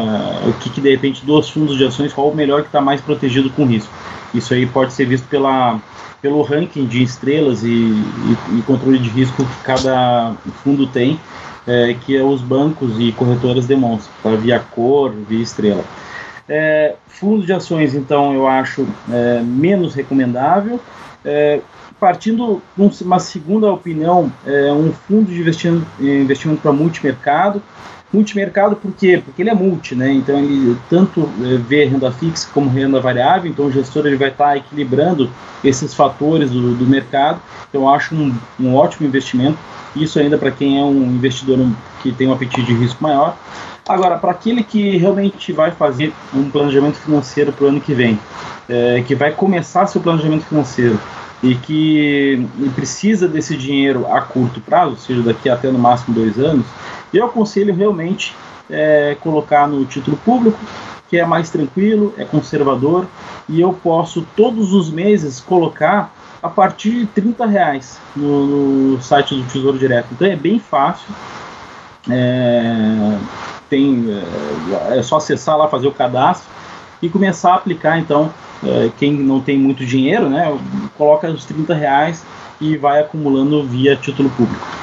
O 0.46 0.52
que, 0.52 0.68
que 0.68 0.82
de 0.82 0.90
repente, 0.90 1.24
dos 1.24 1.48
fundos 1.48 1.78
de 1.78 1.86
ações, 1.86 2.12
qual 2.12 2.28
o 2.28 2.36
melhor 2.36 2.60
que 2.60 2.68
está 2.68 2.82
mais 2.82 3.00
protegido 3.00 3.48
com 3.48 3.64
risco. 3.64 3.90
Isso 4.34 4.54
aí 4.54 4.66
pode 4.66 4.92
ser 4.92 5.06
visto 5.06 5.28
pela, 5.28 5.80
pelo 6.20 6.42
ranking 6.42 6.86
de 6.86 7.02
estrelas 7.02 7.62
e, 7.62 7.68
e, 7.68 8.58
e 8.58 8.62
controle 8.62 8.98
de 8.98 9.08
risco 9.08 9.44
que 9.44 9.64
cada 9.64 10.34
fundo 10.62 10.86
tem, 10.86 11.18
é, 11.66 11.94
que 11.94 12.16
é 12.16 12.22
os 12.22 12.40
bancos 12.40 12.98
e 12.98 13.12
corretoras 13.12 13.66
demonstram, 13.66 14.12
tá? 14.22 14.30
via 14.30 14.58
cor, 14.58 15.12
via 15.28 15.42
estrela. 15.42 15.84
É, 16.48 16.96
fundo 17.06 17.46
de 17.46 17.52
ações, 17.52 17.94
então, 17.94 18.34
eu 18.34 18.46
acho 18.46 18.86
é, 19.10 19.40
menos 19.42 19.94
recomendável. 19.94 20.80
É, 21.24 21.60
partindo 22.00 22.60
de 22.76 23.04
uma 23.04 23.20
segunda 23.20 23.72
opinião, 23.72 24.32
é 24.44 24.72
um 24.72 24.92
fundo 24.92 25.30
de 25.30 25.38
investimento, 25.38 25.86
investimento 26.00 26.60
para 26.60 26.72
multimercado, 26.72 27.62
Multimercado 28.12 28.76
por 28.76 28.92
quê? 28.92 29.22
Porque 29.24 29.42
ele 29.42 29.50
é 29.50 29.54
multi, 29.54 29.94
né? 29.94 30.12
Então 30.12 30.38
ele 30.38 30.76
tanto 30.90 31.28
é, 31.42 31.56
vê 31.56 31.86
renda 31.86 32.12
fixa 32.12 32.48
como 32.52 32.68
renda 32.68 33.00
variável, 33.00 33.50
então 33.50 33.66
o 33.66 33.72
gestor 33.72 34.06
ele 34.06 34.16
vai 34.16 34.28
estar 34.28 34.48
tá 34.48 34.56
equilibrando 34.56 35.30
esses 35.64 35.94
fatores 35.94 36.50
do, 36.50 36.74
do 36.74 36.86
mercado. 36.86 37.40
Então 37.68 37.82
eu 37.82 37.88
acho 37.88 38.14
um, 38.14 38.34
um 38.60 38.74
ótimo 38.74 39.06
investimento. 39.06 39.58
Isso 39.96 40.18
ainda 40.18 40.36
para 40.36 40.50
quem 40.50 40.78
é 40.78 40.82
um 40.82 41.04
investidor 41.04 41.58
que 42.02 42.12
tem 42.12 42.28
um 42.28 42.32
apetite 42.32 42.62
de 42.62 42.74
risco 42.74 43.02
maior. 43.02 43.36
Agora, 43.88 44.16
para 44.16 44.30
aquele 44.30 44.62
que 44.62 44.96
realmente 44.96 45.52
vai 45.52 45.70
fazer 45.70 46.12
um 46.32 46.48
planejamento 46.50 46.98
financeiro 46.98 47.52
para 47.52 47.64
o 47.64 47.68
ano 47.68 47.80
que 47.80 47.92
vem, 47.92 48.18
é, 48.68 49.02
que 49.06 49.14
vai 49.14 49.32
começar 49.32 49.86
seu 49.86 50.00
planejamento 50.00 50.44
financeiro 50.44 50.98
e 51.42 51.56
que 51.56 52.46
precisa 52.74 53.26
desse 53.26 53.56
dinheiro 53.56 54.06
a 54.12 54.20
curto 54.20 54.60
prazo, 54.60 54.92
ou 54.92 54.96
seja, 54.96 55.22
daqui 55.22 55.48
até 55.48 55.70
no 55.70 55.78
máximo 55.78 56.14
dois 56.14 56.38
anos, 56.38 56.66
eu 57.12 57.26
aconselho 57.26 57.74
realmente 57.74 58.34
é, 58.70 59.16
colocar 59.20 59.66
no 59.66 59.84
título 59.84 60.16
público, 60.18 60.58
que 61.08 61.18
é 61.18 61.26
mais 61.26 61.50
tranquilo, 61.50 62.14
é 62.16 62.24
conservador, 62.24 63.06
e 63.48 63.60
eu 63.60 63.72
posso 63.72 64.26
todos 64.36 64.72
os 64.72 64.88
meses 64.88 65.40
colocar 65.40 66.14
a 66.42 66.48
partir 66.48 66.90
de 66.92 67.06
30 67.06 67.46
reais 67.46 67.98
no, 68.16 68.92
no 68.92 69.02
site 69.02 69.34
do 69.34 69.44
Tesouro 69.44 69.78
Direto. 69.78 70.08
Então 70.12 70.26
é 70.26 70.36
bem 70.36 70.58
fácil. 70.58 71.14
É, 72.10 73.18
tem, 73.68 74.06
é, 74.90 74.98
é 74.98 75.02
só 75.02 75.16
acessar 75.16 75.56
lá, 75.56 75.68
fazer 75.68 75.86
o 75.86 75.92
cadastro 75.92 76.48
e 77.00 77.08
começar 77.08 77.52
a 77.52 77.56
aplicar 77.56 77.98
então 77.98 78.32
quem 78.98 79.12
não 79.12 79.40
tem 79.40 79.58
muito 79.58 79.84
dinheiro, 79.84 80.28
né, 80.28 80.56
coloca 80.96 81.28
os 81.28 81.44
30 81.44 81.74
reais 81.74 82.24
e 82.60 82.76
vai 82.76 83.00
acumulando 83.00 83.64
via 83.64 83.96
título 83.96 84.30
público. 84.30 84.82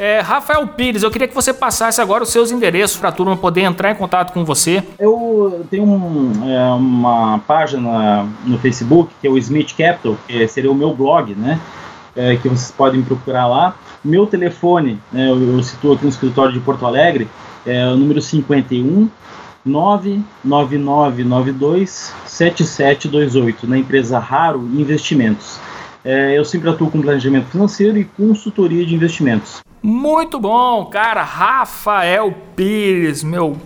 É, 0.00 0.20
Rafael 0.20 0.66
Pires, 0.66 1.02
eu 1.02 1.10
queria 1.10 1.28
que 1.28 1.34
você 1.34 1.52
passasse 1.52 2.00
agora 2.00 2.22
os 2.22 2.30
seus 2.30 2.50
endereços 2.50 2.96
para 2.96 3.10
a 3.10 3.12
turma 3.12 3.36
poder 3.36 3.60
entrar 3.60 3.90
em 3.90 3.94
contato 3.94 4.32
com 4.32 4.46
você. 4.46 4.82
Eu 4.98 5.66
tenho 5.70 5.84
um, 5.84 6.50
é, 6.50 6.70
uma 6.72 7.38
página 7.40 8.26
no 8.46 8.58
Facebook, 8.58 9.12
que 9.20 9.26
é 9.26 9.30
o 9.30 9.36
Smith 9.36 9.76
Capital, 9.76 10.16
que 10.26 10.48
seria 10.48 10.72
o 10.72 10.74
meu 10.74 10.94
blog, 10.94 11.34
né? 11.34 11.60
É, 12.16 12.34
que 12.36 12.48
vocês 12.48 12.70
podem 12.70 13.02
procurar 13.02 13.46
lá. 13.46 13.74
Meu 14.04 14.26
telefone, 14.26 14.98
né, 15.12 15.30
eu, 15.30 15.56
eu 15.56 15.62
situo 15.62 15.92
aqui 15.92 16.04
no 16.04 16.10
escritório 16.10 16.52
de 16.52 16.60
Porto 16.60 16.86
Alegre, 16.86 17.28
é 17.66 17.86
o 17.86 17.96
número 17.96 18.20
51 18.22 19.08
99992 19.64 22.14
7728, 22.24 23.66
na 23.66 23.76
empresa 23.78 24.18
Raro 24.18 24.60
Investimentos. 24.74 25.58
é, 26.04 26.38
eu 26.38 26.44
sempre 26.44 26.70
atuo 26.70 26.90
com 26.90 27.00
planejamento 27.02 27.48
financeiro 27.50 27.98
e 27.98 28.04
consultoria 28.04 28.86
de 28.86 28.94
investimentos. 28.94 29.60
Muito 29.82 30.38
bom, 30.38 30.84
cara. 30.86 31.22
Rafael 31.22 32.34
Pires, 32.54 33.22
meu 33.22 33.56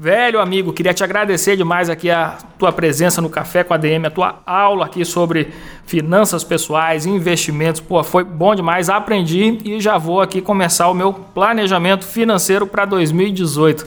velho 0.00 0.40
amigo, 0.40 0.72
queria 0.72 0.94
te 0.94 1.02
agradecer 1.02 1.56
demais 1.56 1.90
aqui 1.90 2.08
a 2.08 2.38
tua 2.56 2.70
presença 2.70 3.20
no 3.20 3.28
Café 3.28 3.64
com 3.64 3.74
a 3.74 3.76
DM, 3.76 4.06
a 4.06 4.10
tua 4.10 4.40
aula 4.46 4.86
aqui 4.86 5.04
sobre 5.04 5.48
finanças 5.86 6.44
pessoais, 6.44 7.04
investimentos. 7.04 7.80
Pô, 7.80 8.04
foi 8.04 8.22
bom 8.22 8.54
demais, 8.54 8.88
aprendi 8.88 9.58
e 9.64 9.80
já 9.80 9.98
vou 9.98 10.20
aqui 10.20 10.40
começar 10.40 10.88
o 10.88 10.94
meu 10.94 11.12
planejamento 11.12 12.04
financeiro 12.04 12.64
para 12.64 12.84
2018. 12.84 13.84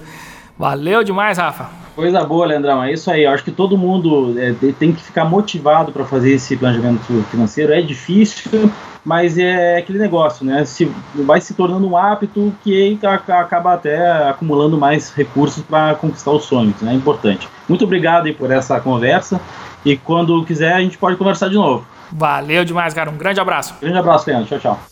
Valeu 0.60 1.02
demais, 1.02 1.38
Rafa. 1.38 1.70
Coisa 1.96 2.24
boa, 2.26 2.46
Leandrão. 2.46 2.84
É 2.84 2.92
isso 2.92 3.10
aí. 3.10 3.24
Eu 3.24 3.32
acho 3.32 3.44
que 3.44 3.52
todo 3.52 3.78
mundo 3.78 4.36
é, 4.38 4.54
tem 4.78 4.92
que 4.92 5.02
ficar 5.02 5.24
motivado 5.24 5.94
para 5.94 6.04
fazer 6.04 6.34
esse 6.34 6.58
planejamento 6.58 7.24
financeiro. 7.32 7.72
É 7.72 7.82
difícil, 7.82 8.70
mas 9.04 9.38
é 9.38 9.78
aquele 9.78 9.98
negócio, 9.98 10.46
né? 10.46 10.64
Se 10.66 10.92
vai 11.16 11.42
se 11.42 11.54
tornando 11.54 11.88
um 11.88 11.98
hábito 11.98 12.54
que 12.64 13.00
acaba 13.02 13.74
até 13.74 14.30
acumulando 14.30 14.78
mais 14.78 15.12
recursos 15.14 15.64
para 15.64 15.96
conquistar 15.96 16.32
os 16.32 16.46
sonhos, 16.46 16.80
né? 16.82 16.92
É 16.92 16.96
importante. 16.96 17.48
Muito 17.68 17.84
obrigado 17.84 18.28
aí 18.28 18.34
por 18.34 18.52
essa 18.52 18.80
conversa 18.80 19.42
e 19.84 19.98
quando 19.98 20.44
quiser 20.46 20.74
a 20.74 20.82
gente 20.82 20.98
pode 20.98 21.18
conversar 21.18 21.50
de 21.50 21.56
novo. 21.56 21.86
Valeu 22.12 22.66
demais, 22.66 22.94
cara. 22.94 23.10
Um 23.10 23.18
grande 23.18 23.40
abraço. 23.40 23.76
Grande 23.82 23.98
abraço, 23.98 24.30
Leandro. 24.30 24.48
Tchau, 24.48 24.60
tchau. 24.60 24.91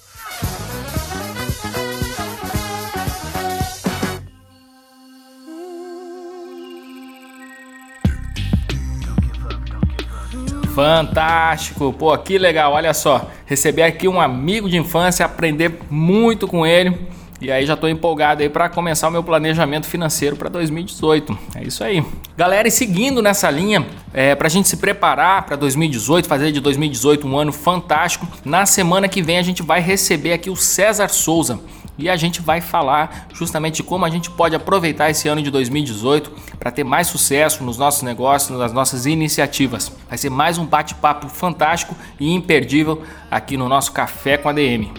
Fantástico, 10.79 11.91
pô, 11.91 12.17
que 12.17 12.37
legal, 12.37 12.71
olha 12.71 12.93
só. 12.93 13.29
Receber 13.45 13.83
aqui 13.83 14.07
um 14.07 14.21
amigo 14.21 14.69
de 14.69 14.77
infância, 14.77 15.25
aprender 15.25 15.77
muito 15.89 16.47
com 16.47 16.65
ele. 16.65 16.97
E 17.41 17.51
aí 17.51 17.65
já 17.65 17.73
estou 17.73 17.89
empolgado 17.89 18.41
aí 18.41 18.47
para 18.47 18.69
começar 18.69 19.09
o 19.09 19.11
meu 19.11 19.21
planejamento 19.21 19.85
financeiro 19.87 20.37
para 20.37 20.47
2018. 20.47 21.37
É 21.55 21.63
isso 21.63 21.83
aí. 21.83 22.01
Galera, 22.37 22.65
e 22.65 22.71
seguindo 22.71 23.21
nessa 23.21 23.51
linha, 23.51 23.85
é, 24.13 24.35
para 24.35 24.47
a 24.47 24.49
gente 24.49 24.69
se 24.69 24.77
preparar 24.77 25.45
para 25.45 25.57
2018, 25.57 26.29
fazer 26.29 26.53
de 26.53 26.61
2018 26.61 27.27
um 27.27 27.37
ano 27.37 27.51
fantástico, 27.51 28.25
na 28.45 28.65
semana 28.65 29.09
que 29.09 29.21
vem 29.21 29.37
a 29.37 29.41
gente 29.41 29.61
vai 29.61 29.81
receber 29.81 30.31
aqui 30.31 30.49
o 30.49 30.55
César 30.55 31.09
Souza 31.09 31.59
e 31.99 32.09
a 32.09 32.15
gente 32.15 32.41
vai 32.41 32.61
falar 32.61 33.27
justamente 33.33 33.75
de 33.75 33.83
como 33.83 34.05
a 34.05 34.09
gente 34.09 34.31
pode 34.31 34.55
aproveitar 34.55 35.09
esse 35.09 35.27
ano 35.27 35.41
de 35.41 35.51
2018 35.51 36.31
para 36.57 36.71
ter 36.71 36.85
mais 36.85 37.07
sucesso 37.07 37.63
nos 37.63 37.77
nossos 37.77 38.01
negócios, 38.01 38.57
nas 38.57 38.71
nossas 38.71 39.05
iniciativas. 39.05 39.91
Vai 40.07 40.17
ser 40.17 40.29
mais 40.29 40.57
um 40.57 40.65
bate-papo 40.65 41.27
fantástico 41.27 41.95
e 42.19 42.33
imperdível 42.33 43.03
aqui 43.29 43.57
no 43.57 43.67
nosso 43.67 43.91
Café 43.91 44.37
com 44.37 44.47
a 44.47 44.53
DM. 44.53 44.91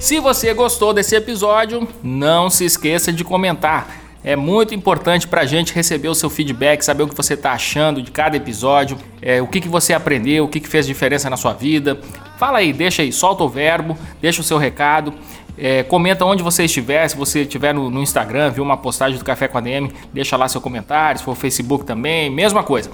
Se 0.00 0.18
você 0.20 0.52
gostou 0.54 0.92
desse 0.92 1.14
episódio, 1.14 1.86
não 2.02 2.48
se 2.48 2.64
esqueça 2.64 3.12
de 3.12 3.22
comentar. 3.22 4.03
É 4.24 4.34
muito 4.34 4.74
importante 4.74 5.28
para 5.28 5.42
a 5.42 5.44
gente 5.44 5.74
receber 5.74 6.08
o 6.08 6.14
seu 6.14 6.30
feedback, 6.30 6.82
saber 6.82 7.02
o 7.02 7.08
que 7.08 7.14
você 7.14 7.34
está 7.34 7.52
achando 7.52 8.00
de 8.00 8.10
cada 8.10 8.34
episódio, 8.34 8.96
é, 9.20 9.42
o 9.42 9.46
que, 9.46 9.60
que 9.60 9.68
você 9.68 9.92
aprendeu, 9.92 10.44
o 10.44 10.48
que, 10.48 10.60
que 10.60 10.68
fez 10.68 10.86
diferença 10.86 11.28
na 11.28 11.36
sua 11.36 11.52
vida. 11.52 12.00
Fala 12.38 12.58
aí, 12.58 12.72
deixa 12.72 13.02
aí, 13.02 13.12
solta 13.12 13.44
o 13.44 13.48
verbo, 13.50 13.98
deixa 14.22 14.40
o 14.40 14.44
seu 14.44 14.56
recado. 14.56 15.12
É, 15.58 15.82
comenta 15.82 16.24
onde 16.24 16.42
você 16.42 16.64
estiver, 16.64 17.06
se 17.06 17.16
você 17.16 17.42
estiver 17.42 17.74
no, 17.74 17.90
no, 17.90 18.02
Instagram, 18.02 18.50
viu 18.50 18.64
uma 18.64 18.78
postagem 18.78 19.18
do 19.18 19.24
Café 19.24 19.46
com 19.46 19.58
a 19.58 19.60
DM, 19.60 19.92
deixa 20.12 20.36
lá 20.38 20.48
seu 20.48 20.60
comentário, 20.60 21.18
se 21.18 21.24
for 21.24 21.36
Facebook 21.36 21.84
também, 21.84 22.30
mesma 22.30 22.62
coisa. 22.62 22.90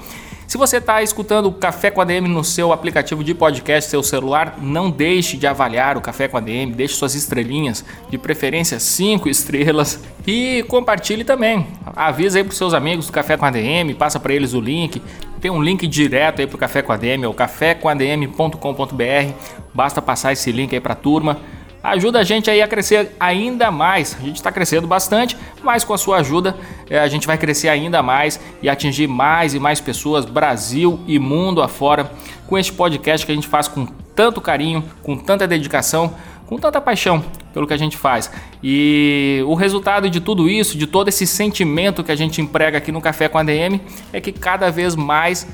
Se 0.50 0.58
você 0.58 0.78
está 0.78 1.00
escutando 1.00 1.46
o 1.46 1.52
Café 1.52 1.92
com 1.92 2.00
a 2.00 2.04
DM 2.04 2.26
no 2.26 2.42
seu 2.42 2.72
aplicativo 2.72 3.22
de 3.22 3.32
podcast, 3.32 3.88
seu 3.88 4.02
celular, 4.02 4.58
não 4.60 4.90
deixe 4.90 5.36
de 5.36 5.46
avaliar 5.46 5.96
o 5.96 6.00
Café 6.00 6.26
com 6.26 6.36
a 6.36 6.40
DM, 6.40 6.72
deixe 6.72 6.94
suas 6.94 7.14
estrelinhas, 7.14 7.84
de 8.10 8.18
preferência 8.18 8.80
5 8.80 9.28
estrelas 9.28 10.02
e 10.26 10.64
compartilhe 10.66 11.22
também. 11.22 11.68
Avisa 11.94 12.40
aí 12.40 12.44
para 12.44 12.52
seus 12.52 12.74
amigos 12.74 13.06
do 13.06 13.12
Café 13.12 13.36
com 13.36 13.44
a 13.44 13.50
DM, 13.52 13.94
passa 13.94 14.18
para 14.18 14.34
eles 14.34 14.52
o 14.52 14.60
link. 14.60 15.00
Tem 15.40 15.52
um 15.52 15.62
link 15.62 15.86
direto 15.86 16.40
aí 16.40 16.48
para 16.48 16.56
o 16.56 16.58
Café 16.58 16.82
com 16.82 16.90
a 16.90 16.96
DM, 16.96 17.22
é 17.22 17.28
o 17.28 17.32
cafécomadm.com.br. 17.32 19.32
Basta 19.72 20.02
passar 20.02 20.32
esse 20.32 20.50
link 20.50 20.74
aí 20.74 20.80
para 20.80 20.94
a 20.94 20.96
turma 20.96 21.38
ajuda 21.82 22.20
a 22.20 22.22
gente 22.22 22.50
aí 22.50 22.60
a 22.60 22.68
crescer 22.68 23.14
ainda 23.18 23.70
mais. 23.70 24.16
A 24.20 24.24
gente 24.24 24.36
está 24.36 24.52
crescendo 24.52 24.86
bastante, 24.86 25.36
mas 25.62 25.84
com 25.84 25.94
a 25.94 25.98
sua 25.98 26.18
ajuda 26.18 26.56
é, 26.88 26.98
a 26.98 27.08
gente 27.08 27.26
vai 27.26 27.38
crescer 27.38 27.68
ainda 27.68 28.02
mais 28.02 28.40
e 28.62 28.68
atingir 28.68 29.06
mais 29.06 29.54
e 29.54 29.58
mais 29.58 29.80
pessoas, 29.80 30.24
Brasil 30.24 31.00
e 31.06 31.18
mundo 31.18 31.62
afora, 31.62 32.10
com 32.46 32.58
este 32.58 32.72
podcast 32.72 33.24
que 33.24 33.32
a 33.32 33.34
gente 33.34 33.48
faz 33.48 33.68
com 33.68 33.86
tanto 34.14 34.40
carinho, 34.40 34.84
com 35.02 35.16
tanta 35.16 35.46
dedicação, 35.46 36.14
com 36.46 36.58
tanta 36.58 36.80
paixão 36.80 37.24
pelo 37.52 37.66
que 37.66 37.72
a 37.72 37.76
gente 37.76 37.96
faz. 37.96 38.30
E 38.62 39.42
o 39.46 39.54
resultado 39.54 40.10
de 40.10 40.20
tudo 40.20 40.48
isso, 40.48 40.76
de 40.76 40.86
todo 40.86 41.08
esse 41.08 41.26
sentimento 41.26 42.02
que 42.02 42.10
a 42.10 42.16
gente 42.16 42.42
emprega 42.42 42.78
aqui 42.78 42.90
no 42.90 43.00
Café 43.00 43.28
com 43.28 43.38
a 43.38 43.42
DM, 43.42 43.80
é 44.12 44.20
que 44.20 44.32
cada 44.32 44.70
vez 44.70 44.96
mais 44.96 45.46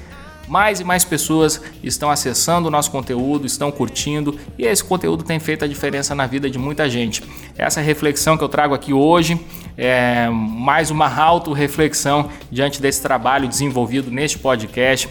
mais 0.48 0.80
e 0.80 0.84
mais 0.84 1.04
pessoas 1.04 1.60
estão 1.82 2.10
acessando 2.10 2.68
o 2.68 2.70
nosso 2.70 2.90
conteúdo, 2.90 3.46
estão 3.46 3.70
curtindo 3.70 4.38
e 4.58 4.64
esse 4.64 4.82
conteúdo 4.82 5.24
tem 5.24 5.38
feito 5.38 5.64
a 5.64 5.68
diferença 5.68 6.14
na 6.14 6.26
vida 6.26 6.48
de 6.48 6.58
muita 6.58 6.88
gente. 6.88 7.22
Essa 7.56 7.80
reflexão 7.80 8.36
que 8.36 8.44
eu 8.44 8.48
trago 8.48 8.74
aqui 8.74 8.92
hoje 8.92 9.40
é 9.76 10.28
mais 10.30 10.90
uma 10.90 11.12
auto-reflexão 11.14 12.30
diante 12.50 12.80
desse 12.80 13.02
trabalho 13.02 13.48
desenvolvido 13.48 14.10
neste 14.10 14.38
podcast. 14.38 15.08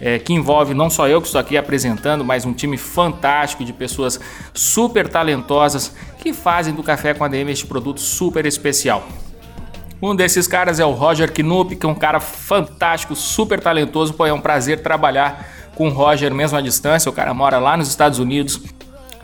É, 0.00 0.18
que 0.18 0.34
envolve 0.34 0.74
não 0.74 0.90
só 0.90 1.08
eu 1.08 1.20
que 1.20 1.28
estou 1.28 1.40
aqui 1.40 1.56
apresentando, 1.56 2.24
mas 2.24 2.44
um 2.44 2.52
time 2.52 2.76
fantástico 2.76 3.64
de 3.64 3.72
pessoas 3.72 4.18
super 4.52 5.08
talentosas 5.08 5.94
que 6.18 6.32
fazem 6.32 6.74
do 6.74 6.82
Café 6.82 7.14
com 7.14 7.22
a 7.22 7.28
DM 7.28 7.52
este 7.52 7.64
produto 7.64 8.00
super 8.00 8.44
especial. 8.44 9.06
Um 10.06 10.14
desses 10.14 10.46
caras 10.46 10.78
é 10.78 10.84
o 10.84 10.90
Roger 10.90 11.32
Knupp, 11.32 11.76
que 11.76 11.86
é 11.86 11.88
um 11.88 11.94
cara 11.94 12.20
fantástico, 12.20 13.16
super 13.16 13.58
talentoso. 13.58 14.12
Pô, 14.12 14.26
é 14.26 14.32
um 14.34 14.40
prazer 14.40 14.82
trabalhar 14.82 15.48
com 15.74 15.88
o 15.88 15.90
Roger 15.90 16.32
mesmo 16.34 16.58
à 16.58 16.60
distância. 16.60 17.08
O 17.08 17.12
cara 17.12 17.32
mora 17.32 17.58
lá 17.58 17.74
nos 17.74 17.88
Estados 17.88 18.18
Unidos. 18.18 18.60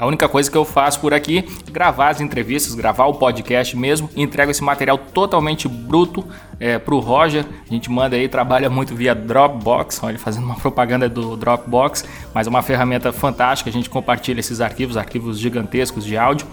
A 0.01 0.07
única 0.07 0.27
coisa 0.27 0.51
que 0.51 0.57
eu 0.57 0.65
faço 0.65 0.99
por 0.99 1.13
aqui 1.13 1.45
é 1.67 1.71
gravar 1.71 2.09
as 2.09 2.23
entrevistas, 2.23 2.75
gravar 2.75 3.05
o 3.05 3.13
podcast 3.13 3.77
mesmo. 3.77 4.09
Entrego 4.17 4.51
esse 4.51 4.65
material 4.65 4.97
totalmente 4.97 5.69
bruto 5.69 6.25
é, 6.59 6.79
para 6.79 6.95
o 6.95 7.01
Roger. 7.01 7.45
A 7.69 7.71
gente 7.71 7.91
manda 7.91 8.17
aí, 8.17 8.27
trabalha 8.27 8.71
muito 8.71 8.95
via 8.95 9.15
Dropbox. 9.15 10.03
Olha, 10.03 10.19
fazendo 10.19 10.45
uma 10.45 10.55
propaganda 10.55 11.07
do 11.07 11.37
Dropbox, 11.37 12.07
mas 12.33 12.47
é 12.47 12.51
uma 12.51 12.63
ferramenta 12.63 13.13
fantástica. 13.13 13.69
A 13.69 13.73
gente 13.75 13.91
compartilha 13.91 14.41
esses 14.41 14.63
arquivos, 14.63 14.97
arquivos 14.97 15.39
gigantescos 15.39 16.03
de 16.03 16.17
áudio. 16.17 16.47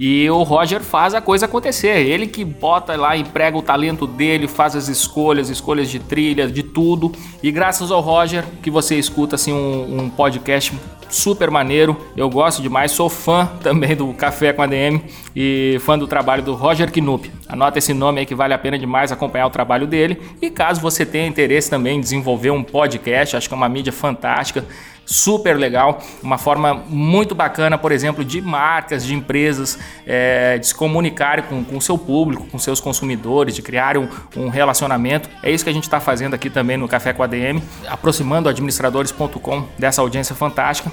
E 0.00 0.28
o 0.30 0.42
Roger 0.42 0.80
faz 0.80 1.12
a 1.12 1.20
coisa 1.20 1.44
acontecer. 1.44 1.98
Ele 1.98 2.26
que 2.26 2.46
bota 2.46 2.96
lá, 2.96 3.14
emprega 3.14 3.58
o 3.58 3.62
talento 3.62 4.06
dele, 4.06 4.48
faz 4.48 4.74
as 4.74 4.88
escolhas, 4.88 5.50
escolhas 5.50 5.90
de 5.90 5.98
trilha, 5.98 6.48
de 6.48 6.62
tudo. 6.62 7.12
E 7.42 7.50
graças 7.52 7.90
ao 7.90 8.00
Roger 8.00 8.42
que 8.62 8.70
você 8.70 8.98
escuta 8.98 9.36
assim 9.36 9.52
um, 9.52 10.00
um 10.00 10.08
podcast 10.08 10.72
super 11.08 11.50
maneiro. 11.50 11.96
Eu 12.16 12.28
gosto 12.28 12.62
demais, 12.62 12.92
sou 12.92 13.08
fã 13.08 13.46
também 13.62 13.94
do 13.94 14.12
Café 14.14 14.52
com 14.52 14.62
a 14.62 14.66
DM 14.66 15.02
e 15.34 15.78
fã 15.80 15.98
do 15.98 16.06
trabalho 16.06 16.42
do 16.42 16.54
Roger 16.54 16.90
Knupp. 16.90 17.30
Anota 17.48 17.78
esse 17.78 17.94
nome 17.94 18.20
aí 18.20 18.26
que 18.26 18.34
vale 18.34 18.54
a 18.54 18.58
pena 18.58 18.78
demais 18.78 19.12
acompanhar 19.12 19.46
o 19.46 19.50
trabalho 19.50 19.86
dele. 19.86 20.20
E 20.40 20.50
caso 20.50 20.80
você 20.80 21.06
tenha 21.06 21.26
interesse 21.26 21.70
também 21.70 21.98
em 21.98 22.00
desenvolver 22.00 22.50
um 22.50 22.62
podcast, 22.62 23.36
acho 23.36 23.48
que 23.48 23.54
é 23.54 23.56
uma 23.56 23.68
mídia 23.68 23.92
fantástica 23.92 24.64
super 25.06 25.56
legal, 25.56 26.02
uma 26.20 26.36
forma 26.36 26.74
muito 26.88 27.34
bacana, 27.34 27.78
por 27.78 27.92
exemplo, 27.92 28.24
de 28.24 28.42
marcas, 28.42 29.06
de 29.06 29.14
empresas, 29.14 29.78
é, 30.04 30.58
de 30.58 30.66
se 30.66 30.74
comunicarem 30.74 31.44
com 31.44 31.76
o 31.76 31.80
seu 31.80 31.96
público, 31.96 32.46
com 32.48 32.58
seus 32.58 32.80
consumidores, 32.80 33.54
de 33.54 33.62
criar 33.62 33.96
um, 33.96 34.08
um 34.36 34.48
relacionamento. 34.48 35.30
É 35.42 35.50
isso 35.50 35.62
que 35.62 35.70
a 35.70 35.72
gente 35.72 35.84
está 35.84 36.00
fazendo 36.00 36.34
aqui 36.34 36.50
também 36.50 36.76
no 36.76 36.88
Café 36.88 37.12
com 37.12 37.22
a 37.22 37.26
DM, 37.26 37.62
aproximando 37.86 38.48
administradores.com 38.48 39.64
dessa 39.78 40.02
audiência 40.02 40.34
fantástica. 40.34 40.90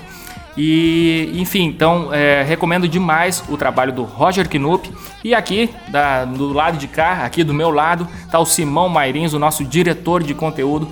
E, 0.56 1.32
enfim, 1.34 1.64
então 1.64 2.14
é, 2.14 2.44
recomendo 2.44 2.88
demais 2.88 3.44
o 3.50 3.58
trabalho 3.58 3.92
do 3.92 4.04
Roger 4.04 4.48
Knupp. 4.48 4.92
E 5.24 5.34
aqui, 5.34 5.72
da, 5.88 6.26
do 6.26 6.54
lado 6.54 6.78
de 6.78 6.88
cá, 6.88 7.24
aqui 7.24 7.44
do 7.44 7.54
meu 7.54 7.72
lado, 7.72 8.08
está 8.24 8.38
o 8.38 8.46
Simão 8.46 8.88
Mairins, 8.88 9.34
o 9.34 9.40
nosso 9.40 9.66
diretor 9.66 10.22
de 10.22 10.36
conteúdo 10.36 10.88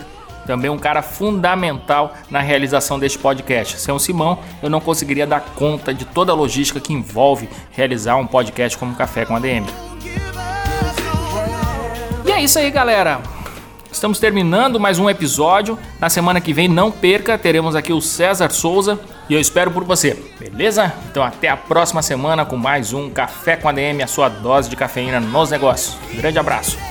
também 0.45 0.69
um 0.69 0.77
cara 0.77 1.01
fundamental 1.01 2.13
na 2.29 2.39
realização 2.39 2.99
deste 2.99 3.17
podcast. 3.17 3.79
Sem 3.79 3.93
o 3.93 3.99
Simão, 3.99 4.39
eu 4.61 4.69
não 4.69 4.79
conseguiria 4.81 5.27
dar 5.27 5.41
conta 5.55 5.93
de 5.93 6.05
toda 6.05 6.31
a 6.31 6.35
logística 6.35 6.79
que 6.79 6.93
envolve 6.93 7.49
realizar 7.71 8.15
um 8.15 8.27
podcast 8.27 8.77
como 8.77 8.95
Café 8.95 9.25
com 9.25 9.35
ADM. 9.35 9.65
E 12.25 12.31
é 12.31 12.41
isso 12.41 12.59
aí, 12.59 12.69
galera. 12.69 13.21
Estamos 13.91 14.19
terminando 14.19 14.79
mais 14.79 14.99
um 14.99 15.09
episódio. 15.09 15.77
Na 15.99 16.09
semana 16.09 16.39
que 16.39 16.53
vem, 16.53 16.67
não 16.67 16.89
perca, 16.91 17.37
teremos 17.37 17.75
aqui 17.75 17.91
o 17.91 18.01
César 18.01 18.49
Souza 18.49 18.99
e 19.29 19.33
eu 19.33 19.39
espero 19.39 19.69
por 19.69 19.83
você, 19.83 20.17
beleza? 20.39 20.91
Então 21.09 21.21
até 21.21 21.49
a 21.49 21.57
próxima 21.57 22.01
semana 22.01 22.45
com 22.45 22.57
mais 22.57 22.93
um 22.93 23.09
Café 23.09 23.57
com 23.57 23.67
ADM, 23.67 24.01
a 24.03 24.07
sua 24.07 24.29
dose 24.29 24.69
de 24.69 24.75
cafeína 24.75 25.19
nos 25.19 25.51
negócios. 25.51 25.97
grande 26.15 26.39
abraço. 26.39 26.90